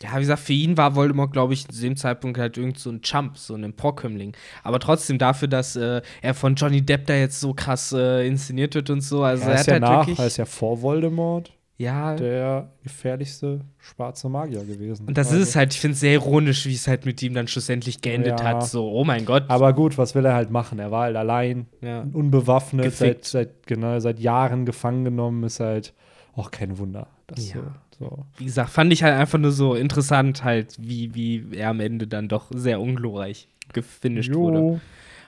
Ja, 0.00 0.14
wie 0.16 0.20
gesagt, 0.20 0.40
für 0.42 0.52
ihn 0.52 0.76
war 0.76 0.94
Voldemort, 0.94 1.32
glaube 1.32 1.54
ich, 1.54 1.66
zu 1.66 1.80
dem 1.80 1.96
Zeitpunkt 1.96 2.38
halt 2.38 2.56
irgend 2.56 2.78
so 2.78 2.88
ein 2.90 3.02
Chump, 3.02 3.36
so 3.36 3.54
ein 3.54 3.64
Emporkömmling. 3.64 4.36
Aber 4.62 4.78
trotzdem 4.78 5.18
dafür, 5.18 5.48
dass 5.48 5.74
äh, 5.74 6.02
er 6.22 6.34
von 6.34 6.54
Johnny 6.54 6.82
Depp 6.82 7.06
da 7.06 7.14
jetzt 7.14 7.40
so 7.40 7.52
krass 7.52 7.92
äh, 7.92 8.24
inszeniert 8.26 8.76
wird 8.76 8.90
und 8.90 9.00
so. 9.00 9.24
Also 9.24 9.44
er 9.44 9.48
er, 9.50 9.54
ist 9.56 9.60
hat 9.60 9.66
ja 9.66 9.72
halt 9.72 10.08
nach, 10.08 10.18
er 10.20 10.26
ist 10.26 10.36
ja 10.36 10.44
vor 10.44 10.82
Voldemort 10.82 11.52
ja, 11.80 12.16
der 12.16 12.72
gefährlichste 12.82 13.60
schwarze 13.78 14.28
Magier 14.28 14.64
gewesen. 14.64 15.06
und 15.06 15.16
das 15.16 15.28
Also- 15.28 15.40
ist 15.40 15.50
es 15.50 15.56
halt, 15.56 15.72
ich 15.72 15.80
finde 15.80 15.94
es 15.94 16.00
sehr 16.00 16.12
ironisch, 16.14 16.66
wie 16.66 16.74
es 16.74 16.86
halt 16.88 17.04
mit 17.06 17.22
ihm 17.22 17.34
dann 17.34 17.46
schlussendlich 17.48 18.00
geendet 18.00 18.40
Ja. 18.40 18.46
hat. 18.46 18.66
So, 18.68 18.90
oh 18.90 19.04
mein 19.04 19.24
Gott. 19.24 19.44
Aber 19.48 19.72
gut, 19.72 19.96
was 19.96 20.14
will 20.16 20.24
er 20.24 20.34
halt 20.34 20.50
machen? 20.50 20.78
Er 20.80 20.90
war 20.90 21.02
halt 21.04 21.16
allein, 21.16 21.66
ja. 21.80 22.04
unbewaffnet, 22.12 22.94
seit, 22.94 23.24
seit, 23.24 23.66
genau, 23.66 23.98
seit 24.00 24.18
Jahren 24.20 24.64
gefangen 24.66 25.04
genommen, 25.04 25.44
ist 25.44 25.60
halt 25.60 25.94
auch 26.34 26.50
kein 26.50 26.78
Wunder. 26.78 27.06
Das 27.28 27.48
Ja. 27.48 27.54
so, 27.56 27.62
so. 27.98 28.24
Wie 28.36 28.44
gesagt, 28.44 28.70
fand 28.70 28.92
ich 28.92 29.02
halt 29.02 29.14
einfach 29.14 29.38
nur 29.38 29.52
so 29.52 29.74
interessant, 29.74 30.44
halt, 30.44 30.76
wie, 30.78 31.14
wie 31.14 31.56
er 31.56 31.70
am 31.70 31.80
Ende 31.80 32.06
dann 32.06 32.28
doch 32.28 32.46
sehr 32.54 32.80
unglorreich 32.80 33.48
gefinisht 33.72 34.32
wurde. 34.34 34.80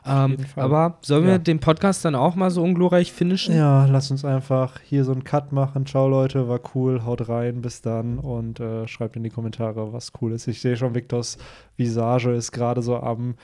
Ähm, 0.06 0.38
aber 0.56 0.96
sollen 1.02 1.24
wir 1.24 1.32
Ja. 1.32 1.38
den 1.38 1.60
Podcast 1.60 2.06
dann 2.06 2.14
auch 2.14 2.34
mal 2.34 2.50
so 2.50 2.62
unglorreich 2.62 3.12
finishen? 3.12 3.54
Ja, 3.54 3.84
lass 3.84 4.10
uns 4.10 4.24
einfach 4.24 4.80
hier 4.80 5.04
so 5.04 5.12
einen 5.12 5.24
Cut 5.24 5.52
machen. 5.52 5.84
Ciao 5.84 6.08
Leute, 6.08 6.48
war 6.48 6.60
cool, 6.74 7.04
haut 7.04 7.28
rein, 7.28 7.60
bis 7.60 7.82
dann 7.82 8.18
und 8.18 8.60
äh, 8.60 8.88
schreibt 8.88 9.16
in 9.16 9.24
die 9.24 9.28
Kommentare, 9.30 9.92
was 9.92 10.12
cool 10.22 10.32
ist. 10.32 10.46
Ich 10.48 10.62
sehe 10.62 10.76
schon, 10.78 10.94
Victors 10.94 11.36
Visage 11.76 12.30
ist 12.32 12.50
gerade 12.52 12.80
so 12.80 12.96
am, 12.96 13.34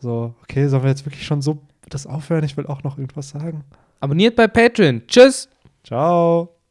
so, 0.00 0.34
okay, 0.42 0.66
sollen 0.66 0.82
wir 0.82 0.90
jetzt 0.90 1.06
wirklich 1.06 1.24
schon 1.24 1.40
so 1.40 1.58
das 1.88 2.08
aufhören? 2.08 2.42
Ich 2.42 2.56
will 2.56 2.66
auch 2.66 2.82
noch 2.82 2.98
irgendwas 2.98 3.28
sagen. 3.28 3.62
Abonniert 4.00 4.34
bei 4.34 4.48
Patreon. 4.48 5.02
Tschüss! 5.06 5.48
Ciao. 5.84 6.61